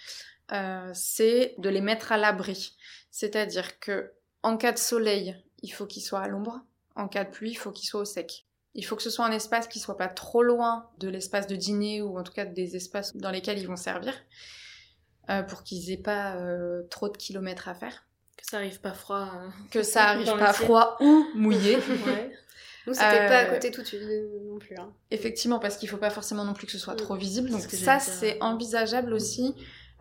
Euh, 0.53 0.91
c'est 0.95 1.55
de 1.59 1.69
les 1.69 1.81
mettre 1.83 2.13
à 2.13 2.17
l'abri. 2.17 2.77
C'est-à-dire 3.11 3.79
que 3.81 4.13
en 4.43 4.57
cas 4.57 4.73
de 4.73 4.79
soleil, 4.79 5.37
il 5.63 5.69
faut 5.73 5.87
qu'il 5.87 6.03
soit 6.03 6.21
à 6.21 6.29
l'ombre. 6.29 6.61
En 6.97 7.09
cas 7.09 7.25
de 7.25 7.31
pluie, 7.31 7.51
il 7.51 7.55
faut 7.57 7.71
qu'il 7.73 7.87
soit 7.89 8.01
au 8.01 8.05
sec. 8.07 8.47
Il 8.75 8.85
faut 8.85 8.97
que 8.97 9.03
ce 9.03 9.11
soit 9.11 9.27
un 9.27 9.33
espace 9.33 9.69
qui 9.69 9.79
soit 9.81 9.97
pas 9.99 10.09
trop 10.09 10.43
loin 10.43 10.89
de 10.99 11.09
l'espace 11.09 11.47
de 11.47 11.57
dîner 11.57 12.01
ou 12.03 12.19
en 12.19 12.23
tout 12.23 12.33
cas 12.33 12.45
des 12.47 12.75
espaces 12.77 13.15
dans 13.17 13.31
lesquels 13.31 13.59
ils 13.59 13.67
vont 13.69 13.77
servir 13.77 14.15
euh, 15.31 15.43
pour 15.43 15.63
qu'ils 15.63 15.91
aient 15.91 15.97
pas 15.99 16.37
euh, 16.37 16.83
trop 16.91 17.09
de 17.09 17.17
kilomètres 17.17 17.69
à 17.69 17.75
faire 17.75 18.05
Que 18.37 18.47
ça 18.47 18.57
arrive 18.57 18.81
pas 18.81 18.93
froid. 18.95 19.29
euh, 19.35 19.49
que 19.71 19.83
ça 19.83 20.05
arrive 20.09 20.37
pas 20.39 20.53
froid 20.53 20.97
ou 21.01 21.25
mouillé. 21.35 21.77
Ouais. 22.07 22.33
Nous, 22.89 22.95
c'était 22.95 23.29
pas 23.29 23.39
à 23.39 23.45
Euh, 23.45 23.55
côté 23.55 23.71
tout 23.71 23.83
de 23.83 23.87
suite 23.87 24.03
non 24.49 24.59
plus. 24.59 24.77
hein. 24.77 24.93
Effectivement, 25.13 25.61
parce 25.61 25.77
qu'il 25.77 25.89
faut 25.89 25.99
pas 25.99 26.11
forcément 26.11 26.45
non 26.45 26.53
plus 26.53 26.67
que 26.67 26.73
ce 26.73 26.79
soit 26.79 26.97
trop 26.97 27.15
visible. 27.15 27.49
Donc 27.51 27.61
ça, 27.61 28.01
c'est 28.01 28.43
envisageable 28.43 29.13
aussi 29.13 29.55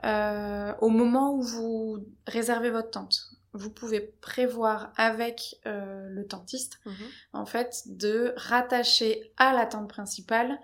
euh, 0.04 0.74
au 0.82 0.90
moment 0.90 1.32
où 1.36 1.44
vous 1.44 2.04
réservez 2.26 2.72
votre 2.72 2.90
tente. 2.90 3.30
Vous 3.54 3.70
pouvez 3.70 4.00
prévoir 4.22 4.94
avec 4.96 5.60
euh, 5.66 6.08
le 6.10 6.26
tentiste, 6.26 6.80
Mhm. 6.86 6.94
en 7.34 7.46
fait, 7.46 7.84
de 7.88 8.34
rattacher 8.38 9.34
à 9.38 9.54
la 9.54 9.66
tente 9.66 9.90
principale 9.90 10.58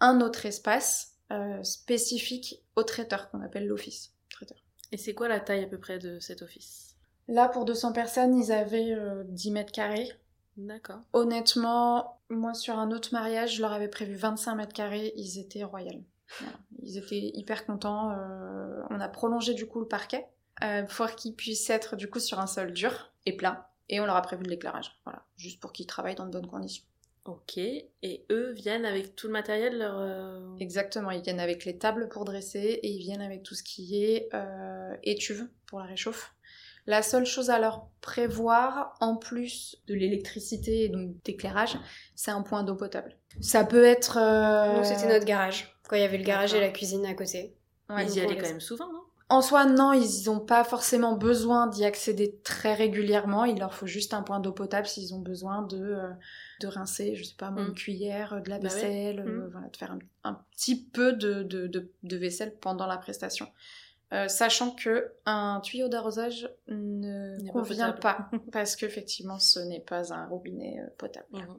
un 0.00 0.20
autre 0.20 0.44
espace 0.46 1.12
euh, 1.32 1.62
spécifique 1.62 2.60
au 2.76 2.82
traiteur 2.82 3.30
qu'on 3.30 3.40
appelle 3.40 3.66
l'office. 3.66 4.12
Traiteur. 4.30 4.58
Et 4.92 4.96
c'est 4.98 5.14
quoi 5.14 5.26
la 5.28 5.40
taille 5.40 5.64
à 5.64 5.66
peu 5.66 5.78
près 5.78 5.98
de 5.98 6.18
cet 6.20 6.42
office? 6.42 6.96
Là, 7.28 7.48
pour 7.48 7.64
200 7.64 7.92
personnes, 7.92 8.36
ils 8.36 8.52
avaient 8.52 8.92
euh, 8.92 9.24
10 9.28 9.50
mètres 9.50 9.72
carrés. 9.72 10.12
D'accord. 10.58 11.00
Honnêtement, 11.14 12.20
moi 12.28 12.54
sur 12.54 12.78
un 12.78 12.90
autre 12.92 13.08
mariage, 13.12 13.56
je 13.56 13.62
leur 13.62 13.72
avais 13.72 13.88
prévu 13.88 14.14
25 14.14 14.54
mètres 14.54 14.72
carrés, 14.74 15.12
ils 15.16 15.38
étaient 15.38 15.64
royaux. 15.64 16.04
Voilà. 16.40 16.56
Ils 16.82 16.98
étaient 16.98 17.30
hyper 17.34 17.64
contents. 17.66 18.10
euh, 18.12 18.82
on 18.90 19.00
a 19.00 19.08
prolongé 19.08 19.54
du 19.54 19.66
coup 19.66 19.80
le 19.80 19.88
parquet 19.88 20.26
euh, 20.62 20.82
pour 20.84 21.10
qu'il 21.16 21.34
puisse 21.34 21.68
être 21.70 21.96
du 21.96 22.08
coup 22.08 22.20
sur 22.20 22.38
un 22.40 22.46
sol 22.46 22.72
dur 22.72 23.12
et 23.26 23.36
plat. 23.36 23.70
Et 23.88 24.00
on 24.00 24.06
leur 24.06 24.16
a 24.16 24.22
prévu 24.22 24.44
de 24.44 24.48
l'éclairage, 24.50 24.98
voilà, 25.04 25.22
juste 25.36 25.60
pour 25.60 25.72
qu'ils 25.72 25.86
travaillent 25.86 26.14
dans 26.14 26.24
de 26.26 26.30
bonnes 26.30 26.46
conditions. 26.46 26.84
Ok. 27.26 27.56
Et 27.58 28.26
eux 28.30 28.52
viennent 28.52 28.84
avec 28.84 29.16
tout 29.16 29.26
le 29.26 29.32
matériel 29.32 29.78
leur. 29.78 29.98
euh, 29.98 30.56
Exactement, 30.58 31.10
ils 31.10 31.22
viennent 31.22 31.40
avec 31.40 31.64
les 31.64 31.76
tables 31.78 32.08
pour 32.08 32.24
dresser 32.24 32.80
et 32.82 32.88
ils 32.88 32.98
viennent 32.98 33.22
avec 33.22 33.42
tout 33.42 33.54
ce 33.54 33.62
qui 33.62 34.04
est 34.04 34.28
euh, 34.34 34.94
étuve 35.02 35.48
pour 35.66 35.80
la 35.80 35.86
réchauffe. 35.86 36.34
La 36.86 37.02
seule 37.02 37.24
chose 37.24 37.48
à 37.48 37.58
leur 37.58 37.86
prévoir, 38.02 38.94
en 39.00 39.16
plus 39.16 39.76
de 39.86 39.94
l'électricité 39.94 40.84
et 40.84 40.88
donc 40.90 41.12
d'éclairage, 41.24 41.78
c'est 42.14 42.30
un 42.30 42.42
point 42.42 42.62
d'eau 42.62 42.74
potable. 42.74 43.16
Ça 43.40 43.64
peut 43.64 43.84
être... 43.84 44.18
euh, 44.18 44.78
Nous, 44.78 44.84
c'était 44.84 45.08
notre 45.08 45.24
garage. 45.24 45.74
Quand 45.88 45.96
il 45.96 46.02
y 46.02 46.04
avait 46.04 46.18
le 46.18 46.24
garage 46.24 46.52
et 46.52 46.60
la 46.60 46.68
cuisine 46.68 47.06
à 47.06 47.14
côté. 47.14 47.54
ouais, 47.88 48.04
ils 48.04 48.16
y 48.16 48.20
allaient 48.20 48.36
quand 48.36 48.48
même 48.48 48.60
souvent, 48.60 48.92
non? 48.92 49.00
En 49.30 49.40
soi, 49.40 49.64
non, 49.64 49.92
ils 49.92 50.26
n'ont 50.26 50.38
pas 50.40 50.64
forcément 50.64 51.16
besoin 51.16 51.66
d'y 51.66 51.84
accéder 51.84 52.38
très 52.44 52.74
régulièrement. 52.74 53.44
Il 53.46 53.58
leur 53.58 53.72
faut 53.74 53.86
juste 53.86 54.12
un 54.12 54.22
point 54.22 54.38
d'eau 54.38 54.52
potable 54.52 54.86
s'ils 54.86 55.14
ont 55.14 55.18
besoin 55.20 55.62
de, 55.62 55.78
euh, 55.78 56.10
de 56.60 56.66
rincer, 56.66 57.14
je 57.16 57.24
sais 57.24 57.34
pas, 57.36 57.50
moi, 57.50 57.62
Mm. 57.62 57.68
une 57.68 57.74
cuillère, 57.74 58.42
de 58.42 58.50
la 58.50 58.58
Bah 58.58 58.68
ouais. 58.68 58.74
vaisselle, 58.74 59.20
euh, 59.20 59.46
Mm. 59.46 59.50
voilà, 59.50 59.68
de 59.68 59.76
faire 59.76 59.92
un, 59.92 59.98
un 60.24 60.34
petit 60.52 60.84
peu 60.84 61.14
de, 61.14 61.42
de, 61.42 62.16
vaisselle 62.16 62.54
pendant 62.60 62.86
la 62.86 62.98
prestation. 62.98 63.48
Euh, 64.12 64.28
sachant 64.28 64.70
que 64.72 65.12
un 65.24 65.60
tuyau 65.64 65.88
d'arrosage 65.88 66.48
ne 66.68 67.38
pas 67.46 67.52
convient 67.52 67.92
potable. 67.92 68.00
pas, 68.00 68.30
parce 68.52 68.76
qu'effectivement, 68.76 69.38
ce 69.38 69.58
n'est 69.58 69.80
pas 69.80 70.12
un 70.12 70.26
robinet 70.26 70.80
euh, 70.80 70.86
potable. 70.98 71.26
Mhm. 71.32 71.58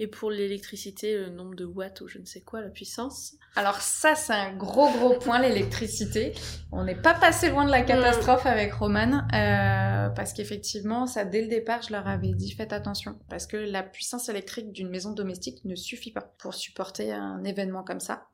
Et 0.00 0.08
pour 0.08 0.30
l'électricité, 0.30 1.16
le 1.16 1.30
nombre 1.30 1.54
de 1.54 1.64
watts 1.64 2.00
ou 2.00 2.08
je 2.08 2.18
ne 2.18 2.24
sais 2.24 2.40
quoi, 2.40 2.60
la 2.60 2.68
puissance 2.68 3.36
Alors 3.54 3.80
ça, 3.80 4.16
c'est 4.16 4.32
un 4.32 4.56
gros 4.56 4.90
gros 4.90 5.18
point, 5.18 5.38
l'électricité. 5.38 6.34
On 6.72 6.82
n'est 6.82 7.00
pas 7.00 7.14
passé 7.14 7.50
loin 7.50 7.64
de 7.64 7.70
la 7.70 7.82
catastrophe 7.82 8.44
avec 8.46 8.72
Roman, 8.72 9.22
euh, 9.32 10.08
parce 10.08 10.32
qu'effectivement, 10.32 11.06
ça, 11.06 11.24
dès 11.24 11.42
le 11.42 11.48
départ, 11.48 11.82
je 11.82 11.92
leur 11.92 12.08
avais 12.08 12.32
dit, 12.32 12.50
faites 12.50 12.72
attention, 12.72 13.16
parce 13.30 13.46
que 13.46 13.56
la 13.56 13.84
puissance 13.84 14.28
électrique 14.28 14.72
d'une 14.72 14.88
maison 14.88 15.12
domestique 15.12 15.64
ne 15.64 15.76
suffit 15.76 16.12
pas 16.12 16.22
pour 16.38 16.54
supporter 16.54 17.12
un 17.12 17.44
événement 17.44 17.84
comme 17.84 18.00
ça. 18.00 18.26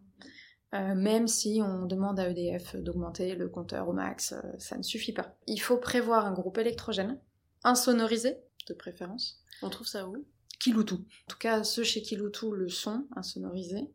Euh, 0.72 0.94
même 0.94 1.26
si 1.26 1.60
on 1.62 1.84
demande 1.84 2.20
à 2.20 2.28
EDF 2.28 2.76
d'augmenter 2.76 3.34
le 3.34 3.48
compteur 3.48 3.88
au 3.88 3.92
max, 3.92 4.32
euh, 4.32 4.40
ça 4.58 4.78
ne 4.78 4.82
suffit 4.82 5.12
pas. 5.12 5.34
Il 5.46 5.60
faut 5.60 5.76
prévoir 5.76 6.26
un 6.26 6.32
groupe 6.32 6.58
électrogène, 6.58 7.18
insonorisé, 7.64 8.36
de 8.68 8.74
préférence. 8.74 9.42
On 9.62 9.68
trouve 9.68 9.88
ça 9.88 10.06
où? 10.06 10.24
Kiloutou. 10.60 10.96
En 10.96 11.30
tout 11.30 11.38
cas, 11.38 11.64
ceux 11.64 11.82
chez 11.82 12.02
Kiloutou 12.02 12.52
le 12.52 12.68
sont, 12.68 13.06
insonorisés. 13.16 13.88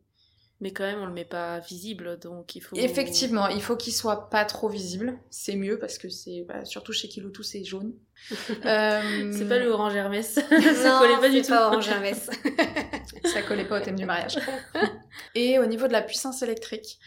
Mais 0.60 0.72
quand 0.72 0.84
même, 0.84 1.00
on 1.00 1.06
le 1.06 1.12
met 1.12 1.26
pas 1.26 1.58
visible, 1.60 2.18
donc 2.18 2.56
il 2.56 2.62
faut. 2.62 2.76
Effectivement, 2.76 3.46
il 3.48 3.60
faut 3.60 3.76
qu'il 3.76 3.92
soit 3.92 4.30
pas 4.30 4.46
trop 4.46 4.70
visible. 4.70 5.18
C'est 5.28 5.54
mieux 5.54 5.78
parce 5.78 5.98
que 5.98 6.08
c'est 6.08 6.46
bah, 6.48 6.64
surtout 6.64 6.92
chez 6.92 7.08
Kiloutou 7.08 7.42
c'est 7.42 7.62
jaune. 7.64 7.92
Euh, 8.64 9.32
C'est 9.32 9.46
pas 9.48 9.58
le 9.58 9.68
orange 9.68 9.94
Hermès. 9.94 10.32
ça 10.34 10.42
non, 10.42 10.98
collait 10.98 11.20
pas 11.20 11.28
du 11.28 11.36
c'est 11.36 11.42
tout. 11.42 11.48
pas 11.50 11.68
Orange 11.68 11.88
Hermès. 11.88 12.30
ça 13.24 13.42
collait 13.42 13.66
pas 13.66 13.80
au 13.80 13.84
thème 13.84 13.96
du 13.96 14.06
mariage. 14.06 14.38
Et 15.34 15.58
au 15.58 15.66
niveau 15.66 15.86
de 15.86 15.92
la 15.92 16.00
puissance 16.00 16.42
électrique, 16.42 16.98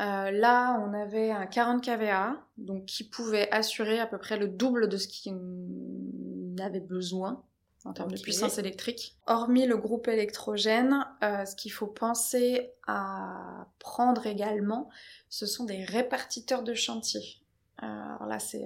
euh, 0.00 0.30
là 0.30 0.80
on 0.80 0.94
avait 0.94 1.32
un 1.32 1.46
40 1.46 1.84
kVA, 1.84 2.36
donc 2.56 2.86
qui 2.86 3.02
pouvait 3.02 3.50
assurer 3.50 3.98
à 3.98 4.06
peu 4.06 4.18
près 4.18 4.36
le 4.38 4.46
double 4.46 4.88
de 4.88 4.96
ce 4.96 5.08
qu'on 5.08 6.62
avait 6.62 6.80
besoin 6.80 7.44
en 7.84 7.92
termes 7.92 8.10
de 8.10 8.20
puissance 8.20 8.58
électrique. 8.58 9.16
Hormis 9.26 9.66
le 9.66 9.76
groupe 9.76 10.08
électrogène, 10.08 11.06
euh, 11.22 11.44
ce 11.44 11.54
qu'il 11.54 11.72
faut 11.72 11.86
penser 11.86 12.72
à 12.86 13.66
prendre 13.78 14.26
également, 14.26 14.88
ce 15.28 15.46
sont 15.46 15.64
des 15.64 15.84
répartiteurs 15.84 16.62
de 16.62 16.74
chantier. 16.74 17.20
Euh, 17.82 17.86
alors 17.86 18.26
là, 18.26 18.38
ça 18.38 18.58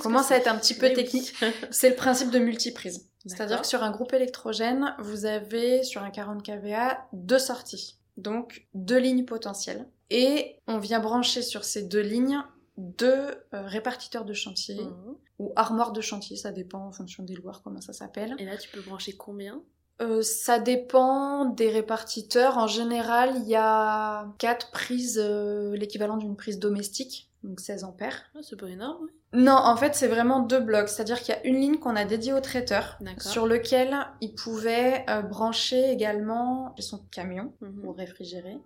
commence 0.00 0.30
à 0.30 0.36
être 0.36 0.46
un 0.48 0.56
petit 0.56 0.74
peu 0.74 0.92
technique. 0.92 1.34
C'est 1.70 1.90
le 1.90 1.96
principe 1.96 2.30
de 2.30 2.38
multiprise. 2.38 3.08
C'est-à-dire 3.26 3.60
que 3.60 3.66
sur 3.66 3.82
un 3.82 3.90
groupe 3.90 4.12
électrogène, 4.14 4.94
vous 4.98 5.26
avez 5.26 5.82
sur 5.82 6.02
un 6.02 6.10
40 6.10 6.42
kVA 6.42 7.06
deux 7.12 7.38
sorties. 7.38 7.98
Donc 8.16 8.66
deux 8.74 8.98
lignes 8.98 9.24
potentielles. 9.24 9.86
Et 10.10 10.56
on 10.66 10.78
vient 10.78 11.00
brancher 11.00 11.42
sur 11.42 11.64
ces 11.64 11.82
deux 11.82 12.00
lignes 12.00 12.42
deux 12.76 13.34
euh, 13.52 13.66
répartiteurs 13.66 14.24
de 14.24 14.32
chantier 14.32 14.76
Mhm. 14.76 15.16
Ou 15.40 15.52
armoires 15.56 15.92
de 15.92 16.02
chantier, 16.02 16.36
ça 16.36 16.52
dépend 16.52 16.86
en 16.86 16.92
fonction 16.92 17.22
des 17.22 17.34
loueurs 17.34 17.62
comment 17.62 17.80
ça 17.80 17.94
s'appelle. 17.94 18.34
Et 18.38 18.44
là, 18.44 18.58
tu 18.58 18.68
peux 18.68 18.82
brancher 18.82 19.16
combien? 19.16 19.62
Euh, 20.02 20.20
ça 20.20 20.58
dépend 20.58 21.46
des 21.46 21.70
répartiteurs. 21.70 22.58
En 22.58 22.66
général, 22.66 23.32
il 23.36 23.48
y 23.48 23.56
a 23.56 24.30
quatre 24.38 24.70
prises, 24.70 25.18
euh, 25.18 25.74
l'équivalent 25.76 26.18
d'une 26.18 26.36
prise 26.36 26.58
domestique, 26.58 27.30
donc 27.42 27.58
16 27.58 27.84
ampères. 27.84 28.24
Ah, 28.34 28.40
C'est 28.42 28.60
pas 28.60 28.68
énorme. 28.68 29.08
Non, 29.32 29.54
en 29.56 29.76
fait, 29.76 29.94
c'est 29.94 30.08
vraiment 30.08 30.40
deux 30.40 30.60
blocs. 30.60 30.90
C'est-à-dire 30.90 31.20
qu'il 31.20 31.34
y 31.34 31.38
a 31.38 31.46
une 31.46 31.58
ligne 31.58 31.78
qu'on 31.78 31.96
a 31.96 32.04
dédiée 32.04 32.34
au 32.34 32.40
traiteur, 32.40 32.98
sur 33.18 33.46
lequel 33.46 33.96
il 34.20 34.34
pouvait 34.34 35.06
euh, 35.08 35.22
brancher 35.22 35.90
également 35.90 36.74
son 36.80 36.98
camion 37.10 37.54
pour 37.82 37.96
réfrigérer. 37.96 38.58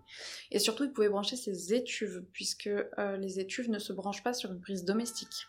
Et 0.50 0.58
surtout, 0.58 0.84
il 0.84 0.92
pouvait 0.92 1.08
brancher 1.08 1.37
ses 1.37 1.72
étuves, 1.72 2.24
puisque 2.32 2.70
les 3.18 3.38
étuves 3.38 3.70
ne 3.70 3.78
se 3.78 3.92
branchent 3.92 4.24
pas 4.24 4.32
sur 4.32 4.50
une 4.50 4.60
prise 4.60 4.84
domestique. 4.84 5.46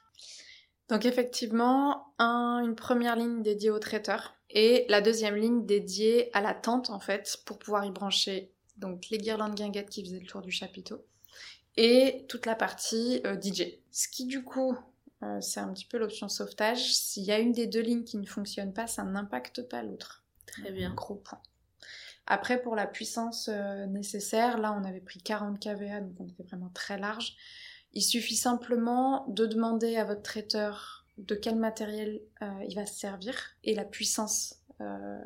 Donc 0.89 1.05
effectivement, 1.05 2.13
un- 2.19 2.61
une 2.63 2.75
première 2.75 3.15
ligne 3.15 3.41
dédiée 3.41 3.71
au 3.71 3.79
traiteur 3.79 4.35
et 4.49 4.85
la 4.89 5.01
deuxième 5.01 5.35
ligne 5.35 5.65
dédiée 5.65 6.29
à 6.35 6.41
la 6.41 6.53
tente 6.53 6.89
en 6.89 6.99
fait 6.99 7.37
pour 7.45 7.57
pouvoir 7.57 7.85
y 7.85 7.91
brancher 7.91 8.51
donc 8.77 9.07
les 9.09 9.17
guirlandes 9.17 9.55
guinguettes 9.55 9.89
qui 9.89 10.03
faisaient 10.03 10.19
le 10.19 10.27
tour 10.27 10.41
du 10.41 10.51
chapiteau 10.51 11.03
et 11.77 12.25
toute 12.29 12.45
la 12.45 12.55
partie 12.55 13.21
euh, 13.25 13.35
DJ. 13.39 13.79
Ce 13.91 14.07
qui 14.07 14.25
du 14.25 14.43
coup 14.43 14.77
euh, 15.23 15.41
c'est 15.41 15.59
un 15.59 15.71
petit 15.73 15.85
peu 15.85 15.97
l'option 15.97 16.29
sauvetage. 16.29 16.93
S'il 16.93 17.23
y 17.23 17.31
a 17.31 17.39
une 17.39 17.53
des 17.53 17.67
deux 17.67 17.81
lignes 17.81 18.03
qui 18.03 18.17
ne 18.17 18.25
fonctionne 18.25 18.73
pas, 18.73 18.85
ça 18.85 19.03
n'impacte 19.03 19.63
pas 19.63 19.81
l'autre. 19.81 20.23
Très 20.45 20.71
bien. 20.71 20.93
Gros 20.93 21.15
point. 21.15 21.41
Après, 22.27 22.61
pour 22.61 22.75
la 22.75 22.85
puissance 22.87 23.49
euh, 23.51 23.85
nécessaire, 23.85 24.57
là, 24.57 24.73
on 24.79 24.83
avait 24.83 24.99
pris 24.99 25.21
40 25.21 25.59
kVA, 25.59 26.01
donc 26.01 26.15
on 26.19 26.27
était 26.27 26.43
vraiment 26.43 26.69
très 26.73 26.97
large. 26.97 27.35
Il 27.95 28.01
suffit 28.03 28.35
simplement 28.35 29.25
de 29.29 29.45
demander 29.45 29.95
à 29.95 30.03
votre 30.03 30.21
traiteur 30.21 31.05
de 31.17 31.33
quel 31.33 31.55
matériel 31.55 32.21
euh, 32.41 32.45
il 32.67 32.75
va 32.75 32.85
se 32.85 32.99
servir 32.99 33.33
et 33.63 33.73
la 33.73 33.85
puissance. 33.85 34.55
euh, 34.81 35.17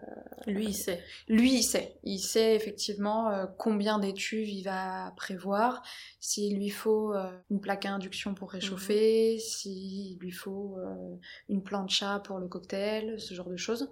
Lui, 0.46 0.68
il 0.68 0.74
sait. 0.76 1.04
lui, 1.28 1.56
il 1.56 1.64
sait. 1.64 1.98
Il 2.04 2.20
sait 2.20 2.56
effectivement 2.56 3.32
euh, 3.32 3.48
combien 3.58 3.98
d'étuves 3.98 4.48
il 4.48 4.62
va 4.62 5.12
prévoir, 5.18 5.82
s'il 6.20 6.58
lui 6.58 6.70
faut 6.70 7.16
une 7.50 7.60
plaque 7.60 7.86
à 7.86 7.92
induction 7.92 8.36
pour 8.36 8.52
réchauffer, 8.52 9.40
s'il 9.40 10.20
lui 10.20 10.32
faut 10.32 10.78
une 11.50 11.64
plancha 11.64 12.20
pour 12.20 12.38
le 12.38 12.48
cocktail, 12.48 13.20
ce 13.20 13.34
genre 13.34 13.50
de 13.50 13.58
choses. 13.58 13.90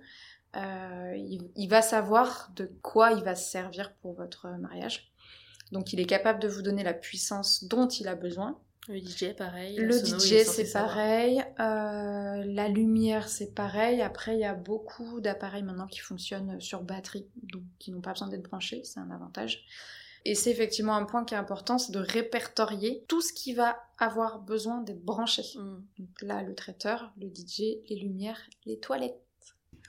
Il, 0.56 1.50
il 1.56 1.68
va 1.68 1.82
savoir 1.82 2.52
de 2.56 2.72
quoi 2.84 3.12
il 3.14 3.24
va 3.24 3.34
se 3.34 3.50
servir 3.50 3.94
pour 3.96 4.14
votre 4.14 4.48
mariage. 4.60 5.12
Donc 5.72 5.94
il 5.94 6.00
est 6.00 6.06
capable 6.06 6.40
de 6.40 6.48
vous 6.48 6.62
donner 6.62 6.84
la 6.84 6.94
puissance 6.94 7.64
dont 7.64 7.88
il 7.88 8.08
a 8.08 8.16
besoin. 8.16 8.60
Le 8.88 9.00
DJ, 9.00 9.36
pareil. 9.36 9.76
Le 9.76 9.92
sono, 9.92 10.20
DJ, 10.20 10.44
c'est 10.46 10.72
pareil. 10.72 11.44
Euh, 11.60 12.44
la 12.46 12.70
lumière, 12.70 13.28
c'est 13.28 13.54
pareil. 13.54 14.02
Après, 14.02 14.36
il 14.36 14.40
y 14.40 14.46
a 14.46 14.54
beaucoup 14.54 15.20
d'appareils 15.20 15.64
maintenant 15.64 15.88
qui 15.88 16.00
fonctionnent 16.00 16.60
sur 16.62 16.84
batterie, 16.84 17.28
donc 17.44 17.64
qui 17.80 17.92
n'ont 17.92 18.00
pas 18.00 18.12
besoin 18.14 18.30
d'être 18.30 18.44
branchés. 18.44 18.82
C'est 18.86 19.00
un 19.00 19.12
avantage. 19.12 19.66
Et 20.24 20.36
c'est 20.36 20.52
effectivement 20.52 20.96
un 20.96 21.06
point 21.06 21.24
qui 21.26 21.34
est 21.34 21.38
important, 21.38 21.78
c'est 21.78 21.92
de 21.92 22.00
répertorier 22.00 23.06
tout 23.08 23.22
ce 23.22 23.32
qui 23.32 23.54
va 23.54 23.78
avoir 23.98 24.40
besoin 24.40 24.82
d'être 24.82 25.04
branché. 25.04 25.44
Mhm. 25.56 25.84
Donc 26.00 26.10
là, 26.22 26.44
le 26.44 26.56
traiteur, 26.56 27.14
le 27.20 27.28
DJ, 27.28 27.80
les 27.90 27.96
lumières, 27.96 28.40
les 28.66 28.78
toilettes. 28.78 29.22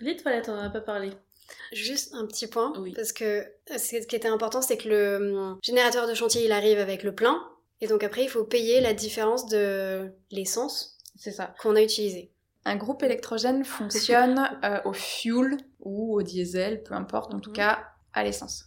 Les 0.01 0.17
toilettes, 0.17 0.49
on 0.49 0.53
en 0.53 0.63
a 0.63 0.71
pas 0.71 0.81
parlé. 0.81 1.11
Juste 1.73 2.15
un 2.15 2.27
petit 2.27 2.47
point, 2.47 2.73
Oui. 2.79 2.93
parce 2.95 3.13
que 3.13 3.45
ce 3.69 4.07
qui 4.07 4.17
était 4.17 4.29
important, 4.29 4.61
c'est 4.63 4.77
que 4.77 4.89
le 4.89 5.17
hum, 5.17 5.59
générateur 5.63 6.07
de 6.07 6.15
chantier, 6.15 6.45
il 6.45 6.53
arrive 6.53 6.79
avec 6.79 7.03
le 7.03 7.15
plein, 7.15 7.41
et 7.81 7.87
donc 7.87 8.03
après, 8.03 8.25
il 8.25 8.29
faut 8.29 8.45
payer 8.45 8.81
la 8.81 8.95
différence 8.95 9.47
de 9.47 10.13
l'essence 10.31 10.99
qu'on 11.61 11.77
a 11.77 11.83
utilisée. 11.83 12.33
Un 12.65 12.77
groupe 12.77 13.03
électrogène 13.03 13.65
fonctionne 13.65 14.51
euh, 14.65 14.81
au 14.85 14.93
fuel 14.93 15.57
ou 15.81 16.15
au 16.15 16.23
diesel, 16.23 16.83
peu 16.83 16.95
importe, 16.95 17.33
en 17.35 17.41
tout 17.41 17.51
Mhm. 17.51 17.57
cas 17.57 17.85
à 18.13 18.25
l'essence. 18.25 18.67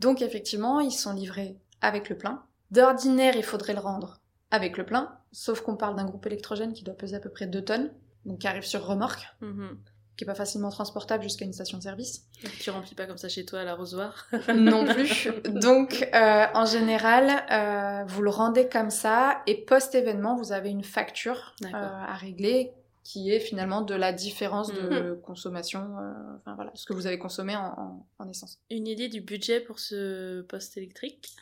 Donc 0.00 0.22
effectivement, 0.22 0.80
ils 0.80 0.92
sont 0.92 1.12
livrés 1.14 1.56
avec 1.80 2.08
le 2.08 2.16
plein. 2.18 2.44
D'ordinaire, 2.70 3.36
il 3.36 3.42
faudrait 3.44 3.72
le 3.74 3.80
rendre 3.80 4.20
avec 4.50 4.76
le 4.76 4.84
plein, 4.86 5.18
sauf 5.32 5.60
qu'on 5.62 5.76
parle 5.76 5.96
d'un 5.96 6.04
groupe 6.04 6.26
électrogène 6.26 6.72
qui 6.72 6.84
doit 6.84 6.94
peser 6.94 7.16
à 7.16 7.20
peu 7.20 7.30
près 7.30 7.46
2 7.46 7.64
tonnes, 7.64 7.92
donc 8.24 8.40
qui 8.40 8.46
arrive 8.46 8.64
sur 8.64 8.84
remorque, 8.86 9.26
Mhm. 9.40 9.78
Qui 10.16 10.24
est 10.24 10.26
pas 10.26 10.34
facilement 10.34 10.70
transportable 10.70 11.22
jusqu'à 11.24 11.44
une 11.44 11.52
station 11.52 11.78
de 11.78 11.82
service. 11.82 12.24
Tu 12.60 12.70
remplis 12.70 12.94
pas 12.94 13.06
comme 13.06 13.16
ça 13.18 13.28
chez 13.28 13.44
toi 13.44 13.60
à 13.60 13.64
l'arrosoir. 13.64 14.26
non 14.54 14.84
plus. 14.84 15.28
Donc, 15.48 16.08
euh, 16.14 16.46
en 16.54 16.66
général, 16.66 17.44
euh, 17.50 18.04
vous 18.06 18.22
le 18.22 18.30
rendez 18.30 18.68
comme 18.68 18.90
ça, 18.90 19.42
et 19.46 19.64
post-événement, 19.64 20.36
vous 20.36 20.52
avez 20.52 20.70
une 20.70 20.84
facture 20.84 21.54
euh, 21.64 21.68
à 21.72 22.14
régler 22.14 22.72
qui 23.02 23.30
est 23.30 23.40
finalement 23.40 23.82
de 23.82 23.94
la 23.94 24.12
différence 24.14 24.72
de 24.72 25.12
consommation, 25.22 25.80
euh, 25.98 26.12
enfin 26.38 26.54
voilà, 26.54 26.70
ce 26.74 26.86
que 26.86 26.94
vous 26.94 27.06
avez 27.06 27.18
consommé 27.18 27.54
en, 27.54 27.66
en- 27.66 28.06
en 28.18 28.28
essence. 28.30 28.58
Une 28.70 28.86
idée 28.86 29.08
du 29.08 29.20
budget 29.20 29.60
pour 29.60 29.78
ce 29.78 30.40
poste 30.42 30.76
électrique? 30.78 31.34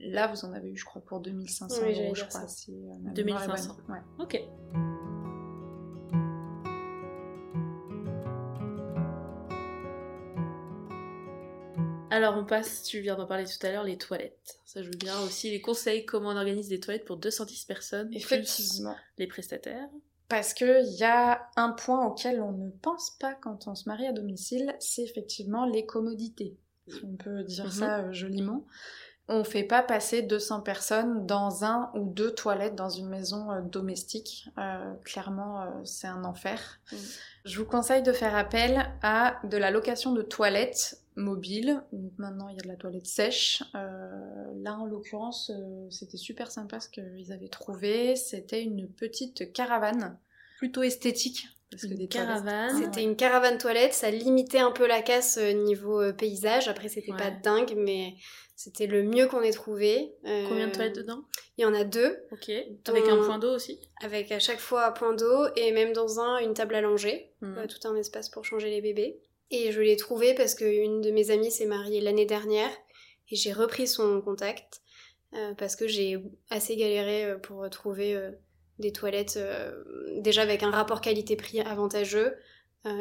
Là, 0.00 0.26
vous 0.28 0.44
en 0.46 0.52
avez 0.54 0.70
eu, 0.70 0.76
je 0.76 0.84
crois, 0.86 1.02
pour 1.02 1.20
2500 1.20 1.82
Oui, 1.84 1.94
euros, 2.02 2.14
je 2.14 2.24
crois. 2.24 2.48
si, 2.48 2.72
euh, 2.72 2.94
ma 3.02 3.12
mémoire 3.12 3.42
est 3.42 3.46
2500. 3.46 3.76
bonne. 3.86 3.96
Ouais. 3.96 4.02
Ok. 4.24 4.91
Alors 12.12 12.36
on 12.36 12.44
passe, 12.44 12.82
tu 12.82 13.00
viens 13.00 13.16
d'en 13.16 13.26
parler 13.26 13.44
tout 13.46 13.66
à 13.66 13.70
l'heure, 13.72 13.84
les 13.84 13.96
toilettes. 13.96 14.58
Ça 14.66 14.82
joue 14.82 14.90
bien 14.90 15.18
aussi 15.22 15.50
les 15.50 15.60
conseils, 15.62 16.04
comment 16.04 16.28
on 16.30 16.36
organise 16.36 16.68
des 16.68 16.78
toilettes 16.78 17.06
pour 17.06 17.16
210 17.16 17.64
personnes, 17.64 18.08
plus 18.10 18.18
Effectivement. 18.18 18.94
les 19.16 19.26
prestataires. 19.26 19.88
Parce 20.28 20.52
qu'il 20.52 20.84
y 20.98 21.04
a 21.04 21.48
un 21.56 21.70
point 21.70 22.04
auquel 22.06 22.40
on 22.42 22.52
ne 22.52 22.70
pense 22.70 23.10
pas 23.18 23.34
quand 23.34 23.66
on 23.66 23.74
se 23.74 23.88
marie 23.88 24.06
à 24.06 24.12
domicile, 24.12 24.74
c'est 24.78 25.02
effectivement 25.02 25.64
les 25.66 25.86
commodités. 25.86 26.56
Si 26.88 27.00
on 27.04 27.16
peut 27.16 27.44
dire 27.44 27.64
Mhm. 27.66 27.70
ça 27.70 27.98
euh, 28.00 28.12
joliment. 28.12 28.66
On 29.28 29.44
fait 29.44 29.62
pas 29.64 29.82
passer 29.82 30.20
200 30.22 30.62
personnes 30.62 31.26
dans 31.26 31.64
un 31.64 31.90
ou 31.94 32.10
deux 32.12 32.34
toilettes 32.34 32.74
dans 32.74 32.88
une 32.90 33.08
maison 33.08 33.50
euh, 33.52 33.60
domestique. 33.62 34.48
Euh, 34.58 34.92
clairement, 35.04 35.62
euh, 35.62 35.66
c'est 35.84 36.08
un 36.08 36.24
enfer. 36.24 36.80
Je 37.44 37.58
vous 37.58 37.64
conseille 37.64 38.02
de 38.02 38.12
faire 38.12 38.34
appel 38.34 38.84
à 39.02 39.38
de 39.44 39.56
la 39.56 39.70
location 39.70 40.12
de 40.12 40.22
toilettes 40.22 40.98
mobiles. 41.16 41.82
Donc 41.92 42.12
maintenant, 42.18 42.48
il 42.48 42.56
y 42.56 42.58
a 42.58 42.62
de 42.62 42.68
la 42.68 42.76
toilette 42.76 43.06
sèche. 43.06 43.62
Euh, 43.74 44.08
là, 44.62 44.76
en 44.78 44.86
l'occurrence, 44.86 45.50
euh, 45.54 45.86
c'était 45.90 46.16
super 46.16 46.50
sympa 46.50 46.80
ce 46.80 46.88
qu'ils 46.88 47.32
avaient 47.32 47.48
trouvé. 47.48 48.16
C'était 48.16 48.62
une 48.62 48.88
petite 48.88 49.52
caravane, 49.52 50.18
plutôt 50.58 50.82
esthétique. 50.82 51.46
Parce 51.70 51.84
que 51.84 51.88
Une 51.88 51.96
des 51.96 52.08
caravane. 52.08 52.76
C'était 52.78 53.02
une 53.02 53.16
caravane 53.16 53.56
toilette, 53.56 53.94
ça 53.94 54.10
limitait 54.10 54.58
un 54.58 54.72
peu 54.72 54.86
la 54.86 55.00
casse 55.00 55.38
euh, 55.38 55.52
niveau 55.52 56.12
paysage. 56.12 56.68
Après, 56.68 56.88
c'était 56.88 57.12
pas 57.16 57.30
dingue, 57.30 57.74
mais 57.76 58.14
c'était 58.56 58.86
le 58.86 59.02
mieux 59.02 59.26
qu'on 59.26 59.42
ait 59.42 59.52
trouvé. 59.52 60.14
Euh, 60.26 60.46
Combien 60.48 60.68
de 60.68 60.72
toilettes 60.72 60.94
dedans? 60.96 61.24
Il 61.56 61.62
y 61.62 61.64
en 61.64 61.74
a 61.74 61.84
deux, 61.84 62.18
Ok. 62.30 62.50
Avec 62.86 63.08
un 63.08 63.16
point 63.16 63.38
d'eau 63.38 63.54
aussi? 63.54 63.80
avec 64.02 64.30
à 64.32 64.38
chaque 64.38 64.60
fois 64.60 64.86
un 64.86 64.92
point 64.92 65.14
d'eau 65.14 65.46
et 65.56 65.72
même 65.72 65.92
dans 65.92 66.20
un, 66.20 66.38
une 66.38 66.54
table 66.54 66.74
à 66.74 66.80
langer. 66.80 67.32
Mhm. 67.40 67.58
Euh, 67.58 67.66
tout 67.66 67.88
un 67.88 67.96
espace 67.96 68.28
pour 68.28 68.44
changer 68.44 68.68
les 68.70 68.80
bébés. 68.80 69.18
Et 69.52 69.70
je 69.70 69.82
l'ai 69.82 69.96
trouvé 69.96 70.34
parce 70.34 70.54
qu'une 70.54 71.02
de 71.02 71.10
mes 71.10 71.30
amies 71.30 71.50
s'est 71.50 71.66
mariée 71.66 72.00
l'année 72.00 72.24
dernière 72.24 72.70
et 73.30 73.36
j'ai 73.36 73.52
repris 73.52 73.86
son 73.86 74.22
contact 74.22 74.80
euh, 75.34 75.52
parce 75.54 75.76
que 75.76 75.86
j'ai 75.86 76.18
assez 76.48 76.74
galéré 76.74 77.26
euh, 77.26 77.38
pour 77.38 77.68
trouver 77.68 78.16
euh, 78.16 78.30
des 78.78 78.92
toilettes 78.92 79.36
euh, 79.36 79.84
déjà 80.20 80.40
avec 80.42 80.62
un 80.62 80.70
rapport 80.70 81.02
qualité-prix 81.02 81.60
avantageux 81.60 82.34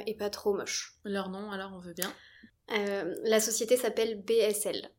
et 0.05 0.13
pas 0.13 0.29
trop 0.29 0.53
moche. 0.53 0.99
Leur 1.03 1.29
nom, 1.29 1.49
alors 1.49 1.71
on 1.75 1.79
veut 1.79 1.95
bien. 1.95 2.13
La 3.23 3.39
société 3.39 3.77
s'appelle 3.77 4.21
BSL. 4.21 4.91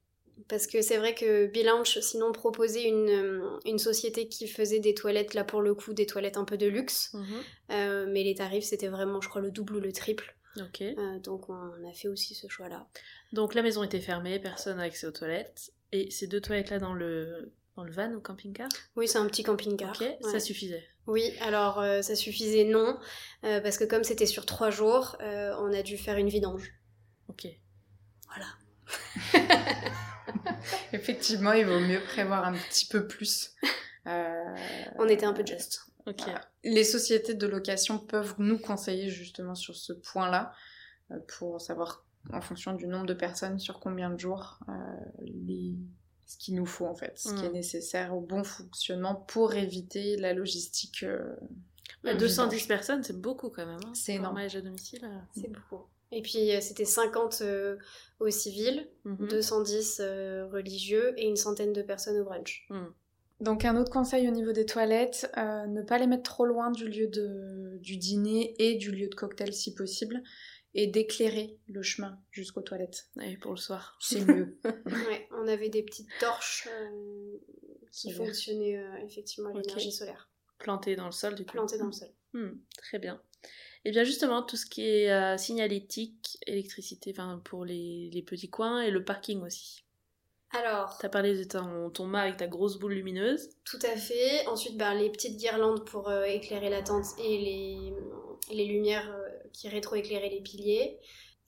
Parce 0.49 0.67
que 0.67 0.83
c'est 0.83 0.97
vrai 0.97 1.15
que 1.15 1.47
Bilanche, 1.47 2.01
sinon, 2.01 2.33
proposait 2.33 2.89
une, 2.89 3.61
une 3.65 3.79
société 3.79 4.27
qui 4.27 4.49
faisait 4.49 4.81
des 4.81 4.93
toilettes, 4.93 5.35
là 5.35 5.45
pour 5.45 5.63
le 5.63 5.77
coup, 5.77 5.93
des 5.93 6.05
toilettes 6.05 6.37
un 6.37 6.45
peu 6.45 6.57
de 6.57 6.67
luxe. 6.67 7.15
Mhm. 7.15 8.11
Mais 8.11 8.25
les 8.25 8.35
tarifs, 8.35 8.65
c'était 8.65 8.89
vraiment, 8.89 9.21
je 9.21 9.29
crois, 9.29 9.41
le 9.41 9.53
double 9.53 9.77
ou 9.77 9.81
le 9.81 9.93
triple. 9.93 10.35
Euh, 10.59 11.19
donc 11.21 11.49
on 11.49 11.89
a 11.89 11.93
fait 11.95 12.09
aussi 12.09 12.35
ce 12.35 12.49
choix-là. 12.49 12.87
Donc 13.33 13.55
la 13.55 13.63
maison 13.63 13.83
était 13.83 14.01
fermée, 14.01 14.39
personne 14.39 14.77
n'a 14.79 14.85
accès 14.85 15.07
aux 15.07 15.13
toilettes. 15.13 15.73
Et 15.93 16.11
ces 16.11 16.27
deux 16.27 16.41
toilettes-là 16.41 16.79
dans 16.79 16.95
le, 16.95 17.53
dans 17.77 17.85
le 17.85 17.93
van 17.93 18.11
ou 18.13 18.21
camping-car? 18.21 18.69
Oui, 18.97 19.09
c'est 19.09 19.19
un 19.19 19.27
petit 19.27 19.43
camping-car. 19.43 19.91
Ok, 19.93 20.01
Ouais. 20.01 20.19
ça 20.31 20.41
suffisait. 20.41 20.87
Oui, 21.07 21.33
alors 21.41 21.81
euh, 21.81 22.01
ça 22.03 22.15
suffisait 22.15 22.65
non, 22.65 22.97
euh, 23.45 23.61
parce 23.61 23.77
que 23.77 23.85
comme 23.85 24.05
c'était 24.05 24.27
sur 24.27 24.47
trois 24.47 24.71
jours, 24.71 25.17
euh, 25.21 25.53
on 25.59 25.73
a 25.73 25.83
dû 25.83 25.99
faire 25.99 26.17
une 26.17 26.29
vidange. 26.29 26.73
Ok. 27.29 27.47
Effectivement, 30.93 31.53
il 31.53 31.67
vaut 31.67 31.81
mieux 31.81 32.03
prévoir 32.05 32.45
un 32.45 32.53
petit 32.55 32.87
peu 32.87 33.07
plus. 33.07 33.51
Euh, 34.09 34.57
On 34.99 35.09
était 35.09 35.27
un 35.27 35.33
peu 35.33 35.47
juste. 35.47 35.83
Voilà. 36.07 36.41
Les 36.65 36.85
sociétés 36.85 37.35
de 37.35 37.47
location 37.47 37.99
peuvent 37.99 38.35
nous 38.39 38.59
conseiller 38.59 39.09
justement 39.09 39.55
sur 39.55 39.77
ce 39.77 39.93
point-là 39.93 40.53
euh, 41.11 41.19
pour 41.39 41.61
savoir 41.61 42.05
en 42.33 42.41
fonction 42.41 42.75
du 42.75 42.87
nombre 42.87 43.07
de 43.07 43.15
personnes 43.15 43.59
sur 43.59 43.81
combien 43.81 44.11
de 44.11 44.19
jours 44.19 44.59
euh, 44.69 44.73
les... 45.21 45.75
ce 46.27 46.37
qu'il 46.37 46.55
nous 46.55 46.67
faut 46.67 46.87
en 46.87 46.95
fait, 46.95 47.19
ce 47.19 47.35
qui 47.35 47.45
est 47.45 47.51
nécessaire 47.53 48.15
au 48.17 48.21
bon 48.21 48.45
fonctionnement 48.45 49.15
pour 49.17 49.55
éviter 49.55 50.17
la 50.17 50.33
logistique. 50.33 51.03
euh, 51.03 51.35
Bah. 52.05 52.15
210 52.15 52.67
personnes, 52.67 53.03
c'est 53.03 53.21
beaucoup 53.21 53.51
quand 53.51 53.67
même. 53.67 53.81
hein, 53.85 53.93
C'est 53.95 54.15
énorme. 54.15 54.37
à 54.37 54.49
domicile. 54.61 55.05
euh. 55.05 55.19
C'est 55.35 55.49
beaucoup. 55.51 55.85
Et 56.15 56.21
puis 56.23 56.51
c'était 56.61 56.85
50 56.85 57.41
euh, 57.41 57.77
au 58.21 58.29
civil, 58.31 58.87
Mhm. 59.05 59.29
210 59.29 59.99
euh, 60.01 60.47
religieux 60.53 61.15
et 61.17 61.27
une 61.27 61.37
centaine 61.37 61.73
de 61.73 61.83
personnes 61.83 62.19
au 62.21 62.25
brunch. 62.25 62.69
Donc 63.43 63.65
un 63.65 63.77
autre 63.77 63.91
conseil 63.91 64.29
au 64.29 64.31
niveau 64.31 64.53
des 64.53 64.65
toilettes, 64.65 65.29
euh, 65.37 65.67
ne 65.67 65.83
pas 65.83 65.99
les 65.99 66.07
mettre 66.07 66.23
trop 66.23 66.47
loin 66.47 66.71
du 66.71 66.87
lieu 66.87 67.09
de, 67.09 67.77
du 67.81 67.97
dîner 67.97 68.55
et 68.61 68.77
du 68.77 68.93
lieu 68.93 69.09
de 69.09 69.15
cocktail 69.17 69.53
si 69.53 69.75
possible, 69.75 70.23
et 70.75 70.87
d'éclairer 70.87 71.59
le 71.67 71.83
chemin 71.83 72.21
jusqu'aux 72.31 72.63
toilettes. 72.63 73.09
Ouais, 73.17 73.37
pour 73.39 73.51
le 73.51 73.57
soir. 73.57 73.99
C'est 74.01 74.25
mieux. 74.25 74.59
Ouais, 74.87 75.29
on 75.33 75.49
avait 75.49 75.71
des 75.71 75.83
petites 75.83 76.09
torches 76.21 76.69
euh, 76.71 77.37
qui 77.91 78.13
fonctionnaient 78.13 78.79
euh, 78.79 79.05
effectivement 79.05 79.51
à 79.51 79.61
l'énergie 79.61 79.91
solaire, 79.91 80.31
Planté 80.59 80.95
dans 80.95 81.07
le 81.07 81.13
sol 81.13 81.35
du 81.35 81.45
coup. 81.45 81.51
plantées 81.51 81.79
dans 81.79 81.87
le 81.87 81.93
sol. 81.93 82.11
Hmm, 82.35 82.53
très 82.79 83.01
bien. 83.01 83.21
Et 83.85 83.91
bien 83.91 84.05
justement, 84.05 84.45
tout 84.45 84.57
ce 84.57 84.67
qui 84.67 84.83
est 84.87 85.11
euh, 85.11 85.37
signalétique, 85.37 86.39
électricité, 86.47 87.11
enfin 87.11 87.43
pour 87.45 87.65
les, 87.65 88.09
les 88.13 88.23
petits 88.23 88.51
coins 88.51 88.83
et 88.83 88.93
le 88.93 89.05
parking 89.05 89.43
aussi. 89.43 89.85
Alors, 90.53 90.97
T'as 91.01 91.09
parlé 91.09 91.37
de 91.37 91.45
ton, 91.45 91.91
ton 91.91 92.05
mât 92.07 92.21
avec 92.23 92.37
ta 92.37 92.47
grosse 92.47 92.79
boule 92.79 92.93
lumineuse. 92.93 93.49
tout 93.65 93.79
à 93.83 93.97
fait. 93.97 94.47
Ensuite, 94.47 94.77
ben, 94.77 94.95
les 94.95 95.11
petites 95.11 95.39
guirlandes 95.39 95.85
pour 95.87 96.09
euh, 96.11 96.25
éclairer 96.25 96.69
la 96.69 96.83
tente 96.83 97.07
et 97.19 97.39
les, 97.39 97.93
les 98.55 98.65
lumières 98.67 99.11
euh, 99.15 99.29
qui 99.53 99.69
rétroéclairaient 99.69 100.29
les 100.29 100.43
piliers. 100.43 100.99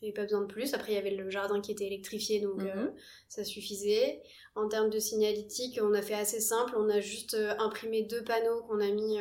Il 0.00 0.06
n'y 0.06 0.08
avait 0.08 0.14
pas 0.14 0.22
besoin 0.22 0.40
de 0.42 0.46
plus. 0.46 0.72
Après, 0.74 0.92
il 0.92 0.94
y 0.94 0.98
avait 0.98 1.10
le 1.10 1.28
jardin 1.30 1.60
qui 1.60 1.72
était 1.72 1.86
électrifié, 1.86 2.40
donc 2.40 2.60
Mhm. 2.60 2.66
euh, 2.68 2.90
ça 3.28 3.44
suffisait. 3.44 4.22
En 4.54 4.68
termes 4.68 4.88
de 4.90 4.98
signalétique, 4.98 5.78
on 5.82 5.92
a 5.94 6.00
fait 6.02 6.14
assez 6.14 6.40
simple. 6.40 6.74
On 6.76 6.88
a 6.88 7.00
juste 7.00 7.36
imprimé 7.58 8.02
deux 8.02 8.22
panneaux 8.22 8.62
qu'on 8.62 8.80
a 8.80 8.88
mis 8.90 9.18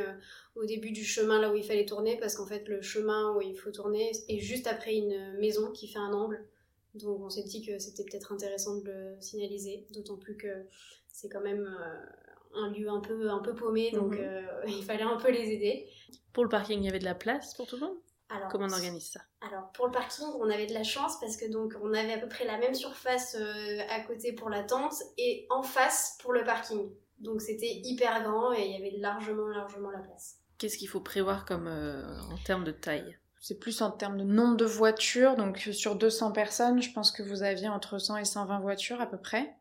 au 0.55 0.63
début 0.65 0.91
du 0.91 1.03
chemin 1.03 1.41
là 1.41 1.51
où 1.51 1.55
il 1.55 1.63
fallait 1.63 1.85
tourner, 1.85 2.17
parce 2.19 2.35
qu'en 2.35 2.45
fait, 2.45 2.67
le 2.67 2.81
chemin 2.83 3.33
où 3.35 3.41
il 3.41 3.55
faut 3.55 3.71
tourner 3.71 4.11
est 4.29 4.39
juste 4.39 4.67
après 4.67 4.93
une 4.95 5.33
maison 5.39 5.71
qui 5.71 5.87
fait 5.87 5.97
un 5.99 6.13
angle. 6.13 6.45
Donc 6.93 7.21
on 7.21 7.29
s'est 7.29 7.43
dit 7.43 7.65
que 7.65 7.79
c'était 7.79 8.03
peut-être 8.03 8.31
intéressant 8.31 8.77
de 8.77 8.83
le 8.91 9.17
signaliser, 9.21 9.87
d'autant 9.91 10.17
plus 10.17 10.37
que 10.37 10.67
c'est 11.11 11.29
quand 11.29 11.41
même 11.41 11.65
euh, 11.65 12.59
un 12.61 12.69
lieu 12.71 12.89
un 12.89 12.99
peu, 12.99 13.29
un 13.29 13.39
peu 13.39 13.55
paumé, 13.55 13.91
donc 13.91 14.13
Mhm. 14.13 14.19
euh, 14.21 14.41
il 14.67 14.83
fallait 14.83 15.03
un 15.03 15.17
peu 15.17 15.31
les 15.31 15.49
aider. 15.51 15.87
Pour 16.33 16.43
le 16.43 16.49
parking, 16.49 16.79
il 16.81 16.85
y 16.85 16.89
avait 16.89 16.99
de 16.99 17.05
la 17.05 17.15
place 17.15 17.53
pour 17.55 17.67
tout 17.67 17.75
le 17.77 17.87
monde? 17.87 17.97
Alors, 18.29 18.49
Comment 18.49 18.67
on 18.67 18.73
organise 18.73 19.11
ça? 19.11 19.21
alors 19.41 19.71
pour 19.73 19.85
le 19.87 19.91
parking, 19.91 20.25
on 20.39 20.49
avait 20.49 20.65
de 20.67 20.73
la 20.73 20.83
chance 20.83 21.19
parce 21.19 21.35
que 21.37 21.45
donc 21.51 21.73
on 21.81 21.93
avait 21.93 22.13
à 22.13 22.17
peu 22.17 22.29
près 22.29 22.45
la 22.45 22.57
même 22.57 22.73
surface 22.73 23.35
euh, 23.39 23.79
à 23.89 23.99
côté 24.01 24.33
pour 24.33 24.49
la 24.49 24.63
tente 24.63 24.93
et 25.17 25.45
en 25.49 25.61
face 25.63 26.17
pour 26.21 26.31
le 26.33 26.43
parking. 26.43 26.89
Donc 27.19 27.41
c'était 27.41 27.81
hyper 27.83 28.23
grand 28.23 28.53
et 28.53 28.65
il 28.65 28.71
y 28.71 28.75
avait 28.75 28.97
largement 28.97 29.47
largement 29.47 29.91
la 29.91 29.99
place. 29.99 30.37
Qu'est-ce 30.57 30.77
qu'il 30.77 30.87
faut 30.87 31.01
prévoir 31.01 31.45
comme 31.45 31.67
euh, 31.67 32.03
en 32.31 32.37
termes 32.37 32.63
de 32.63 32.71
taille? 32.71 33.17
C'est 33.45 33.59
plus 33.59 33.81
en 33.81 33.91
termes 33.91 34.17
de 34.17 34.23
nombre 34.23 34.55
de 34.55 34.63
voitures. 34.63 35.35
Donc 35.35 35.57
sur 35.73 35.97
200 35.97 36.31
personnes, 36.31 36.81
je 36.81 36.93
pense 36.93 37.11
que 37.11 37.21
vous 37.21 37.43
aviez 37.43 37.67
entre 37.67 37.99
100 37.99 38.15
et 38.15 38.23
120 38.23 38.61
voitures 38.61 39.01
à 39.01 39.05
peu 39.05 39.17
près. 39.17 39.53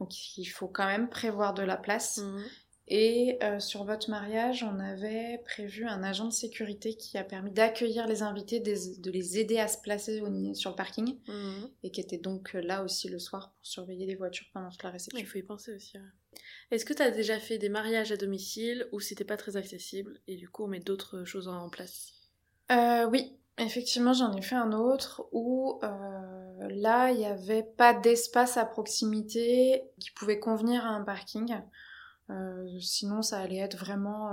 Donc 0.00 0.36
il 0.36 0.44
faut 0.46 0.66
quand 0.66 0.86
même 0.86 1.08
prévoir 1.08 1.54
de 1.54 1.62
la 1.62 1.76
place. 1.76 2.18
Mhm. 2.18 2.44
Et 2.88 3.38
euh, 3.44 3.60
sur 3.60 3.84
votre 3.84 4.10
mariage, 4.10 4.64
on 4.64 4.80
avait 4.80 5.40
prévu 5.44 5.86
un 5.86 6.02
agent 6.02 6.26
de 6.26 6.32
sécurité 6.32 6.96
qui 6.96 7.16
a 7.16 7.22
permis 7.22 7.52
d'accueillir 7.52 8.08
les 8.08 8.22
invités, 8.22 8.58
des- 8.58 8.96
de 8.98 9.10
les 9.12 9.38
aider 9.38 9.58
à 9.58 9.68
se 9.68 9.78
placer 9.80 10.20
au 10.20 10.52
sur 10.54 10.70
le 10.70 10.76
parking, 10.76 11.16
Mhm. 11.28 11.70
et 11.84 11.92
qui 11.92 12.00
était 12.00 12.18
donc 12.18 12.56
euh, 12.56 12.60
là 12.60 12.82
aussi 12.82 13.08
le 13.08 13.20
soir 13.20 13.52
pour 13.52 13.64
surveiller 13.64 14.04
les 14.04 14.16
voitures 14.16 14.48
pendant 14.52 14.68
toute 14.68 14.82
la 14.82 14.90
réception. 14.90 15.16
Il 15.20 15.26
faut 15.26 15.38
y 15.38 15.44
penser 15.44 15.72
aussi. 15.72 15.96
ouais. 15.96 16.38
Est-ce 16.72 16.84
que 16.84 16.92
tu 16.92 17.02
as 17.02 17.12
déjà 17.12 17.38
fait 17.38 17.58
des 17.58 17.68
mariages 17.68 18.10
à 18.10 18.16
domicile 18.16 18.88
où 18.90 18.98
c'était 18.98 19.24
pas 19.24 19.36
très 19.36 19.56
accessible 19.56 20.18
et 20.26 20.34
du 20.34 20.48
coup 20.48 20.64
on 20.64 20.68
met 20.68 20.80
d'autres 20.80 21.22
choses 21.24 21.46
en 21.46 21.70
place? 21.70 22.21
Euh, 22.70 23.04
oui, 23.06 23.36
effectivement, 23.58 24.12
j'en 24.12 24.32
ai 24.34 24.42
fait 24.42 24.54
un 24.54 24.72
autre 24.72 25.26
où 25.32 25.78
euh, 25.82 26.68
là, 26.70 27.10
il 27.10 27.18
n'y 27.18 27.26
avait 27.26 27.62
pas 27.62 27.92
d'espace 27.94 28.56
à 28.56 28.64
proximité 28.64 29.84
qui 29.98 30.10
pouvait 30.12 30.38
convenir 30.38 30.84
à 30.84 30.90
un 30.90 31.02
parking. 31.02 31.54
Euh, 32.30 32.66
sinon, 32.80 33.20
ça 33.22 33.40
allait 33.40 33.58
être 33.58 33.76
vraiment 33.76 34.30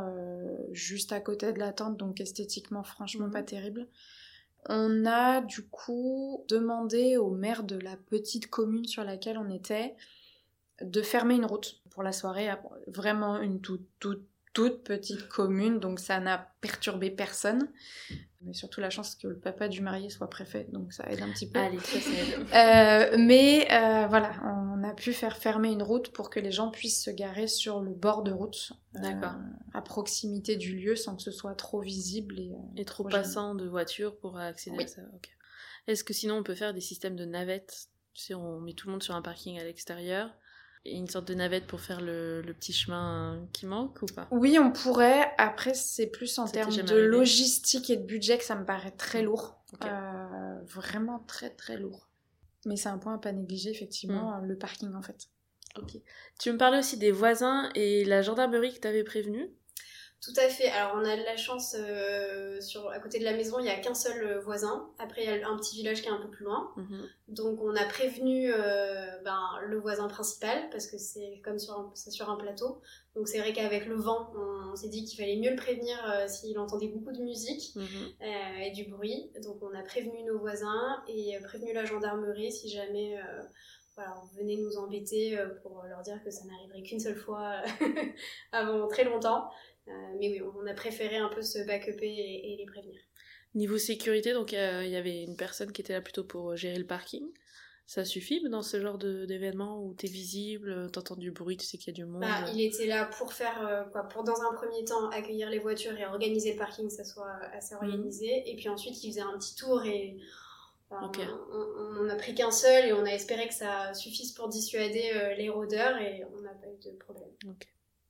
juste 0.72 1.12
à 1.12 1.20
côté 1.20 1.52
de 1.54 1.60
la 1.60 1.74
tente, 1.74 1.98
donc 1.98 2.22
esthétiquement, 2.22 2.84
franchement, 2.84 3.26
Mhm. 3.26 3.32
pas 3.34 3.44
terrible. 3.44 3.88
On 4.70 5.06
a 5.06 5.42
du 5.42 5.64
coup 5.68 6.46
demandé 6.50 7.18
au 7.18 7.32
maire 7.32 7.64
de 7.64 7.78
la 7.78 7.98
petite 7.98 8.50
commune 8.50 8.86
sur 8.86 9.04
laquelle 9.04 9.38
on 9.38 9.50
était 9.50 9.96
de 10.82 11.02
fermer 11.02 11.36
une 11.36 11.46
route 11.46 11.82
pour 11.90 12.04
la 12.04 12.12
soirée. 12.12 12.50
Vraiment 12.88 13.40
une 13.42 13.62
toute, 13.62 13.88
toute, 14.00 14.26
toute 14.60 14.84
petite 14.84 15.28
commune, 15.28 15.80
donc 15.80 16.00
ça 16.00 16.20
n'a 16.20 16.52
perturbé 16.62 17.10
personne. 17.12 17.70
Mais 18.42 18.54
surtout 18.54 18.80
la 18.80 18.90
chance 18.90 19.16
que 19.16 19.28
le 19.28 19.38
papa 19.38 19.68
du 19.68 19.82
marié 19.82 20.10
soit 20.10 20.30
préfet, 20.30 20.68
donc 20.72 20.94
ça 20.94 21.04
aide 21.10 21.22
un 21.22 21.30
petit 21.30 21.50
peu. 21.50 21.60
Allez, 21.60 21.78
Euh, 22.56 23.18
mais 23.20 23.68
euh, 23.72 24.08
voilà, 24.08 24.32
on 24.46 24.84
a 24.84 24.94
pu 24.94 25.12
faire 25.14 25.36
fermer 25.38 25.72
une 25.72 25.84
route 25.84 26.12
pour 26.14 26.30
que 26.30 26.40
les 26.40 26.52
gens 26.52 26.72
puissent 26.72 27.04
se 27.04 27.12
garer 27.12 27.48
sur 27.48 27.82
le 27.82 27.92
bord 27.94 28.24
de 28.24 28.32
route, 28.32 28.72
euh, 28.96 29.12
à 29.74 29.82
proximité 29.82 30.56
du 30.56 30.76
lieu, 30.78 30.96
sans 30.96 31.16
que 31.18 31.22
ce 31.22 31.32
soit 31.32 31.54
trop 31.56 31.82
visible 31.82 32.40
et, 32.40 32.52
euh, 32.52 32.78
Et 32.78 32.86
trop 32.86 33.04
passant 33.04 33.56
de 33.56 33.68
voitures 33.68 34.18
pour 34.18 34.38
accéder 34.38 34.78
Oui. 34.78 34.84
à 34.86 34.88
ça. 34.88 35.02
Est-ce 35.88 36.04
que 36.04 36.14
sinon 36.14 36.36
on 36.38 36.44
peut 36.44 36.56
faire 36.56 36.74
des 36.74 36.82
systèmes 36.82 37.16
de 37.18 37.26
navettes? 37.26 37.88
Sais, 38.14 38.34
on 38.34 38.60
met 38.60 38.74
tout 38.74 38.88
le 38.88 38.92
monde 38.94 39.04
sur 39.04 39.16
un 39.16 39.22
parking 39.22 39.60
à 39.60 39.64
l'extérieur. 39.64 40.30
Et 40.86 40.96
une 40.96 41.08
sorte 41.08 41.28
de 41.28 41.34
navette 41.34 41.68
pour 41.68 41.82
faire 41.82 42.02
le, 42.02 42.42
le 42.42 42.54
petit 42.54 42.74
chemin 42.74 43.48
qui 43.54 43.66
manque 43.66 44.02
ou 44.02 44.06
pas? 44.08 44.28
Oui, 44.32 44.58
on 44.60 44.72
pourrait. 44.72 45.32
Après, 45.38 45.74
c'est 45.74 46.08
plus 46.08 46.38
en 46.40 46.48
termes 46.48 46.72
de 46.72 46.80
arrivé 46.82 47.08
logistique 47.08 47.90
et 47.90 47.98
de 47.98 48.04
budget 48.06 48.38
que 48.38 48.44
ça 48.46 48.56
me 48.56 48.66
paraît 48.66 48.92
très 48.92 49.22
lourd. 49.22 49.60
Euh, 49.84 50.60
vraiment 50.66 51.20
très 51.28 51.50
très 51.50 51.78
lourd. 51.78 52.08
Mais 52.66 52.76
c'est 52.78 52.90
un 52.90 52.98
point 52.98 53.16
à 53.16 53.18
pas 53.18 53.32
négliger, 53.32 53.70
effectivement, 53.72 54.40
Mm. 54.42 54.46
le 54.46 54.58
parking 54.58 54.94
en 54.96 55.02
fait. 55.02 55.28
Ok. 55.78 55.98
Tu 56.40 56.52
me 56.52 56.58
parlais 56.58 56.80
aussi 56.80 56.98
des 56.98 57.12
voisins 57.12 57.70
et 57.76 58.04
la 58.06 58.22
gendarmerie 58.22 58.74
que 58.74 58.80
t'avais 58.80 59.04
prévenu. 59.04 59.50
Tout 60.22 60.34
à 60.36 60.50
fait. 60.50 60.68
Alors, 60.70 60.96
on 60.98 61.06
a 61.06 61.16
de 61.16 61.24
la 61.24 61.38
chance, 61.38 61.78
euh, 61.80 62.60
sur, 62.60 62.90
à 62.90 63.00
côté 63.00 63.20
de 63.20 63.24
la 63.24 63.32
maison, 63.32 63.58
il 63.60 63.64
n'y 63.64 63.70
a 63.70 63.80
qu'un 63.80 63.94
seul 63.94 64.22
euh, 64.22 64.40
voisin. 64.42 64.90
Après, 65.00 65.24
il 65.24 65.30
y 65.30 65.42
a 65.42 65.48
un 65.48 65.56
petit 65.56 65.78
village 65.78 66.02
qui 66.02 66.10
est 66.10 66.12
un 66.12 66.20
peu 66.20 66.30
plus 66.30 66.44
loin. 66.44 66.74
Donc, 67.30 67.62
on 67.62 67.74
a 67.74 67.86
prévenu 67.86 68.52
euh, 68.54 69.18
ben, 69.24 69.40
le 69.66 69.80
voisin 69.80 70.10
principal, 70.10 70.70
parce 70.72 70.88
que 70.88 70.98
c'est 70.98 71.40
comme 71.46 71.58
sur 71.58 71.74
un, 71.74 71.90
c'est 71.96 72.12
sur 72.12 72.30
un 72.30 72.36
plateau. 72.36 72.82
Donc, 73.16 73.30
c'est 73.30 73.40
vrai 73.40 73.54
qu'avec 73.54 73.86
le 73.86 73.96
vent, 73.96 74.34
on, 74.36 74.76
s'est 74.76 74.90
dit 74.90 75.06
qu'il 75.06 75.18
fallait 75.18 75.38
mieux 75.38 75.52
le 75.52 75.56
prévenir 75.56 75.98
euh, 76.06 76.28
s'il 76.28 76.60
entendait 76.60 76.90
beaucoup 76.90 77.14
de 77.14 77.22
musique 77.22 77.74
Mhm. 77.76 78.66
et 78.66 78.72
du 78.72 78.90
bruit. 78.90 79.32
Donc, 79.42 79.64
on 79.64 79.74
a 79.74 79.84
prévenu 79.84 80.24
nos 80.24 80.38
voisins 80.38 81.02
et 81.08 81.40
prévenu 81.46 81.72
la 81.72 81.86
gendarmerie 81.86 82.52
si 82.52 82.68
jamais. 82.70 83.18
voilà, 83.96 84.16
on 84.22 84.38
venait 84.38 84.58
nous 84.58 84.78
embêter 84.78 85.38
pour 85.62 85.84
leur 85.84 86.02
dire 86.02 86.22
que 86.24 86.32
ça 86.32 86.44
n'arriverait 86.46 86.84
qu'une 86.84 87.00
seule 87.00 87.18
fois 87.18 87.62
avant 88.52 88.88
très 88.88 89.04
longtemps. 89.06 89.50
Euh, 89.90 90.18
mais 90.20 90.30
oui, 90.30 90.42
on 90.42 90.68
a 90.68 90.74
préféré 90.74 91.18
un 91.18 91.30
peu 91.30 91.42
se 91.42 91.60
backuper 91.66 92.08
et, 92.08 92.54
et 92.54 92.58
les 92.58 92.66
prévenir. 92.66 93.00
Niveau 93.56 93.78
sécurité, 93.78 94.34
donc 94.34 94.54
euh, 94.54 94.84
il 94.86 94.92
y 94.92 94.96
avait 94.96 95.24
une 95.24 95.36
personne 95.36 95.72
qui 95.72 95.82
était 95.82 95.94
là 95.94 96.02
plutôt 96.02 96.24
pour 96.24 96.56
gérer 96.56 96.78
le 96.78 96.86
parking. 96.86 97.26
Ça 97.88 98.06
suffit 98.06 98.40
dans 98.48 98.62
ce 98.62 98.80
genre 98.80 99.00
d'événement 99.00 99.84
où 99.84 99.96
t'es 99.96 100.06
visible, 100.06 100.92
t'entends 100.92 101.16
du 101.16 101.32
bruit, 101.32 101.58
tu 101.58 101.66
sais 101.66 101.80
qu'il 101.80 101.88
y 101.88 101.90
a 101.90 102.04
du 102.04 102.06
monde. 102.06 102.22
Bah, 102.22 102.46
il 102.54 102.62
était 102.62 102.86
là 102.86 103.06
pour 103.06 103.34
faire, 103.34 103.66
euh, 103.66 103.84
quoi, 103.86 104.04
pour 104.04 104.24
dans 104.24 104.40
un 104.44 104.54
premier 104.54 104.86
temps 104.86 105.10
accueillir 105.10 105.50
les 105.50 105.58
voitures 105.58 105.98
et 105.98 106.06
organiser 106.06 106.52
le 106.52 106.60
parking, 106.60 106.88
que 106.88 106.94
ça 106.94 107.04
soit 107.04 107.34
assez 107.52 107.74
organisé. 107.74 108.44
Et 108.48 108.56
puis 108.56 108.70
ensuite, 108.70 109.04
il 109.04 109.10
faisait 109.10 109.22
un 109.22 109.36
petit 109.40 109.56
tour 109.56 109.84
et 109.86 110.18
enfin, 110.92 111.12
on, 111.52 112.06
on 112.06 112.10
a 112.10 112.16
pris 112.16 112.36
qu'un 112.36 112.52
seul 112.52 112.86
et 112.86 112.94
on 112.94 113.06
a 113.06 113.12
espéré 113.12 113.48
que 113.48 113.56
ça 113.56 113.92
suffise 113.96 114.34
pour 114.34 114.50
dissuader 114.50 115.10
euh, 115.16 115.34
les 115.34 115.50
rôdeurs 115.50 115.98
et 115.98 116.24
on 116.38 116.42
n'a 116.42 116.54
pas 116.54 116.68
eu 116.68 116.92
de 116.92 116.96
problème. 116.98 117.32
Ok, 117.48 117.68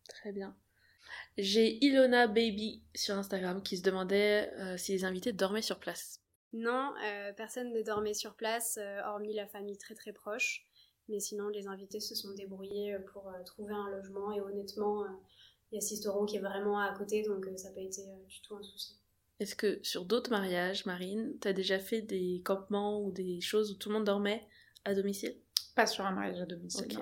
très 0.09 0.33
bien. 0.33 0.53
J'ai 1.41 1.83
Ilona 1.85 2.27
Baby 2.27 2.83
sur 2.93 3.15
Instagram 3.15 3.63
qui 3.63 3.77
se 3.77 3.81
demandait 3.81 4.51
euh, 4.57 4.77
si 4.77 4.91
les 4.91 5.05
invités 5.05 5.31
dormaient 5.31 5.61
sur 5.61 5.79
place. 5.79 6.19
Non, 6.51 6.93
euh, 7.05 7.31
personne 7.31 7.71
ne 7.71 7.81
dormait 7.81 8.13
sur 8.13 8.35
place, 8.35 8.77
euh, 8.81 9.01
hormis 9.05 9.33
la 9.33 9.47
famille 9.47 9.77
très 9.77 9.95
très 9.95 10.11
proche. 10.11 10.65
Mais 11.07 11.19
sinon, 11.19 11.47
les 11.47 11.67
invités 11.67 12.01
se 12.01 12.13
sont 12.13 12.33
débrouillés 12.33 12.97
pour 13.13 13.29
euh, 13.29 13.43
trouver 13.45 13.73
un 13.73 13.89
logement 13.89 14.33
et 14.33 14.41
honnêtement, 14.41 15.03
euh, 15.03 15.07
il 15.71 15.75
y 15.75 15.77
a 15.77 15.81
Sisteron 15.81 16.25
qui 16.25 16.35
est 16.35 16.41
vraiment 16.41 16.77
à 16.77 16.93
côté, 16.93 17.23
donc 17.23 17.47
euh, 17.47 17.55
ça 17.55 17.69
n'a 17.69 17.75
pas 17.75 17.81
été 17.81 18.01
euh, 18.01 18.25
du 18.27 18.41
tout 18.41 18.55
un 18.55 18.63
souci. 18.63 18.99
Est-ce 19.39 19.55
que 19.55 19.79
sur 19.81 20.03
d'autres 20.03 20.31
mariages, 20.31 20.85
Marine, 20.85 21.37
t'as 21.39 21.53
déjà 21.53 21.79
fait 21.79 22.01
des 22.01 22.41
campements 22.43 23.01
ou 23.01 23.11
des 23.11 23.39
choses 23.39 23.71
où 23.71 23.75
tout 23.75 23.87
le 23.89 23.95
monde 23.95 24.05
dormait 24.05 24.45
à 24.83 24.93
domicile? 24.93 25.37
Pas 25.75 25.87
sur 25.87 26.05
un 26.05 26.11
mariage 26.11 26.41
à 26.41 26.45
domicile. 26.45 26.99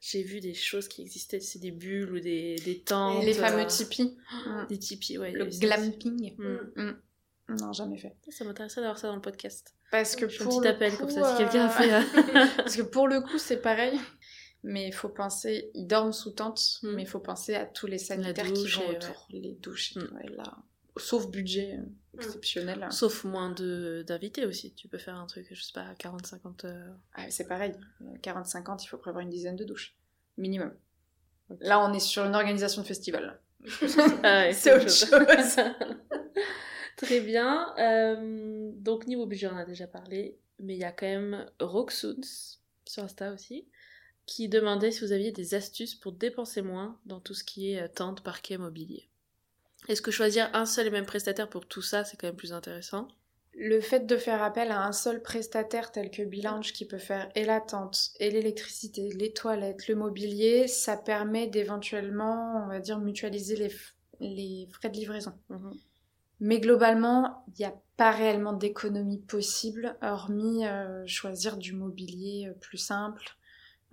J'ai 0.00 0.22
vu 0.22 0.40
des 0.40 0.54
choses 0.54 0.86
qui 0.88 1.02
existaient, 1.02 1.40
c'est 1.40 1.58
des 1.58 1.72
bulles 1.72 2.12
ou 2.12 2.20
des, 2.20 2.56
des 2.64 2.80
tentes. 2.80 3.24
Les 3.24 3.34
fameux 3.34 3.62
euh, 3.62 3.66
tipis. 3.66 4.16
Des 4.68 4.78
tipis, 4.78 5.18
ouais. 5.18 5.32
Le 5.32 5.46
glamping. 5.46 6.14
aussi. 6.14 6.34
Mm. 6.76 6.96
Non, 7.60 7.72
jamais 7.72 7.96
fait. 7.98 8.14
Ça 8.28 8.44
m'intéresserait 8.44 8.82
d'avoir 8.82 8.98
ça 8.98 9.08
dans 9.08 9.16
le 9.16 9.20
podcast. 9.22 9.74
Parce 9.90 10.14
que 10.16 10.28
Je 10.28 10.36
fais 10.36 10.42
un 10.42 10.46
pour 10.46 10.58
petit 10.60 10.68
le 10.68 10.74
appel 10.74 10.92
coup, 10.92 10.98
comme 10.98 11.10
ça, 11.10 11.30
si 11.32 11.38
quelqu'un 11.42 11.66
a 11.66 11.68
euh, 11.68 12.02
fait. 12.02 12.36
euh, 12.36 12.46
Parce 12.58 12.76
que 12.76 12.82
pour 12.82 13.08
le 13.08 13.20
coup, 13.22 13.38
c'est 13.38 13.56
pareil. 13.62 13.98
Mais 14.64 14.88
il 14.88 14.92
faut 14.92 15.08
penser, 15.08 15.70
ils 15.74 15.86
dorment 15.86 16.12
sous 16.12 16.30
tente, 16.32 16.78
Mm. 16.82 16.92
mais 16.94 17.02
il 17.02 17.08
faut 17.08 17.20
penser 17.20 17.54
à 17.54 17.64
tous 17.64 17.86
les 17.86 17.98
sanitaires 17.98 18.52
qui 18.52 18.66
vont 18.68 18.88
autour. 18.90 19.26
Les 19.30 19.52
douches 19.60 19.94
ouais, 19.96 20.28
là. 20.36 20.56
Sauf 20.98 21.30
budget 21.30 21.78
euh, 21.78 21.82
exceptionnel. 22.18 22.86
Sauf 22.90 23.24
moins 23.24 23.50
de- 23.50 24.04
d'invités 24.06 24.44
aussi. 24.46 24.74
Tu 24.74 24.88
peux 24.88 24.98
faire 24.98 25.16
un 25.16 25.26
truc, 25.26 25.46
je 25.50 25.62
sais 25.62 25.72
pas, 25.72 25.94
40-50 25.94 26.66
heures. 26.66 26.96
Ah, 27.14 27.30
c'est 27.30 27.46
pareil. 27.48 27.72
40-50, 28.22 28.84
il 28.84 28.88
faut 28.88 28.98
prévoir 28.98 29.22
une 29.22 29.30
dizaine 29.30 29.56
de 29.56 29.64
douches. 29.64 29.94
Minimum. 30.36 30.72
Là, 31.60 31.80
on 31.84 31.92
est 31.92 32.00
sur 32.00 32.24
une 32.24 32.34
organisation 32.34 32.82
de 32.82 32.86
festival. 32.86 33.40
Ah 34.22 34.42
ouais, 34.42 34.52
C'est 34.54 34.74
autre 34.74 34.90
chose. 34.90 35.56
Très 36.96 37.20
bien. 37.20 37.74
Euh, 37.78 38.70
donc 38.76 39.06
niveau 39.06 39.26
budget, 39.26 39.46
on 39.48 39.52
en 39.54 39.58
a 39.58 39.64
déjà 39.64 39.86
parlé. 39.86 40.38
Mais 40.60 40.74
il 40.74 40.80
y 40.80 40.84
a 40.84 40.92
quand 40.92 41.06
même 41.06 41.46
Roxoons 41.60 42.20
sur 42.84 43.04
Insta 43.04 43.32
aussi 43.32 43.68
qui 44.26 44.48
demandait 44.48 44.90
si 44.90 45.00
vous 45.04 45.12
aviez 45.12 45.32
des 45.32 45.54
astuces 45.54 45.94
pour 45.94 46.12
dépenser 46.12 46.60
moins 46.60 46.98
dans 47.06 47.18
tout 47.20 47.32
ce 47.32 47.44
qui 47.44 47.72
est 47.72 47.80
euh, 47.82 47.88
tente, 47.88 48.22
parquet, 48.22 48.58
mobilier. 48.58 49.08
Est-ce 49.86 50.02
que 50.02 50.10
choisir 50.10 50.50
un 50.54 50.66
seul 50.66 50.88
et 50.88 50.90
même 50.90 51.06
prestataire 51.06 51.48
pour 51.48 51.66
tout 51.66 51.82
ça, 51.82 52.04
c'est 52.04 52.16
quand 52.16 52.26
même 52.26 52.36
plus 52.36 52.52
intéressant? 52.52 53.08
Le 53.54 53.80
fait 53.80 54.06
de 54.06 54.16
faire 54.16 54.42
appel 54.42 54.70
à 54.70 54.84
un 54.84 54.92
seul 54.92 55.20
prestataire 55.22 55.90
tel 55.90 56.10
que 56.10 56.22
Bilange 56.22 56.72
qui 56.72 56.84
peut 56.84 56.98
faire 56.98 57.28
et 57.34 57.44
la 57.44 57.60
tente, 57.60 58.10
et 58.20 58.30
l'électricité, 58.30 59.10
les 59.12 59.32
toilettes, 59.32 59.88
le 59.88 59.96
mobilier, 59.96 60.68
ça 60.68 60.96
permet 60.96 61.48
d'éventuellement, 61.48 62.62
on 62.64 62.68
va 62.68 62.78
dire, 62.78 62.98
mutualiser 62.98 63.56
les, 64.20 64.68
frais 64.70 64.90
de 64.90 64.96
livraison. 64.96 65.32
Mais 66.40 66.60
globalement, 66.60 67.44
il 67.48 67.54
n'y 67.58 67.64
a 67.64 67.74
pas 67.96 68.12
réellement 68.12 68.52
d'économie 68.52 69.18
possible, 69.18 69.96
hormis 70.02 70.64
euh, 70.64 71.04
choisir 71.06 71.56
du 71.56 71.72
mobilier 71.72 72.46
euh, 72.48 72.54
plus 72.60 72.78
simple, 72.78 73.37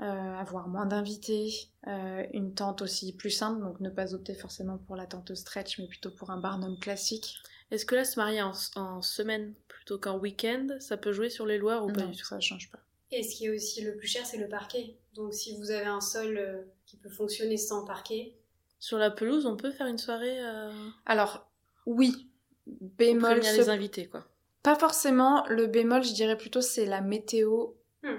euh, 0.02 0.04
avoir 0.36 0.68
moins 0.68 0.86
d'invités, 0.86 1.54
euh, 1.88 2.24
une 2.34 2.54
tente 2.54 2.82
aussi 2.82 3.14
plus 3.16 3.30
simple, 3.32 3.62
donc 3.62 3.80
ne 3.80 3.90
pas 3.90 4.14
opter 4.14 4.34
forcément 4.36 4.78
pour 4.78 4.96
la 4.96 5.06
tente 5.06 5.34
stretch, 5.36 5.80
mais 5.80 5.88
plutôt 5.88 6.12
pour 6.12 6.30
un 6.32 6.38
barnum 6.40 6.78
classique. 6.80 7.38
Est-ce 7.72 7.86
que 7.86 7.96
là, 7.96 8.04
se 8.06 8.20
marier 8.20 8.42
en, 8.42 8.52
en 8.76 9.02
semaine 9.02 9.54
plutôt 9.68 9.98
qu'en 9.98 10.18
week-end, 10.20 10.68
ça 10.80 10.98
peut 10.98 11.12
jouer 11.14 11.30
sur 11.30 11.46
les 11.46 11.58
loueurs 11.58 11.84
ou 11.86 11.92
pas 11.92 12.02
non, 12.02 12.10
du 12.12 12.18
tout? 12.18 12.26
ça 12.26 12.40
change 12.40 12.70
pas. 12.72 12.80
Et 13.12 13.24
ce 13.24 13.36
qui 13.36 13.46
est 13.46 13.50
aussi 13.56 13.82
le 13.84 13.96
plus 13.96 14.08
cher, 14.08 14.26
c'est 14.26 14.38
le 14.38 14.50
parquet. 14.50 14.98
Donc 15.14 15.34
si 15.34 15.56
vous 15.58 15.72
avez 15.72 15.86
un 15.86 16.02
sol 16.02 16.38
euh, 16.38 16.62
qui 16.86 16.98
peut 16.98 17.10
fonctionner 17.10 17.58
sans 17.58 17.86
parquet, 17.86 18.36
Sur 18.80 18.98
la 18.98 19.10
pelouse, 19.12 19.46
on 19.46 19.56
peut 19.56 19.72
faire 19.72 19.88
une 19.88 19.98
soirée 19.98 20.40
euh, 20.46 20.72
Alors, 21.06 21.50
oui, 21.86 22.30
bémol, 22.68 23.44
ce- 23.44 23.58
les 23.58 23.70
invités, 23.70 24.08
quoi. 24.08 24.28
pas 24.64 24.76
forcément. 24.78 25.46
Le 25.48 25.68
bémol, 25.68 26.04
je 26.04 26.14
dirais 26.14 26.38
plutôt, 26.38 26.62
c'est 26.62 26.86
la 26.86 27.02
météo 27.02 27.68
Hmm. 28.04 28.18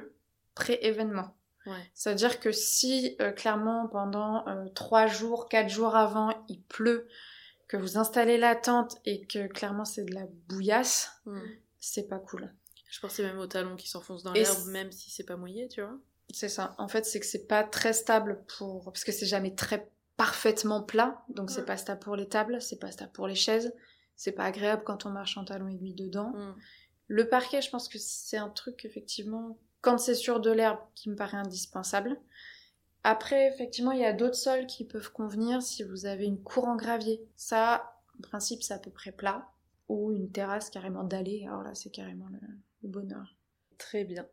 pré-événement. 0.54 1.35
Ouais. 1.66 1.90
C'est-à-dire 1.94 2.38
que 2.40 2.52
si 2.52 3.16
euh, 3.20 3.32
clairement 3.32 3.88
pendant 3.88 4.46
euh, 4.48 4.68
trois 4.74 5.06
jours, 5.06 5.48
quatre 5.48 5.68
jours 5.68 5.96
avant, 5.96 6.30
il 6.48 6.62
pleut, 6.62 7.08
que 7.68 7.76
vous 7.76 7.98
installez 7.98 8.38
la 8.38 8.54
tente 8.54 8.96
et 9.04 9.26
que 9.26 9.48
clairement 9.48 9.84
c'est 9.84 10.04
de 10.04 10.14
la 10.14 10.26
bouillasse, 10.48 11.10
Hmm. 11.24 11.40
c'est 11.80 12.08
pas 12.08 12.18
cool. 12.18 12.52
Je 12.88 13.00
pensais 13.00 13.22
même 13.24 13.38
aux 13.38 13.48
talons 13.48 13.74
qui 13.76 13.88
s'enfoncent 13.88 14.22
dans 14.22 14.32
l'herbe, 14.32 14.66
même 14.68 14.92
si 14.92 15.10
c'est 15.10 15.24
pas 15.24 15.36
mouillé, 15.36 15.68
tu 15.68 15.82
vois. 15.82 15.98
C'est 16.32 16.48
ça. 16.48 16.74
En 16.78 16.88
fait, 16.88 17.04
c'est 17.04 17.18
que 17.20 17.26
c'est 17.26 17.46
pas 17.46 17.64
très 17.64 17.92
stable 17.92 18.44
pour 18.56 18.84
parce 18.84 19.04
que 19.04 19.12
c'est 19.12 19.26
jamais 19.26 19.54
très 19.54 19.90
parfaitement 20.16 20.82
plat, 20.82 21.24
donc 21.28 21.50
c'est 21.50 21.64
pas 21.66 21.76
stable 21.76 22.00
pour 22.00 22.16
les 22.16 22.28
tables, 22.28 22.62
c'est 22.62 22.78
pas 22.78 22.90
stable 22.90 23.12
pour 23.12 23.26
les 23.26 23.34
chaises, 23.34 23.74
c'est 24.14 24.32
pas 24.32 24.44
agréable 24.44 24.82
quand 24.84 25.04
on 25.04 25.10
marche 25.10 25.36
en 25.36 25.44
talons 25.44 25.68
aiguilles 25.68 25.94
dedans. 25.94 26.30
Hmm. 26.34 26.54
Le 27.08 27.28
parquet, 27.28 27.60
je 27.60 27.70
pense 27.70 27.88
que 27.88 27.98
c'est 27.98 28.38
un 28.38 28.48
truc 28.48 28.84
effectivement 28.84 29.58
quand 29.80 29.98
c'est 29.98 30.14
sur 30.14 30.40
de 30.40 30.50
l'herbe 30.50 30.78
qui 30.94 31.10
me 31.10 31.16
paraît 31.16 31.36
indispensable. 31.36 32.18
Après, 33.04 33.46
effectivement, 33.48 33.92
il 33.92 34.00
y 34.00 34.04
a 34.04 34.12
d'autres 34.12 34.34
sols 34.34 34.66
qui 34.66 34.84
peuvent 34.84 35.12
convenir 35.12 35.62
si 35.62 35.84
vous 35.84 36.06
avez 36.06 36.24
une 36.24 36.42
cour 36.42 36.64
en 36.66 36.76
gravier. 36.76 37.24
Ça, 37.36 38.00
en 38.18 38.22
principe, 38.22 38.62
c'est 38.62 38.74
à 38.74 38.78
peu 38.78 38.90
près 38.90 39.12
plat. 39.12 39.48
Ou 39.88 40.10
une 40.10 40.32
terrasse 40.32 40.70
carrément 40.70 41.04
dallée. 41.04 41.44
Alors 41.46 41.62
là, 41.62 41.74
c'est 41.74 41.90
carrément 41.90 42.26
le, 42.28 42.40
le 42.82 42.88
bonheur. 42.88 43.36
Très 43.78 44.04
bien. 44.04 44.26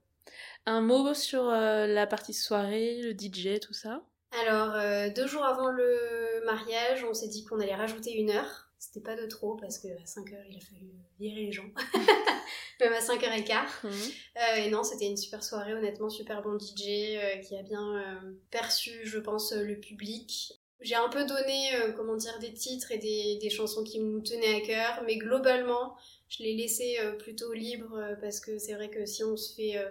Un 0.65 0.81
mot 0.81 1.13
sur 1.13 1.49
euh, 1.49 1.85
la 1.85 2.07
partie 2.07 2.33
soirée, 2.33 3.01
le 3.01 3.11
DJ, 3.11 3.59
tout 3.59 3.73
ça? 3.73 4.01
Alors, 4.41 4.73
euh, 4.73 5.09
deux 5.09 5.27
jours 5.27 5.45
avant 5.45 5.69
le 5.69 6.43
mariage, 6.45 7.03
on 7.03 7.13
s'est 7.13 7.27
dit 7.27 7.43
qu'on 7.45 7.59
allait 7.59 7.75
rajouter 7.75 8.13
une 8.13 8.31
heure. 8.31 8.62
C'était 8.85 8.99
pas 8.99 9.15
de 9.15 9.25
trop 9.27 9.55
parce 9.55 9.79
que 9.79 9.87
à 9.87 10.05
5 10.05 10.33
heures, 10.33 10.43
il 10.49 10.57
a 10.57 10.59
fallu 10.59 10.91
virer 11.17 11.45
les 11.45 11.51
gens. 11.53 11.69
Même 12.81 12.91
à 12.91 12.99
5h15. 12.99 13.55
Euh, 13.85 14.55
et 14.57 14.69
non, 14.69 14.83
c'était 14.83 15.07
une 15.07 15.15
super 15.15 15.41
soirée, 15.41 15.73
honnêtement, 15.73 16.09
super 16.09 16.41
bon 16.41 16.59
DJ 16.59 17.15
euh, 17.15 17.37
qui 17.37 17.55
a 17.55 17.61
bien 17.61 17.95
euh, 17.95 18.33
perçu, 18.51 18.91
je 19.05 19.19
pense, 19.19 19.53
le 19.53 19.79
public. 19.79 20.59
J'ai 20.81 20.95
un 20.95 21.07
peu 21.07 21.23
donné, 21.23 21.69
comment 21.95 22.17
dire, 22.17 22.37
des 22.39 22.53
titres 22.53 22.91
et 22.91 22.97
des, 22.97 23.37
des 23.41 23.49
chansons 23.49 23.85
qui 23.85 24.01
nous 24.01 24.19
tenaient 24.19 24.55
à 24.55 24.59
cœur, 24.59 25.03
mais 25.05 25.15
globalement, 25.15 25.95
je 26.27 26.43
l'ai 26.43 26.55
laissé 26.55 26.97
plutôt 27.19 27.53
libre 27.53 27.97
parce 28.19 28.41
que 28.41 28.57
c'est 28.57 28.73
vrai 28.73 28.89
que 28.89 29.05
si 29.05 29.23
on 29.23 29.37
se 29.37 29.55
fait 29.55 29.81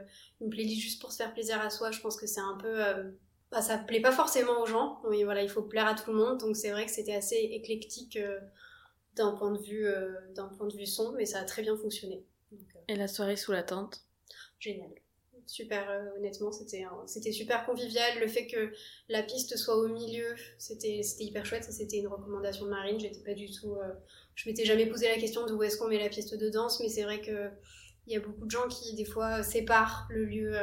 une 0.43 0.51
playlist 0.51 0.83
juste 0.83 1.01
pour 1.01 1.11
se 1.11 1.17
faire 1.17 1.33
plaisir 1.33 1.59
à 1.63 1.71
soi, 1.71 1.93
je 1.93 2.01
pense 2.01 2.19
que 2.19 2.27
c'est 2.27 2.43
un 2.43 2.59
peu. 2.61 2.77
bah, 3.51 3.63
ça 3.63 3.79
plaît 3.79 4.03
pas 4.03 4.13
forcément 4.13 4.61
aux 4.61 4.67
gens, 4.67 5.01
mais 5.09 5.25
voilà, 5.25 5.43
il 5.43 5.49
faut 5.49 5.63
plaire 5.63 5.87
à 5.87 5.95
tout 5.95 6.11
le 6.11 6.19
monde, 6.19 6.39
donc 6.39 6.59
c'est 6.59 6.73
vrai 6.73 6.85
que 6.85 6.93
c'était 6.93 7.15
assez 7.15 7.37
éclectique 7.37 8.19
d'un 9.15 9.33
point, 9.33 9.53
de 9.53 9.59
vue, 9.61 9.87
euh, 9.87 10.13
d'un 10.35 10.49
point 10.49 10.67
de 10.69 10.77
vue 10.77 10.87
son, 10.87 11.13
mais 11.13 11.27
ça 11.27 11.41
a 11.41 11.45
très 11.45 11.63
bien 11.63 11.77
fonctionné. 11.77 12.25
Donc, 12.51 12.61
euh, 12.77 12.81
Et 12.89 12.97
la 12.97 13.09
soirée 13.09 13.37
sous 13.37 13.53
la 13.53 13.63
tente? 13.63 14.05
Génial. 14.59 14.91
super, 15.47 15.91
euh, 15.91 16.17
honnêtement, 16.19 16.53
c'était 16.53 16.85
c'était 17.07 17.33
super 17.33 17.67
convivial. 17.67 18.21
Le 18.21 18.29
fait 18.29 18.47
que 18.47 18.73
la 19.09 19.23
piste 19.23 19.57
soit 19.57 19.77
au 19.77 19.89
milieu, 19.89 20.35
c'était 20.59 21.03
c'était 21.03 21.25
hyper 21.25 21.45
chouette. 21.45 21.65
Ça, 21.65 21.73
C'était 21.73 21.99
une 21.99 22.07
recommandation 22.09 22.65
de 22.67 22.71
Marine. 22.71 22.99
J'étais 23.01 23.21
pas 23.25 23.35
du 23.35 23.51
tout. 23.51 23.75
euh, 23.75 23.93
je 24.35 24.49
m'étais 24.49 24.65
jamais 24.65 24.87
posé 24.87 25.09
la 25.09 25.19
question 25.19 25.45
de 25.47 25.53
où 25.53 25.63
est-ce 25.63 25.77
qu'on 25.77 25.89
met 25.89 25.99
la 25.99 26.09
piste 26.09 26.35
de 26.35 26.49
danse, 26.49 26.81
mais 26.81 26.89
c'est 26.89 27.03
vrai 27.03 27.21
que 27.21 27.51
il 28.07 28.13
y 28.15 28.17
a 28.17 28.21
beaucoup 28.21 28.47
de 28.47 28.51
gens 28.51 28.67
qui, 28.69 28.95
des 28.95 29.05
fois, 29.05 29.43
séparent 29.45 30.07
le 30.11 30.25
lieu 30.25 30.57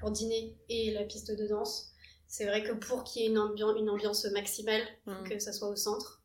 pour 0.00 0.10
dîner 0.10 0.54
et 0.68 0.90
la 0.92 1.04
piste 1.04 1.30
de 1.30 1.46
danse. 1.46 1.92
C'est 2.26 2.44
vrai 2.46 2.62
que 2.64 2.72
pour 2.72 3.04
qu'il 3.04 3.22
y 3.22 3.24
ait 3.26 3.28
une, 3.28 3.38
ambiance 3.38 3.76
une 3.78 3.88
ambiance 3.88 4.24
maximale, 4.26 4.82
faut 5.04 5.10
Mm. 5.12 5.28
que 5.28 5.38
ça 5.38 5.52
soit 5.52 5.68
au 5.68 5.76
centre. 5.76 6.22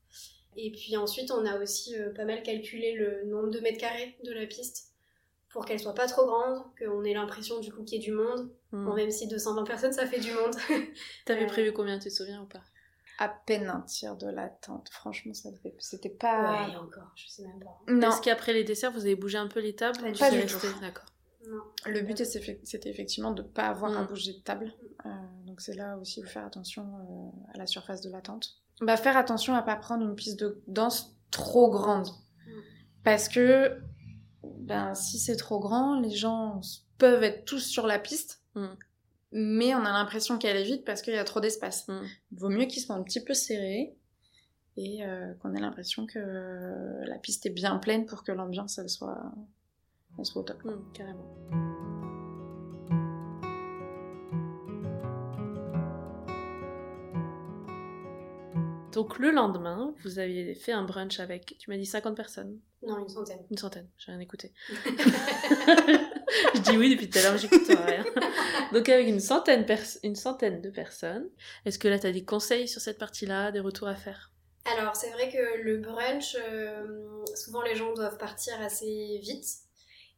Et 0.55 0.71
puis 0.71 0.97
ensuite, 0.97 1.31
on 1.31 1.45
a 1.45 1.57
aussi 1.59 1.95
euh, 1.97 2.13
pas 2.13 2.25
mal 2.25 2.41
calculé 2.43 2.93
le 2.93 3.25
nombre 3.25 3.49
de 3.49 3.59
mètres 3.59 3.77
carrés 3.79 4.17
de 4.23 4.31
la 4.33 4.45
piste 4.45 4.87
pour 5.49 5.65
qu'elle 5.65 5.79
soit 5.79 5.95
pas 5.95 6.07
trop 6.07 6.25
grande, 6.25 6.63
qu'on 6.77 7.03
ait 7.03 7.13
l'impression 7.13 7.59
du 7.59 7.71
coup 7.71 7.83
qu'il 7.83 7.99
y 7.99 8.01
ait 8.01 8.05
du 8.05 8.11
monde. 8.11 8.51
Hmm. 8.71 8.85
Bon, 8.85 8.93
même 8.93 9.09
si 9.11 9.27
220 9.27 9.63
personnes, 9.63 9.93
ça 9.93 10.05
fait 10.05 10.19
du 10.19 10.31
monde. 10.31 10.55
T'avais 11.25 11.43
euh, 11.45 11.47
prévu 11.47 11.73
combien, 11.73 11.97
tu 11.97 12.09
te 12.09 12.13
souviens 12.13 12.41
ou 12.41 12.45
pas? 12.45 12.61
À 13.17 13.27
peine 13.29 13.67
un 13.67 13.81
tiers 13.81 14.15
de 14.15 14.27
la 14.29 14.47
tente. 14.47 14.89
Franchement, 14.91 15.33
ça 15.33 15.51
devait. 15.51 15.75
C'était 15.79 16.09
pas. 16.09 16.67
Ouais, 16.67 16.75
encore, 16.77 17.11
je 17.15 17.27
sais 17.27 17.43
même 17.43 17.59
pas. 17.59 17.91
Non. 17.91 18.09
Est-ce 18.09 18.21
qu'après 18.21 18.53
les 18.53 18.63
desserts, 18.63 18.91
vous 18.91 19.01
avez 19.01 19.15
bougé 19.15 19.37
un 19.37 19.47
peu 19.47 19.59
les 19.59 19.75
tables 19.75 19.99
Pas 20.17 20.31
ou 20.31 20.35
du 20.35 20.45
tout. 20.45 20.57
D'accord. 20.81 21.05
Non. 21.47 21.63
Le 21.85 22.01
but 22.01 22.23
c'était 22.23 22.89
effectivement 22.89 23.31
de 23.31 23.41
ne 23.41 23.47
pas 23.47 23.67
avoir 23.67 23.97
à 23.97 24.03
Mm. 24.03 24.07
bouger 24.07 24.33
de 24.33 24.39
table. 24.39 24.73
Euh, 25.05 25.09
donc 25.45 25.61
c'est 25.61 25.73
là 25.73 25.97
aussi 25.97 26.21
où 26.21 26.27
faire 26.27 26.45
attention 26.45 26.83
euh, 26.83 27.53
à 27.53 27.57
la 27.57 27.65
surface 27.65 28.01
de 28.01 28.09
la 28.11 28.21
tente. 28.21 28.57
Bah, 28.81 28.97
faire 28.97 29.17
attention 29.17 29.55
à 29.55 29.61
pas 29.61 29.75
prendre 29.75 30.05
une 30.05 30.15
piste 30.15 30.39
de 30.39 30.61
danse 30.67 31.15
trop 31.31 31.69
grande. 31.69 32.07
Mm. 32.07 32.51
Parce 33.03 33.29
que 33.29 33.77
ben, 34.43 34.95
si 34.95 35.19
c'est 35.19 35.35
trop 35.35 35.59
grand, 35.59 35.99
les 35.99 36.11
gens 36.11 36.61
peuvent 36.97 37.23
être 37.23 37.45
tous 37.45 37.59
sur 37.59 37.87
la 37.87 37.99
piste. 37.99 38.41
Mm. 38.55 38.67
Mais 39.31 39.75
on 39.75 39.79
a 39.85 39.91
l'impression 39.91 40.37
qu'elle 40.37 40.57
est 40.57 40.63
vide 40.63 40.83
parce 40.85 41.01
qu'il 41.01 41.13
y 41.13 41.17
a 41.17 41.23
trop 41.23 41.39
d'espace. 41.39 41.87
Mm. 41.87 42.01
Vaut 42.31 42.49
mieux 42.49 42.65
qu'ils 42.65 42.81
soient 42.81 42.95
un 42.95 43.03
petit 43.03 43.23
peu 43.23 43.33
serrés 43.33 43.95
et 44.77 45.05
euh, 45.05 45.33
qu'on 45.41 45.53
ait 45.53 45.59
l'impression 45.59 46.05
que 46.05 46.19
la 47.05 47.17
piste 47.17 47.45
est 47.45 47.51
bien 47.51 47.77
pleine 47.77 48.05
pour 48.05 48.23
que 48.23 48.31
l'ambiance 48.31 48.77
elle 48.77 48.89
soit, 48.89 49.21
elle 50.17 50.25
soit 50.25 50.41
au 50.41 50.45
top. 50.45 50.63
Hmm, 50.63 50.91
carrément. 50.93 51.88
Donc 58.91 59.19
le 59.19 59.29
lendemain, 59.31 59.93
vous 60.03 60.17
aviez 60.19 60.55
fait 60.55 60.71
un 60.71 60.83
brunch 60.83 61.19
avec, 61.19 61.55
tu 61.59 61.69
m'as 61.69 61.77
dit 61.77 61.85
50 61.85 62.15
personnes, 62.15 62.59
Non, 62.81 62.97
une 62.97 63.07
centaine. 63.09 63.39
une 63.51 63.57
centaine, 63.57 63.87
j'ai 63.97 64.11
rien 64.11 64.19
écouté. 64.19 64.51
je 66.55 66.61
dis 66.61 66.77
oui 66.77 66.89
depuis 66.95 67.09
tout 67.09 67.19
à 67.19 67.21
l'heure, 67.23 67.37
j'écoute 67.37 67.67
rien. 67.67 68.03
Donc 68.73 68.89
avec 68.89 69.07
une 69.07 69.19
centaine, 69.19 69.65
pers- 69.65 69.97
une 70.03 70.15
centaine 70.15 70.61
de 70.61 70.69
personnes, 70.69 71.29
est-ce 71.65 71.77
que 71.77 71.87
là 71.87 71.99
tu 71.99 72.07
as 72.07 72.11
des 72.11 72.23
conseils 72.25 72.67
sur 72.67 72.81
cette 72.81 72.97
partie-là, 72.97 73.51
des 73.51 73.59
retours 73.59 73.87
à 73.87 73.95
faire? 73.95 74.31
Alors, 74.65 74.95
c'est 74.95 75.09
vrai 75.11 75.31
que 75.31 75.61
le 75.63 75.77
brunch, 75.77 76.35
euh, 76.35 77.23
souvent 77.35 77.61
les 77.61 77.75
gens 77.75 77.93
doivent 77.93 78.17
partir 78.17 78.59
assez 78.61 79.19
vite. 79.21 79.47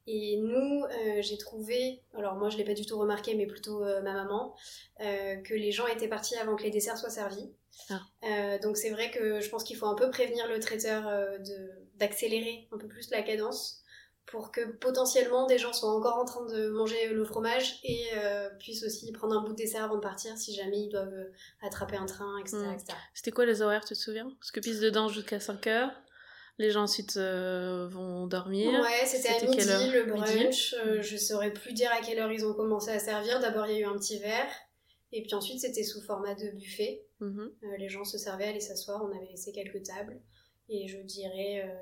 Et 0.07 0.37
nous, 0.41 0.83
euh, 0.83 1.21
j'ai 1.21 1.37
trouvé, 1.37 2.01
alors 2.17 2.35
moi 2.35 2.49
je 2.49 2.57
l'ai 2.57 2.63
pas 2.63 2.73
du 2.73 2.85
tout 2.85 2.97
remarqué, 2.97 3.35
mais 3.35 3.45
plutôt 3.45 3.83
euh, 3.83 4.01
ma 4.01 4.13
maman, 4.13 4.55
que 4.99 5.53
les 5.53 5.71
gens 5.71 5.87
étaient 5.87 6.07
partis 6.07 6.35
avant 6.37 6.55
que 6.55 6.63
les 6.63 6.71
desserts 6.71 6.97
soient 6.97 7.09
servis. 7.11 7.51
Ah. 7.89 8.01
Euh, 8.23 8.59
donc 8.59 8.77
c'est 8.77 8.89
vrai 8.89 9.11
que 9.11 9.39
je 9.39 9.49
pense 9.49 9.63
qu'il 9.63 9.77
faut 9.77 9.85
un 9.85 9.95
peu 9.95 10.09
prévenir 10.09 10.47
le 10.47 10.59
traiteur 10.59 11.07
euh, 11.07 11.37
d'accélérer 11.95 12.67
un 12.71 12.77
peu 12.77 12.87
plus 12.87 13.09
la 13.11 13.21
cadence 13.21 13.81
pour 14.25 14.51
que 14.51 14.61
potentiellement 14.61 15.45
des 15.45 15.57
gens 15.57 15.73
soient 15.73 15.93
encore 15.93 16.17
en 16.17 16.25
train 16.25 16.45
de 16.45 16.69
manger 16.69 17.09
le 17.09 17.25
fromage 17.25 17.79
et 17.83 18.05
euh, 18.15 18.49
puissent 18.59 18.83
aussi 18.83 19.11
prendre 19.11 19.37
un 19.37 19.41
bout 19.41 19.51
de 19.51 19.57
dessert 19.57 19.83
avant 19.83 19.95
de 19.95 20.01
partir 20.01 20.37
si 20.37 20.53
jamais 20.53 20.81
ils 20.81 20.89
doivent 20.89 21.27
attraper 21.61 21.97
un 21.97 22.05
train, 22.05 22.37
etc. 22.39 22.57
Mm. 22.57 22.73
etc. 22.73 22.97
C'était 23.13 23.31
quoi 23.31 23.45
les 23.45 23.61
horaires, 23.61 23.83
tu 23.83 23.93
te 23.93 23.99
souviens? 23.99 24.31
Parce 24.39 24.51
que 24.51 24.59
piste 24.59 24.81
de 24.81 24.89
danse 24.89 25.13
jusqu'à 25.13 25.39
5 25.39 25.67
heures, 25.67 25.91
les 26.61 26.69
gens 26.69 26.83
ensuite 26.83 27.17
euh, 27.17 27.87
vont 27.89 28.27
dormir. 28.27 28.71
Ouais, 28.81 29.05
c'était 29.05 29.29
à 29.29 29.41
midi, 29.41 29.57
quelle 29.57 29.69
heure? 29.69 29.91
le 29.91 30.03
brunch. 30.05 30.75
Euh, 30.85 31.01
je 31.01 31.17
saurais 31.17 31.51
plus 31.51 31.73
dire 31.73 31.91
à 31.91 32.01
quelle 32.01 32.19
heure 32.19 32.31
ils 32.31 32.45
ont 32.45 32.53
commencé 32.53 32.91
à 32.91 32.99
servir. 32.99 33.39
D'abord, 33.39 33.67
il 33.67 33.73
y 33.73 33.77
a 33.77 33.79
eu 33.79 33.85
un 33.85 33.97
petit 33.97 34.19
verre. 34.19 34.51
Et 35.11 35.23
puis 35.23 35.33
ensuite, 35.33 35.59
c'était 35.59 35.83
sous 35.83 36.01
format 36.01 36.35
de 36.35 36.51
buffet. 36.51 37.03
Mhm. 37.21 37.53
Euh, 37.63 37.77
les 37.77 37.87
gens 37.87 38.03
se 38.03 38.17
servaient, 38.17 38.45
allaient 38.45 38.59
s'asseoir. 38.59 39.03
On 39.03 39.15
avait 39.15 39.27
laissé 39.27 39.51
quelques 39.51 39.83
tables. 39.83 40.19
Et 40.69 40.87
je 40.87 40.97
dirais, 40.97 41.63
euh, 41.65 41.73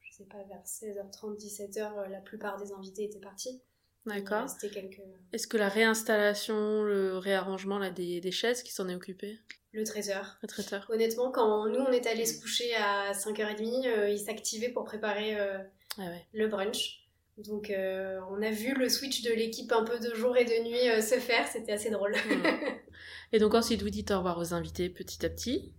je 0.00 0.12
sais 0.12 0.24
pas, 0.24 0.42
vers 0.44 0.62
16h30, 0.64 1.36
17h, 1.38 2.08
la 2.08 2.20
plupart 2.20 2.56
des 2.58 2.72
invités 2.72 3.04
étaient 3.04 3.20
partis. 3.20 3.60
D'accord. 4.06 4.46
quelques... 4.60 5.02
Est-ce 5.32 5.46
que 5.46 5.56
la 5.56 5.68
réinstallation, 5.68 6.82
le 6.82 7.18
réarrangement 7.18 7.78
là, 7.78 7.90
des, 7.90 8.20
des 8.20 8.30
chaises, 8.30 8.62
qui 8.62 8.72
s'en 8.72 8.88
est 8.88 8.94
occupé? 8.94 9.38
Le 9.72 9.84
traiteur. 9.84 10.38
Le 10.40 10.48
traiteur 10.48 10.86
Honnêtement, 10.88 11.30
quand 11.30 11.68
nous, 11.68 11.80
on 11.80 11.90
est 11.92 12.06
allés 12.06 12.24
se 12.24 12.40
coucher 12.40 12.74
à 12.76 13.12
5h30, 13.12 13.86
euh, 13.86 14.08
il 14.08 14.18
s'activait 14.18 14.70
pour 14.70 14.84
préparer 14.84 15.38
euh, 15.38 15.58
Ah 15.98 16.06
ouais. 16.06 16.26
le 16.32 16.48
brunch. 16.48 17.08
Donc 17.38 17.70
euh, 17.70 18.18
on 18.30 18.42
a 18.42 18.50
vu 18.50 18.74
le 18.74 18.88
switch 18.88 19.22
de 19.22 19.32
l'équipe 19.32 19.70
un 19.70 19.84
peu 19.84 20.00
de 20.00 20.12
jour 20.14 20.36
et 20.36 20.44
de 20.44 20.68
nuit 20.68 20.88
euh, 20.90 21.00
se 21.00 21.14
faire, 21.20 21.46
c'était 21.46 21.72
assez 21.72 21.90
drôle. 21.90 22.12
Mm. 22.12 22.42
Et 23.32 23.38
donc 23.38 23.54
ensuite, 23.54 23.82
vous 23.82 23.90
dites 23.90 24.10
au 24.10 24.16
revoir 24.18 24.38
aux 24.38 24.54
invités 24.54 24.88
petit 24.88 25.24
à 25.24 25.28
petit. 25.30 25.72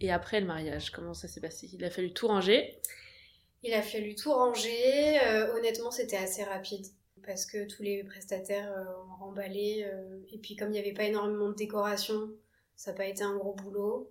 Et 0.00 0.10
après 0.10 0.40
le 0.40 0.46
mariage, 0.46 0.90
comment 0.90 1.14
ça 1.14 1.28
s'est 1.28 1.40
passé? 1.40 1.68
Il 1.72 1.84
a 1.84 1.90
fallu 1.90 2.12
tout 2.12 2.26
ranger? 2.28 2.78
Il 3.62 3.74
a 3.74 3.82
fallu 3.82 4.14
tout 4.14 4.32
ranger, 4.32 5.20
euh, 5.22 5.54
honnêtement 5.54 5.90
c'était 5.90 6.16
assez 6.16 6.42
rapide 6.42 6.86
parce 7.26 7.44
que 7.44 7.66
tous 7.66 7.82
les 7.82 8.02
prestataires 8.04 8.72
euh, 8.72 8.84
ont 9.12 9.24
remballé 9.26 9.84
euh, 9.86 10.18
et 10.32 10.38
puis 10.38 10.56
comme 10.56 10.68
il 10.68 10.72
n'y 10.72 10.78
avait 10.78 10.94
pas 10.94 11.04
énormément 11.04 11.50
de 11.50 11.54
décoration, 11.54 12.30
ça 12.76 12.92
n'a 12.92 12.96
pas 12.96 13.04
été 13.04 13.22
un 13.22 13.36
gros 13.36 13.52
boulot. 13.52 14.10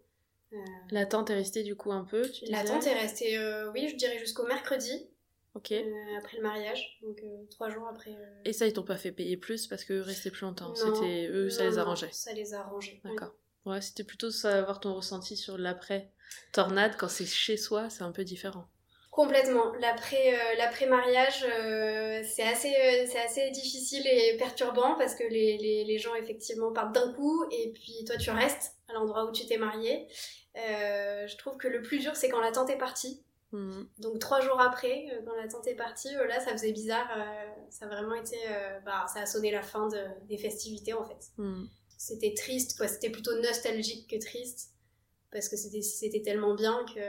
Euh, 0.54 0.58
La 0.92 1.08
tente 1.08 1.32
est 1.32 1.36
restée 1.36 1.64
du 1.64 1.76
coup 1.76 1.92
un 1.92 2.04
peu, 2.04 2.30
tu 2.30 2.46
la 2.46 2.62
disais? 2.62 2.74
tente 2.74 2.86
est 2.86 2.94
restée, 2.94 3.40
oui 3.74 3.88
je 3.90 3.96
dirais 3.96 4.20
jusqu'au 4.20 4.46
mercredi 4.46 5.09
Euh, 5.72 6.18
après 6.18 6.38
le 6.38 6.44
mariage, 6.44 6.98
donc 7.02 7.20
euh, 7.24 7.46
trois 7.50 7.70
jours 7.70 7.88
après. 7.88 8.12
euh, 8.12 8.42
Et 8.46 8.54
ça, 8.54 8.66
ils 8.68 8.74
t'ont 8.74 8.84
pas 8.84 8.98
fait 8.98 9.12
payer 9.12 9.38
plus 9.38 9.68
parce 9.68 9.84
que 9.84 10.00
rester 10.00 10.32
plus 10.32 10.42
longtemps. 10.46 10.74
C'était 10.76 11.28
eux, 11.28 11.50
ça 11.50 11.64
les 11.66 11.72
non, 11.72 11.78
arrangeait. 11.80 12.10
Ça 12.12 12.34
les 12.34 12.54
a 12.54 12.62
arrangés. 12.62 13.02
oui. 13.04 13.12
D'accord. 13.12 13.34
Ouais, 13.66 13.82
c'était 13.82 14.04
plutôt 14.06 14.32
savoir 14.32 14.80
ton 14.80 14.94
ressenti 14.96 15.36
sur 15.38 15.58
l'après 15.58 16.12
tornade 16.54 16.96
quand 16.98 17.10
c'est 17.10 17.26
chez 17.26 17.58
soi, 17.58 17.90
c'est 17.90 18.04
un 18.04 18.12
peu 18.12 18.24
différent. 18.24 18.66
Complètement. 19.12 19.74
L'après, 19.82 20.56
l'après-mariage, 20.58 21.44
euh, 21.44 22.24
c'est 22.24 22.44
assez, 22.44 22.72
c'est 23.08 23.20
assez 23.20 23.52
difficile 23.52 24.08
et 24.08 24.38
perturbant 24.38 24.96
parce 24.98 25.14
que 25.14 25.24
les, 25.24 25.58
les, 25.58 25.84
les 25.84 25.98
gens 25.98 26.16
effectivement 26.16 26.72
partent 26.72 26.94
d'un 26.96 27.12
coup 27.14 27.44
et 27.52 27.72
puis 27.74 28.06
toi 28.06 28.16
tu 28.18 28.30
restes 28.30 28.76
à 28.88 28.94
l'endroit 28.94 29.26
où 29.26 29.32
tu 29.34 29.46
t'es 29.46 29.58
marié. 29.58 30.08
Je 30.56 31.36
trouve 31.38 31.58
que 31.58 31.68
le 31.68 31.82
plus 31.82 32.00
dur 32.00 32.16
c'est 32.16 32.30
quand 32.30 32.40
la 32.40 32.52
tante 32.54 32.70
est 32.70 32.78
partie. 32.78 33.22
Mm. 33.52 33.82
Donc 33.98 34.20
trois 34.20 34.42
jours 34.42 34.60
après, 34.62 35.08
euh, 35.12 35.22
quand 35.26 35.36
la 35.36 35.48
tante 35.48 35.68
est 35.68 35.76
partie, 35.76 36.16
euh, 36.16 36.28
là 36.28 36.40
ça 36.40 36.52
faisait 36.52 36.72
bizarre. 36.72 37.10
euh, 37.18 37.46
ça 37.70 37.86
a 37.86 37.88
vraiment 37.90 38.14
été, 38.16 38.38
euh, 38.48 38.80
bah, 38.86 39.06
ça 39.14 39.22
a 39.22 39.26
sonné 39.26 39.52
la 39.52 39.62
fin 39.64 39.88
de- 39.88 40.28
des 40.28 40.38
festivités 40.38 40.94
en 40.94 41.04
fait. 41.04 41.32
Mm. 41.38 41.66
C'était 41.98 42.34
triste, 42.34 42.78
quoi. 42.78 42.88
C'était 42.88 43.10
plutôt 43.10 43.36
nostalgique 43.42 44.10
que 44.10 44.18
triste 44.20 44.72
parce 45.32 45.50
que 45.50 45.58
c'était 45.58 46.22
tellement 46.22 46.56
bien 46.56 46.86
que 46.96 47.02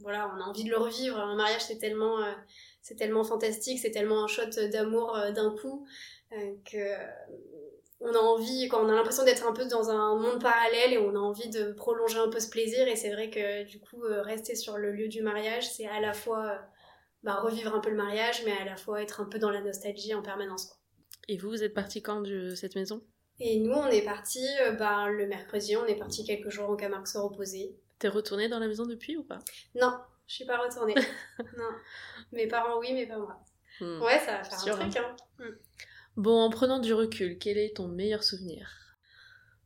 voilà, 0.00 0.32
on 0.34 0.40
a 0.40 0.44
envie 0.44 0.64
de 0.64 0.70
le 0.70 0.76
revivre. 0.78 1.18
Un 1.18 1.34
mariage, 1.34 1.64
c'est 1.64 1.78
tellement, 1.78 2.18
c'est 2.82 2.94
tellement 2.94 3.24
fantastique, 3.24 3.80
c'est 3.80 3.90
tellement 3.90 4.22
un 4.22 4.28
shot 4.28 4.48
d'amour 4.72 5.18
d'un 5.34 5.50
coup 5.56 5.86
que 6.30 6.94
on 8.00 8.12
a 8.14 8.18
envie, 8.18 8.68
quand 8.68 8.84
on 8.84 8.88
a 8.88 8.94
l'impression 8.94 9.24
d'être 9.24 9.46
un 9.46 9.52
peu 9.52 9.66
dans 9.66 9.90
un 9.90 10.16
monde 10.16 10.40
parallèle 10.40 10.92
et 10.92 10.98
on 10.98 11.14
a 11.16 11.18
envie 11.18 11.50
de 11.50 11.72
prolonger 11.72 12.18
un 12.18 12.28
peu 12.28 12.38
ce 12.38 12.48
plaisir. 12.48 12.86
Et 12.86 12.96
c'est 12.96 13.12
vrai 13.12 13.30
que 13.30 13.64
du 13.64 13.80
coup, 13.80 14.04
euh, 14.04 14.22
rester 14.22 14.54
sur 14.54 14.78
le 14.78 14.92
lieu 14.92 15.08
du 15.08 15.22
mariage, 15.22 15.68
c'est 15.68 15.86
à 15.86 16.00
la 16.00 16.12
fois 16.12 16.46
euh, 16.46 16.58
bah, 17.24 17.34
revivre 17.40 17.74
un 17.74 17.80
peu 17.80 17.90
le 17.90 17.96
mariage, 17.96 18.42
mais 18.44 18.52
à 18.52 18.64
la 18.64 18.76
fois 18.76 19.02
être 19.02 19.20
un 19.20 19.24
peu 19.24 19.38
dans 19.38 19.50
la 19.50 19.60
nostalgie 19.60 20.14
en 20.14 20.22
permanence. 20.22 20.66
Quoi. 20.66 20.76
Et 21.28 21.38
vous, 21.38 21.48
vous 21.48 21.64
êtes 21.64 21.74
parti 21.74 22.00
quand 22.00 22.20
de 22.20 22.54
cette 22.54 22.76
maison? 22.76 23.02
Et 23.40 23.58
nous, 23.60 23.72
on 23.72 23.86
est 23.86 24.02
parti 24.02 24.44
bah, 24.78 25.08
le 25.08 25.26
mercredi, 25.26 25.76
on 25.76 25.86
est 25.86 25.96
parti 25.96 26.24
quelques 26.24 26.50
jours 26.50 26.70
en 26.70 26.76
Camargue 26.76 27.06
se 27.06 27.18
reposer. 27.18 27.76
T'es 27.98 28.08
retourné 28.08 28.48
dans 28.48 28.58
la 28.58 28.68
maison 28.68 28.86
depuis 28.86 29.16
ou 29.16 29.24
pas? 29.24 29.38
Non, 29.74 29.92
je 30.26 30.34
suis 30.34 30.44
pas 30.44 30.58
retournée. 30.58 30.94
non. 31.56 31.70
Mes 32.32 32.46
parents, 32.46 32.78
oui, 32.78 32.92
mais 32.92 33.06
pas 33.06 33.18
moi. 33.18 33.40
Ouais, 33.80 34.18
ça 34.18 34.38
va 34.38 34.44
faire 34.44 34.58
Sûr, 34.58 34.74
un 34.74 34.88
truc, 34.88 34.96
hein. 34.96 35.16
Bon, 36.18 36.40
en 36.40 36.50
prenant 36.50 36.80
du 36.80 36.92
recul, 36.92 37.38
quel 37.38 37.58
est 37.58 37.76
ton 37.76 37.86
meilleur 37.86 38.24
souvenir? 38.24 38.68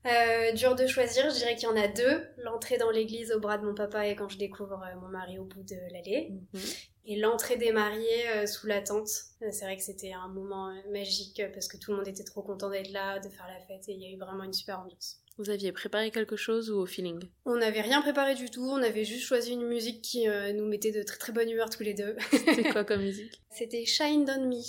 Euh, 0.05 0.53
dur 0.53 0.75
de 0.75 0.87
choisir, 0.87 1.31
je 1.31 1.37
dirais 1.37 1.55
qu'il 1.55 1.67
y 1.67 1.73
en 1.73 1.77
a 1.77 1.89
deux. 1.89 2.27
L'entrée 2.37 2.77
dans 2.77 2.91
l'église 2.91 3.33
au 3.33 3.41
bras 3.41 3.57
de 3.57 3.65
mon 3.65 3.75
papa 3.75 4.07
et 4.07 4.15
quand 4.17 4.29
je 4.29 4.37
découvre 4.37 4.83
euh, 4.83 5.01
mon 5.01 5.09
mari 5.09 5.39
au 5.39 5.45
bout 5.45 5.63
de 5.63 5.77
l'allée. 5.95 6.31
Mhm. 6.53 6.61
Et 7.07 7.19
l'entrée 7.19 7.57
des 7.57 7.73
mariés 7.73 8.29
euh, 8.37 8.47
sous 8.47 8.67
la 8.67 8.83
tente. 8.83 9.09
Euh, 9.41 9.49
C'est 9.51 9.65
vrai 9.65 9.79
que 9.79 9.83
c'était 9.83 10.13
un 10.13 10.29
moment 10.29 10.71
magique 10.93 11.41
parce 11.55 11.69
que 11.69 11.79
tout 11.79 11.91
le 11.91 11.97
monde 11.97 12.09
était 12.09 12.23
trop 12.23 12.43
content 12.43 12.69
d'être 12.69 12.93
là, 12.93 13.19
de 13.19 13.31
faire 13.31 13.49
la 13.49 13.59
fête 13.67 13.89
et 13.89 13.93
il 13.93 14.03
y 14.03 14.05
a 14.05 14.11
eu 14.11 14.19
vraiment 14.19 14.45
une 14.45 14.53
super 14.53 14.81
ambiance. 14.81 15.23
Vous 15.39 15.49
aviez 15.49 15.73
préparé 15.73 16.11
quelque 16.11 16.37
chose 16.37 16.71
ou 16.71 16.81
au 16.81 16.87
feeling? 16.87 17.19
On 17.47 17.57
n'avait 17.57 17.81
rien 17.81 18.03
préparé 18.03 18.35
du 18.35 18.51
tout, 18.51 18.69
on 18.69 18.83
avait 18.83 19.07
juste 19.07 19.25
choisi 19.25 19.53
une 19.53 19.67
musique 19.67 20.03
qui 20.03 20.29
euh, 20.29 20.53
nous 20.53 20.67
mettait 20.67 20.93
de 20.93 21.03
très 21.03 21.17
très 21.17 21.33
bonne 21.33 21.49
humeur 21.49 21.71
tous 21.71 21.83
les 21.83 21.95
deux. 21.95 22.15
C'était 22.31 22.71
quoi 22.71 22.85
comme 22.85 23.01
musique? 23.01 23.41
C'était 23.51 23.87
Shine 23.87 24.29
On 24.29 24.49
Me. 24.49 24.61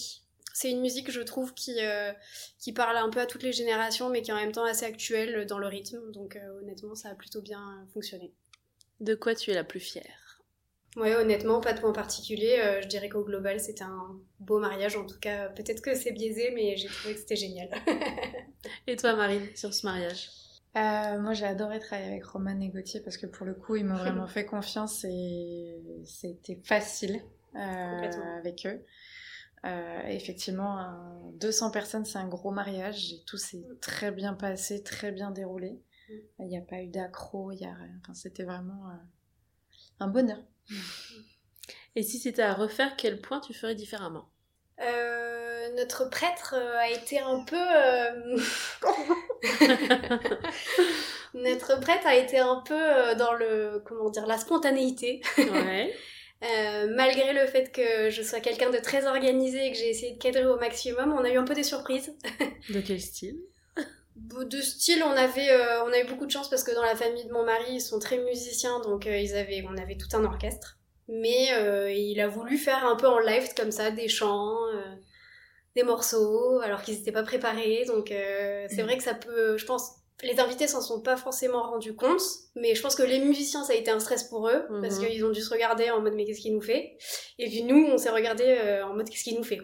C'est 0.54 0.72
une 0.72 0.82
musique, 0.82 1.12
je 1.12 1.22
trouve, 1.22 1.54
qui, 1.54 1.78
qui 2.60 2.72
parle 2.74 2.98
un 2.98 3.10
peu 3.10 3.20
à 3.20 3.26
toutes 3.26 3.44
les 3.44 3.52
générations, 3.52 4.10
mais 4.10 4.22
qui 4.22 4.32
est 4.32 4.34
en 4.34 4.38
même 4.38 4.52
temps 4.52 4.66
assez 4.66 4.86
actuelle 4.86 5.46
dans 5.46 5.60
le 5.60 5.68
rythme. 5.68 6.12
Donc 6.12 6.40
honnêtement, 6.62 6.96
ça 6.96 7.10
a 7.10 7.16
plutôt 7.16 7.42
bien 7.42 7.86
fonctionné. 7.94 8.32
De 9.00 9.16
quoi 9.16 9.36
tu 9.36 9.52
es 9.52 9.54
la 9.54 9.64
plus 9.64 9.80
fière? 9.80 10.42
Ouais, 10.96 11.16
honnêtement, 11.16 11.60
pas 11.60 11.74
de 11.74 11.80
point 11.80 11.92
particulier. 11.92 12.80
je 12.82 12.88
dirais 12.88 13.10
qu'au 13.10 13.24
global, 13.24 13.60
c'était 13.60 13.84
un 13.84 14.20
beau 14.40 14.60
mariage. 14.60 14.96
En 14.96 15.06
tout 15.06 15.20
cas, 15.20 15.50
peut-être 15.50 15.82
que 15.82 15.96
c'est 15.96 16.12
biaisé, 16.12 16.52
mais 16.56 16.78
j'ai 16.78 16.88
trouvé 16.88 17.16
que 17.16 17.20
c'était 17.20 17.36
génial. 17.36 17.70
Et 18.88 18.96
toi, 18.96 19.16
Marine, 19.16 19.48
sur 19.56 19.74
ce 19.74 19.86
mariage? 19.86 20.30
Euh, 20.76 21.20
moi, 21.20 21.34
j'ai 21.34 21.46
adoré 21.46 21.80
travailler 21.80 22.10
avec 22.10 22.26
Roman 22.26 22.60
et 22.60 22.70
Gauthier 22.70 23.00
parce 23.00 23.18
que 23.18 23.28
pour 23.28 23.46
le 23.46 23.54
coup, 23.54 23.76
ils 23.76 23.86
m'ont 23.86 23.98
vraiment 23.98 24.28
fait 24.28 24.46
confiance 24.46 25.06
et 25.08 25.76
c'était 26.06 26.60
facile 26.64 27.22
euh, 27.56 28.40
avec 28.40 28.66
eux. 28.66 28.84
Euh, 29.66 30.02
effectivement, 30.08 31.32
200 31.36 31.72
personnes, 31.72 32.06
c'est 32.06 32.18
un 32.18 32.28
gros 32.28 32.52
mariage 32.52 33.14
et 33.14 33.24
tout 33.26 33.38
s'est 33.38 33.64
très 33.82 34.12
bien 34.12 34.34
passé, 34.34 34.84
très 34.84 35.12
bien 35.12 35.32
déroulé. 35.32 35.82
Mm. 36.10 36.14
Il 36.40 36.48
n'y 36.48 36.58
a 36.58 36.62
pas 36.62 36.82
eu 36.82 36.88
d'accro, 36.88 37.52
il 37.52 37.60
y 37.60 37.66
a 37.66 37.76
Enfin, 38.02 38.14
c'était 38.14 38.44
vraiment 38.44 38.84
un 40.00 40.08
bonheur. 40.08 40.42
Et 41.96 42.02
si 42.02 42.18
c'était 42.18 42.42
à 42.42 42.56
refaire, 42.56 42.96
quel 42.98 43.22
point 43.22 43.40
tu 43.40 43.54
ferais 43.54 43.76
différemment? 43.76 44.30
Notre 45.76 46.10
prêtre 46.10 46.56
a 46.56 46.90
été 46.90 47.20
un 47.20 47.44
peu 47.46 47.56
Notre 51.34 51.80
prêtre 51.80 52.06
a 52.06 52.16
été 52.16 52.38
un 52.38 52.62
peu 52.66 52.80
euh, 52.80 53.16
dans 53.16 53.34
le, 53.34 53.82
comment 53.86 54.10
dire, 54.10 54.28
la 54.28 54.38
spontanéité. 54.38 55.22
Euh, 56.44 56.94
malgré 56.94 57.32
le 57.34 57.48
fait 57.48 57.72
que 57.72 58.10
je 58.10 58.22
sois 58.22 58.42
quelqu'un 58.42 58.70
de 58.70 58.78
très 58.78 59.08
organisé 59.08 59.66
et 59.66 59.72
que 59.72 59.78
j'ai 59.78 59.90
essayé 59.90 60.14
de 60.14 60.20
cadrer 60.20 60.46
au 60.46 60.58
maximum, 60.58 61.14
on 61.14 61.24
a 61.24 61.30
eu 61.30 61.38
un 61.38 61.46
peu 61.46 61.54
des 61.54 61.64
surprises. 61.64 62.14
de 62.70 62.82
quel 62.82 63.00
style? 63.00 63.40
De 64.16 64.62
style, 64.62 65.04
on 65.04 65.12
avait, 65.12 65.50
euh, 65.52 65.84
on 65.84 65.88
avait 65.88 66.04
beaucoup 66.04 66.26
de 66.26 66.32
chance 66.32 66.50
parce 66.50 66.64
que 66.64 66.74
dans 66.76 66.84
la 66.84 66.96
famille 66.96 67.26
de 67.26 67.32
mon 67.32 67.46
mari, 67.46 67.76
ils 67.76 67.82
sont 67.82 68.00
très 68.00 68.18
musiciens, 68.18 68.80
donc 68.82 69.06
ils 69.06 69.36
avaient, 69.36 69.64
on 69.68 69.78
avait 69.78 69.98
tout 69.98 70.16
un 70.16 70.24
orchestre. 70.26 70.78
Mais 71.08 71.50
il 71.96 72.20
a 72.20 72.28
voulu 72.28 72.58
faire 72.58 72.86
un 72.86 72.96
peu 72.96 73.08
en 73.08 73.20
live 73.20 73.54
comme 73.56 73.72
ça, 73.72 73.92
des 73.92 74.08
chants, 74.08 74.58
des 75.76 75.84
morceaux, 75.84 76.60
alors 76.60 76.82
qu'ils 76.82 76.98
n'étaient 76.98 77.12
pas 77.12 77.24
préparés. 77.24 77.84
Donc 77.88 78.08
c'est 78.10 78.82
mm. 78.82 78.86
vrai 78.86 78.98
que 78.98 79.04
ça 79.04 79.14
peut, 79.14 79.58
je 79.58 79.66
pense, 79.66 80.03
les 80.22 80.40
invités 80.40 80.68
s'en 80.68 80.82
sont 80.82 81.02
pas 81.02 81.18
forcément 81.18 81.64
rendus 81.64 81.96
compte, 81.96 82.22
mais 82.56 82.76
je 82.76 82.82
pense 82.82 82.96
que 82.96 83.04
les 83.04 83.20
musiciens, 83.20 83.64
ça 83.64 83.74
a 83.74 83.76
été 83.76 83.92
un 83.92 84.00
stress 84.00 84.24
pour 84.26 84.48
eux, 84.48 84.66
parce 84.82 85.00
mhm. 85.00 85.08
qu'ils 85.08 85.26
ont 85.26 85.32
dû 85.32 85.42
se 85.42 85.50
regarder 85.50 85.90
en 85.90 86.02
mode 86.02 86.14
mais 86.16 86.26
qu'est-ce 86.26 86.42
qu'il 86.42 86.54
nous 86.54 86.62
fait? 86.62 86.98
Et 87.40 87.50
puis 87.50 87.64
nous, 87.64 87.88
on 87.88 87.98
s'est 87.98 88.10
regardé 88.10 88.44
euh, 88.46 88.86
en 88.86 88.94
mode 88.94 89.10
qu'est-ce 89.10 89.24
qu'il 89.24 89.36
nous 89.36 89.44
fait? 89.44 89.60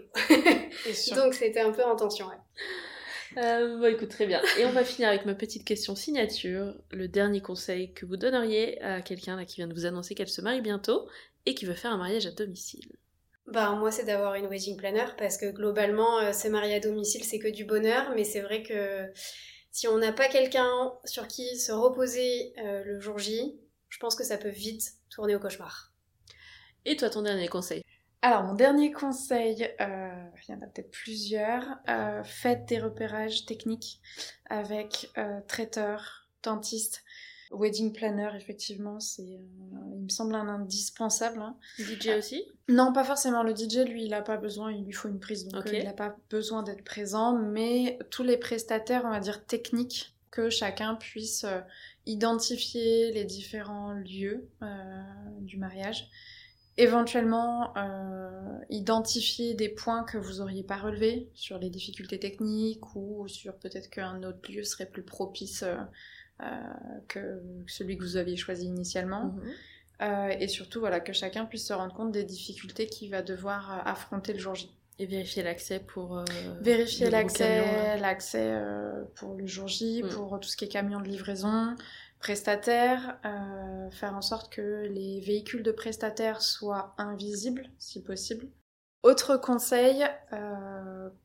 Donc 1.15 1.33
c'était 1.33 1.61
un 1.61 1.71
peu 1.71 1.83
en 1.83 1.95
tension, 1.95 2.27
ouais. 2.27 2.33
Euh, 3.37 3.77
bon, 3.77 3.85
écoute, 3.85 4.09
très 4.09 4.25
bien. 4.25 4.41
Et 4.57 4.65
on 4.65 4.71
va 4.71 4.83
finir 4.83 5.09
avec 5.09 5.25
ma 5.25 5.35
petite 5.35 5.63
question 5.63 5.95
signature. 5.95 6.73
Le 6.91 7.07
dernier 7.07 7.41
conseil 7.41 7.93
que 7.93 8.05
vous 8.05 8.17
donneriez 8.17 8.81
à 8.81 9.01
quelqu'un 9.01 9.43
qui 9.45 9.57
vient 9.57 9.67
de 9.67 9.73
vous 9.73 9.85
annoncer 9.85 10.15
qu'elle 10.15 10.29
se 10.29 10.41
marie 10.41 10.61
bientôt 10.61 11.07
et 11.45 11.53
qui 11.53 11.65
veut 11.65 11.75
faire 11.75 11.91
un 11.91 11.97
mariage 11.97 12.25
à 12.25 12.31
domicile 12.31 12.89
bah, 13.51 13.71
moi, 13.71 13.91
c'est 13.91 14.05
d'avoir 14.05 14.35
une 14.35 14.45
wedding 14.45 14.77
planner 14.77 15.05
parce 15.17 15.37
que 15.37 15.51
globalement, 15.51 16.19
euh, 16.19 16.33
se 16.33 16.47
marier 16.47 16.75
à 16.75 16.79
domicile, 16.79 17.23
c'est 17.23 17.39
que 17.39 17.47
du 17.47 17.65
bonheur, 17.65 18.11
mais 18.15 18.23
c'est 18.23 18.41
vrai 18.41 18.61
que 18.61 19.07
si 19.71 19.87
on 19.87 19.97
n'a 19.97 20.11
pas 20.11 20.27
quelqu'un 20.27 20.93
sur 21.05 21.27
qui 21.27 21.57
se 21.57 21.71
reposer 21.71 22.53
euh, 22.59 22.83
le 22.83 22.99
jour 22.99 23.17
J, 23.17 23.59
je 23.89 23.97
pense 23.99 24.15
que 24.15 24.23
ça 24.23 24.37
peut 24.37 24.49
vite 24.49 24.93
tourner 25.09 25.35
au 25.35 25.39
cauchemar. 25.39 25.91
Et 26.85 26.95
toi, 26.95 27.09
ton 27.09 27.21
dernier 27.21 27.47
conseil? 27.47 27.83
Alors, 28.21 28.43
mon 28.43 28.53
dernier 28.53 28.91
conseil, 28.91 29.69
euh, 29.79 30.29
il 30.47 30.51
y 30.51 30.53
en 30.53 30.61
a 30.61 30.67
peut-être 30.67 30.91
plusieurs. 30.91 31.63
Euh, 31.87 32.23
faites 32.23 32.65
des 32.65 32.79
repérages 32.79 33.45
techniques 33.45 34.01
avec 34.49 35.11
traiteurs, 35.47 36.27
dentistes. 36.43 37.03
Wedding 37.51 37.93
planner, 37.93 38.29
effectivement, 38.35 38.99
c'est, 38.99 39.23
euh, 39.23 39.95
il 39.95 40.03
me 40.03 40.09
semble 40.09 40.35
un 40.35 40.47
indispensable. 40.47 41.41
Hein. 41.41 41.55
DJ 41.79 42.09
aussi? 42.17 42.43
Non, 42.67 42.93
pas 42.93 43.03
forcément. 43.03 43.41
Le 43.41 43.55
DJ, 43.55 43.87
lui, 43.87 44.03
il 44.03 44.11
n'a 44.11 44.21
pas 44.21 44.37
besoin, 44.37 44.71
il 44.71 44.85
lui 44.85 44.93
faut 44.93 45.09
une 45.09 45.19
prise, 45.19 45.47
donc 45.47 45.65
euh, 45.67 45.73
il 45.73 45.83
n'a 45.83 45.93
pas 45.93 46.15
besoin 46.29 46.61
d'être 46.61 46.83
présent. 46.83 47.35
Mais 47.35 47.97
tous 48.11 48.23
les 48.23 48.37
prestataires, 48.37 49.03
on 49.05 49.09
va 49.09 49.19
dire 49.19 49.45
techniques, 49.45 50.15
que 50.29 50.51
chacun 50.51 50.93
puisse 50.93 51.43
euh, 51.43 51.59
identifier 52.05 53.11
les 53.11 53.25
différents 53.25 53.93
lieux 53.93 54.47
du 55.41 55.57
mariage. 55.57 56.07
Éventuellement, 56.77 57.73
identifier 58.69 59.55
des 59.55 59.69
points 59.69 60.03
que 60.03 60.17
vous 60.17 60.41
auriez 60.41 60.63
pas 60.63 60.77
relevés 60.77 61.29
sur 61.33 61.57
les 61.57 61.69
difficultés 61.69 62.19
techniques 62.19 62.95
ou 62.95 63.27
sur 63.27 63.55
peut-être 63.55 63.89
qu'un 63.89 64.23
autre 64.23 64.51
lieu 64.51 64.63
serait 64.63 64.85
plus 64.85 65.03
propice 65.03 65.63
euh, 65.63 65.75
que 67.07 67.41
celui 67.67 67.97
que 67.97 68.03
vous 68.03 68.17
aviez 68.17 68.37
choisi 68.37 68.65
initialement. 68.65 69.25
Mhm. 69.25 69.53
Euh, 70.01 70.29
et 70.39 70.47
surtout, 70.47 70.79
voilà, 70.79 70.99
que 70.99 71.11
chacun 71.11 71.45
puisse 71.45 71.67
se 71.67 71.73
rendre 71.73 71.93
compte 71.93 72.11
des 72.11 72.23
difficultés 72.23 72.87
qu'il 72.87 73.11
va 73.11 73.21
devoir 73.21 73.71
euh, 73.71 73.81
affronter 73.85 74.33
le 74.33 74.39
jour 74.39 74.55
J. 74.55 74.71
Et 75.01 75.05
vérifier 75.05 75.43
l'accès 75.43 75.79
pour... 75.79 76.25
vérifier 76.59 77.09
l'accès, 77.09 77.97
l'accès 77.99 78.53
pour 79.15 79.33
le 79.35 79.47
jour 79.47 79.69
J, 79.69 80.03
mm. 80.03 80.09
pour 80.09 80.37
tout 80.41 80.49
ce 80.49 80.57
qui 80.57 80.65
est 80.65 80.69
camion 80.69 80.99
de 80.99 81.07
livraison, 81.07 81.73
prestataire, 82.19 83.17
faire 83.91 84.13
en 84.13 84.21
sorte 84.21 84.51
que 84.51 84.89
les 84.91 85.21
véhicules 85.21 85.63
de 85.63 85.71
prestataires 85.71 86.41
soient 86.41 86.95
invisibles, 86.97 87.69
si 87.77 88.03
possible. 88.03 88.47
Autre 89.03 89.37
conseil, 89.37 90.03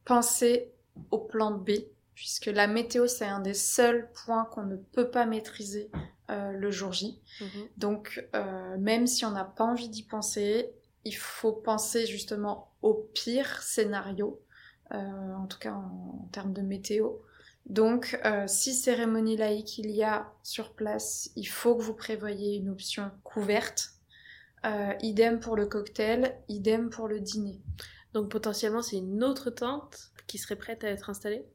pensez 0.05 0.73
au 1.11 1.19
plan 1.19 1.51
B 1.51 1.71
puisque 2.15 2.47
la 2.47 2.67
météo, 2.67 3.07
c'est 3.07 3.27
un 3.27 3.41
des 3.41 3.55
seuls 3.55 4.11
points 4.13 4.45
qu'on 4.47 4.65
ne 4.65 4.77
peut 4.77 5.11
pas 5.11 5.27
maîtriser 5.27 5.91
euh, 6.31 6.53
le 6.53 6.71
jour 6.71 6.93
J. 6.93 7.21
Mhm. 7.41 7.69
Donc, 7.77 8.27
euh, 8.35 8.77
même 8.79 9.07
si 9.07 9.25
on 9.25 9.31
n'a 9.31 9.45
pas 9.45 9.65
envie 9.65 9.89
d'y 9.89 10.05
penser, 10.05 10.73
il 11.05 11.17
faut 11.17 11.53
penser 11.53 12.07
justement 12.07 12.73
au 12.83 12.95
pire 13.15 13.63
scénario, 13.63 14.41
euh, 14.93 15.35
en 15.35 15.47
tout 15.47 15.59
cas 15.59 15.73
en, 15.73 16.29
termes 16.33 16.53
de 16.53 16.63
météo. 16.63 17.11
Donc, 17.67 18.21
si 18.47 18.75
cérémonie 18.75 19.39
laïque 19.39 19.79
il 19.79 19.91
y 19.91 20.03
a 20.03 20.31
sur 20.43 20.75
place, 20.75 21.31
il 21.35 21.47
faut 21.47 21.75
que 21.75 21.83
vous 21.83 21.95
prévoyez 21.95 22.57
une 22.57 22.69
option 22.69 23.11
couverte. 23.23 23.95
idem 25.01 25.41
pour 25.41 25.57
le 25.57 25.65
cocktail, 25.65 26.37
idem 26.49 26.91
pour 26.91 27.09
le 27.09 27.21
dîner. 27.21 27.63
Donc 28.13 28.31
potentiellement, 28.31 28.83
c'est 28.83 28.99
une 28.99 29.25
autre 29.25 29.49
tente 29.49 30.13
qui 30.27 30.39
serait 30.39 30.57
prête 30.57 30.85
à 30.85 30.89
être 30.89 31.09
installée? 31.11 31.47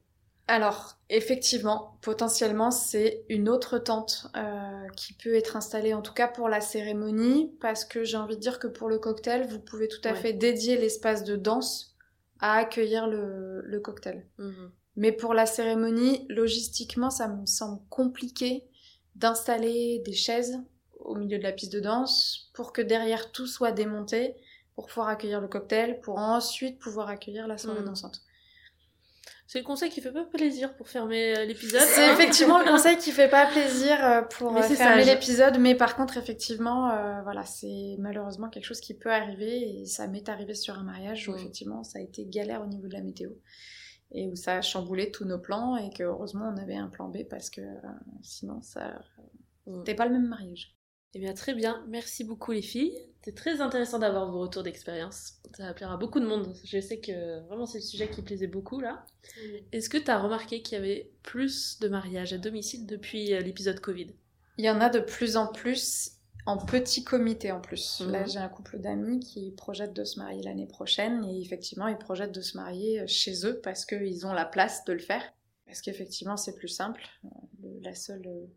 Alors, 0.50 0.98
effectivement, 1.10 1.96
potentiellement, 2.02 2.72
c'est 2.72 3.24
une 3.28 3.48
autre 3.48 3.78
tente 3.78 4.26
euh, 4.36 4.88
qui 4.96 5.12
peut 5.12 5.36
être 5.36 5.54
installée, 5.54 5.94
en 5.94 6.02
tout 6.02 6.12
cas 6.12 6.26
pour 6.26 6.48
la 6.48 6.60
cérémonie, 6.60 7.54
parce 7.60 7.84
que 7.84 8.02
j'ai 8.02 8.16
envie 8.16 8.34
de 8.34 8.40
dire 8.40 8.58
que 8.58 8.66
pour 8.66 8.88
le 8.88 8.98
cocktail, 8.98 9.46
vous 9.46 9.60
pouvez 9.60 9.86
tout 9.86 10.00
à 10.02 10.12
fait 10.12 10.32
dédier 10.32 10.76
l'espace 10.76 11.22
de 11.22 11.36
danse 11.36 11.96
à 12.40 12.54
accueillir 12.54 13.06
le, 13.06 13.78
cocktail. 13.78 14.26
Mhm. 14.38 14.72
Mais 14.96 15.12
pour 15.12 15.34
la 15.34 15.46
cérémonie, 15.46 16.26
logistiquement, 16.28 17.10
ça 17.10 17.28
me 17.28 17.46
semble 17.46 17.80
compliqué 17.88 18.64
d'installer 19.14 20.02
des 20.04 20.14
chaises 20.14 20.58
au 20.98 21.14
milieu 21.14 21.38
de 21.38 21.44
la 21.44 21.52
piste 21.52 21.72
de 21.72 21.78
danse 21.80 22.50
pour 22.54 22.72
que 22.72 22.82
derrière 22.82 23.30
tout 23.30 23.46
soit 23.46 23.70
démonté 23.70 24.34
pour 24.74 24.88
pouvoir 24.88 25.06
accueillir 25.06 25.40
le 25.40 25.46
cocktail, 25.46 26.00
pour 26.00 26.18
ensuite 26.18 26.80
pouvoir 26.80 27.08
accueillir 27.08 27.46
la 27.46 27.56
soirée 27.56 27.82
mhm. 27.82 27.86
dansante. 27.86 28.22
C'est 29.50 29.58
le 29.58 29.64
conseil 29.64 29.90
qui 29.90 30.00
fait 30.00 30.12
pas 30.12 30.24
plaisir 30.24 30.76
pour 30.76 30.88
fermer 30.88 31.36
euh, 31.36 31.44
l'épisode. 31.44 31.80
C'est 31.80 32.04
hein. 32.04 32.12
effectivement 32.12 32.60
le 32.60 32.66
conseil 32.66 32.96
qui 32.98 33.10
fait 33.10 33.28
pas 33.28 33.46
plaisir 33.46 33.98
euh, 34.04 34.22
pour 34.22 34.56
euh, 34.56 34.62
fermer 34.62 35.04
l'épisode, 35.04 35.58
mais 35.58 35.74
par 35.74 35.96
contre, 35.96 36.16
effectivement, 36.18 36.88
voilà, 37.24 37.44
c'est 37.44 37.96
malheureusement 37.98 38.48
quelque 38.48 38.64
chose 38.64 38.78
qui 38.80 38.94
peut 38.94 39.10
arriver 39.10 39.80
et 39.80 39.86
ça 39.86 40.06
m'est 40.06 40.28
arrivé 40.28 40.54
sur 40.54 40.78
un 40.78 40.84
mariage 40.84 41.28
où 41.28 41.32
mm. 41.32 41.38
effectivement 41.38 41.82
ça 41.82 41.98
a 41.98 42.02
été 42.02 42.26
galère 42.26 42.62
au 42.62 42.66
niveau 42.66 42.86
de 42.86 42.92
la 42.92 43.02
météo 43.02 43.30
et 44.12 44.28
où 44.28 44.36
ça 44.36 44.58
a 44.58 44.62
chamboulé 44.62 45.10
tous 45.10 45.24
nos 45.24 45.40
plans 45.40 45.76
et 45.76 45.90
que 45.90 46.04
heureusement 46.04 46.54
on 46.54 46.56
avait 46.56 46.76
un 46.76 46.88
plan 46.88 47.08
B 47.08 47.24
parce 47.28 47.50
que 47.50 47.62
sinon 48.22 48.62
ça 48.62 49.02
n'était 49.66 49.94
mm. 49.94 49.96
pas 49.96 50.06
le 50.06 50.12
même 50.12 50.28
mariage. 50.28 50.76
Eh 51.14 51.18
bien, 51.18 51.34
très 51.34 51.54
bien. 51.54 51.84
Merci 51.88 52.22
beaucoup, 52.22 52.52
les 52.52 52.62
filles. 52.62 52.96
C'est 53.22 53.34
très 53.34 53.60
intéressant 53.60 53.98
d'avoir 53.98 54.30
vos 54.30 54.40
retours 54.40 54.62
d'expérience. 54.62 55.34
Ça 55.54 55.64
va 55.64 55.74
plaire 55.74 55.90
à 55.90 55.98
beaucoup 55.98 56.20
de 56.20 56.26
monde. 56.26 56.54
Je 56.64 56.80
sais 56.80 57.00
que 57.00 57.40
vraiment, 57.46 57.66
c'est 57.66 57.78
le 57.78 57.84
sujet 57.84 58.08
qui 58.08 58.22
plaisait 58.22 58.46
beaucoup, 58.46 58.80
là. 58.80 59.04
Est-ce 59.72 59.90
que 59.90 59.98
tu 59.98 60.10
as 60.10 60.18
remarqué 60.18 60.62
qu'il 60.62 60.78
y 60.78 60.80
avait 60.80 61.10
plus 61.22 61.78
de 61.80 61.88
mariages 61.88 62.32
à 62.32 62.38
domicile 62.38 62.86
depuis 62.86 63.34
euh, 63.34 63.40
l'épisode 63.40 63.80
Covid? 63.80 64.08
Il 64.56 64.64
y 64.64 64.70
en 64.70 64.80
a 64.80 64.88
de 64.88 65.00
plus 65.00 65.36
en 65.36 65.46
plus 65.46 66.12
en 66.46 66.56
petit 66.56 67.04
comité 67.04 67.52
en 67.52 67.60
plus. 67.60 68.00
Là, 68.00 68.20
mhm. 68.20 68.28
j'ai 68.28 68.38
un 68.38 68.48
couple 68.48 68.78
d'amis 68.78 69.20
qui 69.20 69.50
projettent 69.50 69.92
de 69.92 70.04
se 70.04 70.18
marier 70.18 70.42
l'année 70.42 70.66
prochaine 70.66 71.22
et 71.24 71.42
effectivement, 71.42 71.88
ils 71.88 71.98
projettent 71.98 72.34
de 72.34 72.40
se 72.40 72.56
marier 72.56 73.00
euh, 73.00 73.06
chez 73.06 73.44
eux 73.44 73.60
parce 73.62 73.84
qu'ils 73.84 74.26
ont 74.26 74.32
la 74.32 74.46
place 74.46 74.84
de 74.86 74.94
le 74.94 74.98
faire. 74.98 75.22
Parce 75.66 75.82
qu'effectivement, 75.82 76.38
c'est 76.38 76.56
plus 76.56 76.68
simple. 76.68 77.02
Euh, 77.26 77.28
la 77.82 77.94
seule 77.94 78.48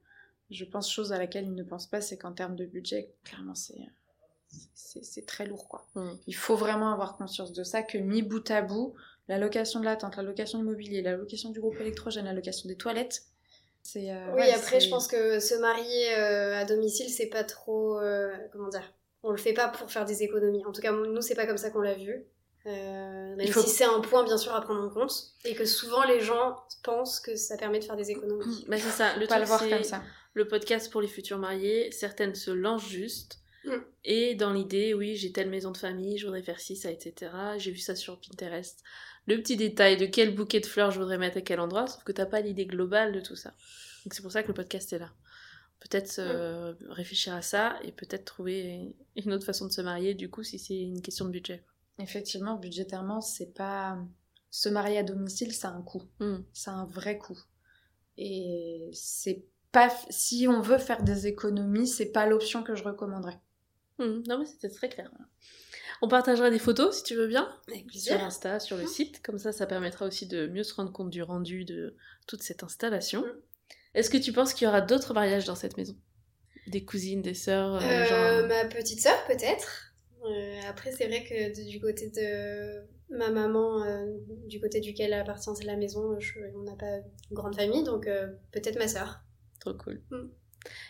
je 0.50 0.66
pense, 0.66 0.92
chose 0.92 1.12
à 1.12 1.18
laquelle 1.18 1.46
ils 1.46 1.56
ne 1.56 1.64
pensent 1.64 1.88
pas, 1.88 2.02
c'est 2.02 2.18
qu'en 2.18 2.32
termes 2.32 2.56
de 2.56 2.66
budget, 2.66 3.12
clairement, 3.24 3.56
c'est 3.56 3.80
c'est 4.74 5.26
très 5.26 5.46
lourd 5.46 5.68
quoi. 5.68 5.86
Il 6.28 6.36
faut 6.36 6.56
vraiment 6.56 6.92
avoir 6.92 7.18
conscience 7.18 7.52
de 7.54 7.64
ça, 7.64 7.82
que 7.84 7.98
mis 7.98 8.22
bout 8.22 8.50
à 8.52 8.62
bout, 8.62 8.94
la 9.28 9.38
location 9.38 9.80
de 9.80 9.86
la 9.86 9.96
tente, 9.96 10.16
la 10.18 10.24
location 10.24 10.60
immobilier, 10.60 11.02
la 11.02 11.16
location 11.16 11.50
du 11.50 11.60
groupe 11.60 11.80
électrogène, 11.80 12.26
la 12.26 12.34
location 12.34 12.68
des 12.68 12.76
toilettes. 12.76 13.24
C'est, 13.82 14.12
euh, 14.12 14.28
Oui, 14.34 14.42
ouais, 14.42 14.52
après, 14.54 14.80
je 14.80 14.90
pense 14.90 15.08
que 15.08 15.40
se 15.40 15.56
marier 15.56 16.16
euh, 16.18 16.56
à 16.58 16.64
domicile, 16.66 17.10
c'est 17.10 17.28
pas 17.28 17.44
trop. 17.44 18.00
euh, 18.00 18.34
comment 18.54 18.70
dire 18.70 18.94
On 19.24 19.32
le 19.32 19.38
fait 19.38 19.54
pas 19.54 19.68
pour 19.68 19.92
faire 19.92 20.06
des 20.06 20.24
économies. 20.24 20.66
En 20.66 20.72
tout 20.72 20.82
cas, 20.82 20.92
nous, 20.94 21.22
c'est 21.22 21.36
pas 21.36 21.46
comme 21.46 21.58
ça 21.58 21.70
qu'on 21.70 21.82
l'a 21.82 21.96
vu. 21.96 22.24
Euh, 22.66 23.36
même 23.36 23.48
faut- 23.50 23.60
si 23.62 23.70
c'est 23.70 23.84
un 23.84 24.00
point, 24.00 24.24
bien 24.24 24.38
sûr, 24.38 24.56
à 24.56 24.62
prendre 24.62 24.82
en 24.82 24.90
compte. 24.90 25.34
Et 25.44 25.54
que 25.54 25.66
souvent, 25.66 26.06
les 26.06 26.22
gens 26.22 26.56
pensent 26.84 27.20
que 27.20 27.36
ça 27.36 27.58
permet 27.58 27.80
de 27.80 27.84
faire 27.84 27.98
des 27.98 28.10
économies. 28.10 28.64
Bah, 28.70 28.78
c'est 28.78 28.90
ça, 28.90 29.18
le 29.18 29.28
truc, 29.28 29.44
voir 29.48 29.60
c'est 29.60 29.70
comme 29.70 29.84
ça. 29.84 30.02
Le 30.34 30.48
podcast 30.48 30.90
pour 30.90 31.02
les 31.02 31.10
futurs 31.10 31.38
mariés, 31.40 31.92
certaines 31.92 32.36
se 32.36 32.52
lancent 32.52 32.88
juste. 32.88 33.40
Mm. 33.66 33.72
Et 34.06 34.36
dans 34.36 34.52
l'idée, 34.52 34.94
oui, 34.94 35.16
j'ai 35.16 35.32
telle 35.32 35.50
maison 35.50 35.72
de 35.72 35.78
famille, 35.78 36.18
je 36.18 36.26
voudrais 36.26 36.44
faire 36.44 36.60
ci, 36.60 36.76
ça, 36.76 36.92
etc. 36.92 37.32
J'ai 37.58 37.72
vu 37.72 37.80
ça 37.80 37.96
sur 37.96 38.20
Pinterest. 38.20 38.84
Le 39.26 39.38
petit 39.38 39.56
détail 39.56 39.98
de 39.98 40.06
quel 40.06 40.36
bouquet 40.36 40.60
de 40.60 40.66
fleurs 40.66 40.92
je 40.92 41.00
voudrais 41.00 41.18
mettre 41.18 41.38
à 41.38 41.42
quel 41.42 41.60
endroit, 41.60 41.88
sauf 41.88 42.04
que 42.04 42.12
t'as 42.12 42.26
pas 42.26 42.42
l'idée 42.42 42.66
globale 42.66 43.14
de 43.14 43.22
tout 43.22 43.36
ça. 43.36 43.54
Donc 44.04 44.14
c'est 44.14 44.22
pour 44.22 44.32
ça 44.32 44.44
que 44.44 44.50
le 44.50 44.54
podcast 44.54 44.92
est 44.92 45.00
là. 45.00 45.14
Peut-être 45.80 46.20
euh, 46.20 46.74
réfléchir 46.90 47.34
à 47.34 47.42
ça 47.42 47.78
et 47.84 47.92
peut-être 47.92 48.26
trouver 48.26 48.96
une 49.16 49.34
autre 49.34 49.46
façon 49.46 49.68
de 49.68 49.72
se 49.72 49.82
marier, 49.82 50.14
du 50.14 50.30
coup, 50.30 50.44
si 50.44 50.60
c'est 50.60 50.80
une 50.80 51.02
question 51.02 51.26
de 51.26 51.32
budget. 51.32 51.64
Effectivement, 52.00 52.56
budgétairement, 52.56 53.22
c'est 53.22 53.54
pas. 53.54 53.98
Se 54.50 54.70
marier 54.70 55.00
à 55.00 55.04
domicile, 55.04 55.54
ça 55.54 55.70
a 55.70 55.72
un 55.72 55.82
coût. 55.82 56.04
Mm. 56.20 56.38
C'est 56.54 56.70
un 56.70 56.86
vrai 56.86 57.18
coût. 57.18 57.40
Et 58.18 58.90
c'est 58.94 59.46
pas. 59.72 59.92
Si 60.10 60.48
on 60.48 60.62
veut 60.62 60.78
faire 60.78 61.04
des 61.04 61.28
économies, 61.28 61.88
c'est 61.88 62.12
pas 62.12 62.28
l'option 62.28 62.64
que 62.64 62.76
je 62.76 62.84
recommanderais. 62.84 63.40
Mm. 64.00 64.24
Non, 64.28 64.40
mais 64.40 64.46
c'était 64.46 64.70
très 64.70 64.90
clair. 64.90 65.12
On 66.02 66.08
partagera 66.08 66.50
des 66.50 66.60
photos 66.60 66.98
si 66.98 67.04
tu 67.04 67.16
veux 67.16 67.28
bien. 67.28 67.48
Sur 67.92 68.14
Insta, 68.22 68.60
sur 68.60 68.78
le 68.78 68.86
site. 68.88 69.22
Comme 69.22 69.38
ça, 69.38 69.52
ça 69.52 69.66
permettra 69.68 70.06
aussi 70.06 70.28
de 70.28 70.48
mieux 70.48 70.64
se 70.64 70.74
rendre 70.74 70.92
compte 70.92 71.10
du 71.10 71.22
rendu 71.24 71.64
de 71.66 71.96
toute 72.28 72.42
cette 72.44 72.64
installation. 72.64 73.22
Mm. 73.22 73.32
Est-ce 73.96 74.10
que 74.10 74.18
tu 74.18 74.34
penses 74.34 74.54
qu'il 74.54 74.66
y 74.66 74.68
aura 74.68 74.82
d'autres 74.82 75.14
mariages 75.14 75.46
dans 75.46 75.56
cette 75.56 75.78
maison? 75.78 75.96
Des 76.68 76.84
cousines, 76.84 77.22
des 77.22 77.34
sœurs 77.36 77.76
euh, 77.76 77.80
Euh, 77.82 78.06
genre... 78.40 78.48
Ma 78.48 78.66
petite 78.66 79.00
sœur, 79.02 79.24
peut-être. 79.28 79.94
Euh, 80.26 80.60
après, 80.68 80.92
c'est 80.92 81.08
vrai 81.08 81.24
que 81.26 81.50
de- 81.56 81.70
du 81.70 81.80
côté 81.82 82.10
de 82.10 82.82
ma 83.16 83.30
maman, 83.30 83.84
euh, 83.84 84.06
du 84.48 84.60
côté 84.62 84.80
duquel 84.80 85.14
appartient 85.14 85.50
la 85.66 85.76
maison, 85.76 86.18
je- 86.20 86.40
on 86.56 86.64
n'a 86.64 86.76
pas 86.76 86.98
une 87.30 87.36
grande 87.36 87.56
famille, 87.56 87.84
donc 87.84 88.06
peut-être 88.52 88.80
ma 88.80 88.88
sœur. 88.88 89.20
Trop 89.60 89.74
cool. 89.76 90.02
Mm. 90.10 90.30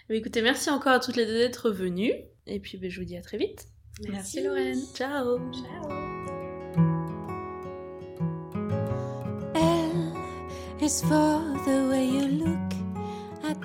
Mais 0.09 0.17
écoutez, 0.17 0.41
merci 0.41 0.69
encore 0.69 0.93
à 0.93 0.99
toutes 0.99 1.15
les 1.15 1.26
deux 1.26 1.38
d'être 1.38 1.69
venues. 1.69 2.13
Et 2.47 2.59
puis, 2.59 2.78
ben, 2.78 2.89
je 2.89 2.99
vous 2.99 3.05
dis 3.05 3.17
à 3.17 3.21
très 3.21 3.38
vite. 3.38 3.67
Merci, 4.09 4.41
Lorraine. 4.41 4.82
Ciao 4.95 5.39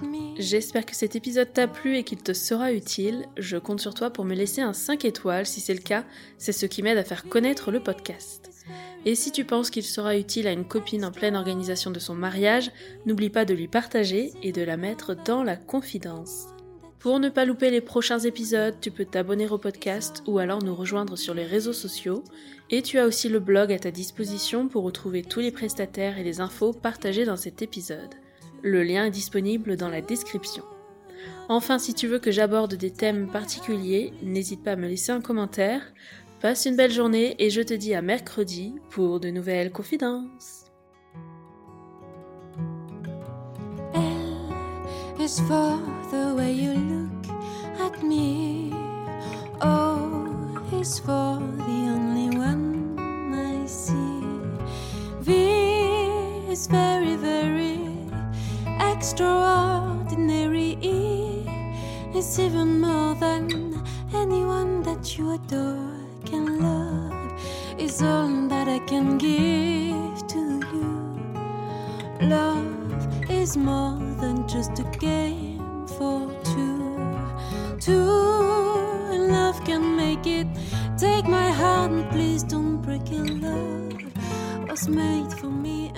me. 0.04 0.34
J'espère 0.38 0.86
que 0.86 0.94
cet 0.94 1.16
épisode 1.16 1.52
t'a 1.52 1.66
plu 1.66 1.96
et 1.96 2.04
qu'il 2.04 2.22
te 2.22 2.32
sera 2.32 2.72
utile. 2.72 3.26
Je 3.36 3.56
compte 3.56 3.80
sur 3.80 3.94
toi 3.94 4.10
pour 4.10 4.24
me 4.24 4.34
laisser 4.34 4.60
un 4.60 4.72
5 4.72 5.04
étoiles. 5.04 5.46
Si 5.46 5.60
c'est 5.60 5.74
le 5.74 5.80
cas, 5.80 6.04
c'est 6.36 6.52
ce 6.52 6.66
qui 6.66 6.82
m'aide 6.82 6.98
à 6.98 7.04
faire 7.04 7.24
connaître 7.24 7.70
le 7.72 7.82
podcast. 7.82 8.47
Et 9.06 9.14
si 9.14 9.32
tu 9.32 9.44
penses 9.44 9.70
qu'il 9.70 9.84
sera 9.84 10.16
utile 10.16 10.46
à 10.46 10.52
une 10.52 10.66
copine 10.66 11.04
en 11.04 11.12
pleine 11.12 11.36
organisation 11.36 11.90
de 11.90 11.98
son 11.98 12.14
mariage, 12.14 12.70
n'oublie 13.06 13.30
pas 13.30 13.44
de 13.44 13.54
lui 13.54 13.68
partager 13.68 14.32
et 14.42 14.52
de 14.52 14.62
la 14.62 14.76
mettre 14.76 15.14
dans 15.14 15.42
la 15.42 15.56
confidence. 15.56 16.48
Pour 16.98 17.20
ne 17.20 17.28
pas 17.28 17.44
louper 17.44 17.70
les 17.70 17.80
prochains 17.80 18.18
épisodes, 18.18 18.74
tu 18.80 18.90
peux 18.90 19.04
t'abonner 19.04 19.48
au 19.48 19.56
podcast 19.56 20.24
ou 20.26 20.38
alors 20.38 20.64
nous 20.64 20.74
rejoindre 20.74 21.16
sur 21.16 21.32
les 21.32 21.44
réseaux 21.44 21.72
sociaux. 21.72 22.24
Et 22.70 22.82
tu 22.82 22.98
as 22.98 23.06
aussi 23.06 23.28
le 23.28 23.38
blog 23.38 23.72
à 23.72 23.78
ta 23.78 23.92
disposition 23.92 24.66
pour 24.66 24.82
retrouver 24.82 25.22
tous 25.22 25.38
les 25.38 25.52
prestataires 25.52 26.18
et 26.18 26.24
les 26.24 26.40
infos 26.40 26.72
partagées 26.72 27.24
dans 27.24 27.36
cet 27.36 27.62
épisode. 27.62 28.14
Le 28.62 28.82
lien 28.82 29.04
est 29.04 29.12
disponible 29.12 29.76
dans 29.76 29.88
la 29.88 30.00
description. 30.00 30.64
Enfin, 31.48 31.78
si 31.78 31.94
tu 31.94 32.08
veux 32.08 32.18
que 32.18 32.32
j'aborde 32.32 32.74
des 32.74 32.92
thèmes 32.92 33.30
particuliers, 33.30 34.12
n'hésite 34.22 34.64
pas 34.64 34.72
à 34.72 34.76
me 34.76 34.88
laisser 34.88 35.12
un 35.12 35.20
commentaire. 35.20 35.82
Passe 36.40 36.66
une 36.66 36.76
belle 36.76 36.92
journée 36.92 37.34
et 37.40 37.50
je 37.50 37.60
te 37.60 37.74
dis 37.74 37.94
à 37.94 38.02
mercredi 38.02 38.76
pour 38.90 39.18
de 39.18 39.28
nouvelles 39.28 39.72
confidences. 39.72 40.66
L 43.92 44.54
is 45.18 45.40
for 45.48 45.80
the 46.12 46.36
way 46.36 46.54
you 46.54 46.74
look 46.74 47.26
at 47.80 48.00
me. 48.04 48.72
O 49.62 49.98
is 50.80 51.00
for 51.00 51.40
the 51.56 51.88
only 51.90 52.30
one 52.36 52.96
I 53.34 53.66
see. 53.66 54.22
V 55.20 55.32
is 56.52 56.68
very, 56.68 57.16
very 57.16 57.80
extraordinary. 58.92 60.78
E 60.80 61.18
even 62.38 62.80
more 62.80 63.14
than 63.16 63.82
anyone 64.14 64.82
that 64.82 65.16
you 65.16 65.32
adore 65.32 65.97
can 66.30 66.60
love. 66.60 67.32
Is 67.78 68.02
all 68.02 68.48
that 68.48 68.68
I 68.68 68.80
can 68.80 69.18
give 69.18 70.26
to 70.34 70.42
you. 70.72 70.90
Love 72.20 73.30
is 73.30 73.56
more 73.56 73.98
than 74.20 74.46
just 74.46 74.78
a 74.78 74.84
game 74.98 75.86
for 75.96 76.20
two. 76.44 76.98
Two, 77.80 78.04
love 79.34 79.58
can 79.64 79.96
make 79.96 80.26
it. 80.26 80.46
Take 80.98 81.26
my 81.26 81.50
heart 81.50 81.90
and 81.92 82.10
please 82.10 82.42
don't 82.42 82.82
break 82.82 83.10
it. 83.10 83.26
Love 83.42 84.68
was 84.68 84.88
made 84.88 85.32
for 85.40 85.50
me 85.50 85.92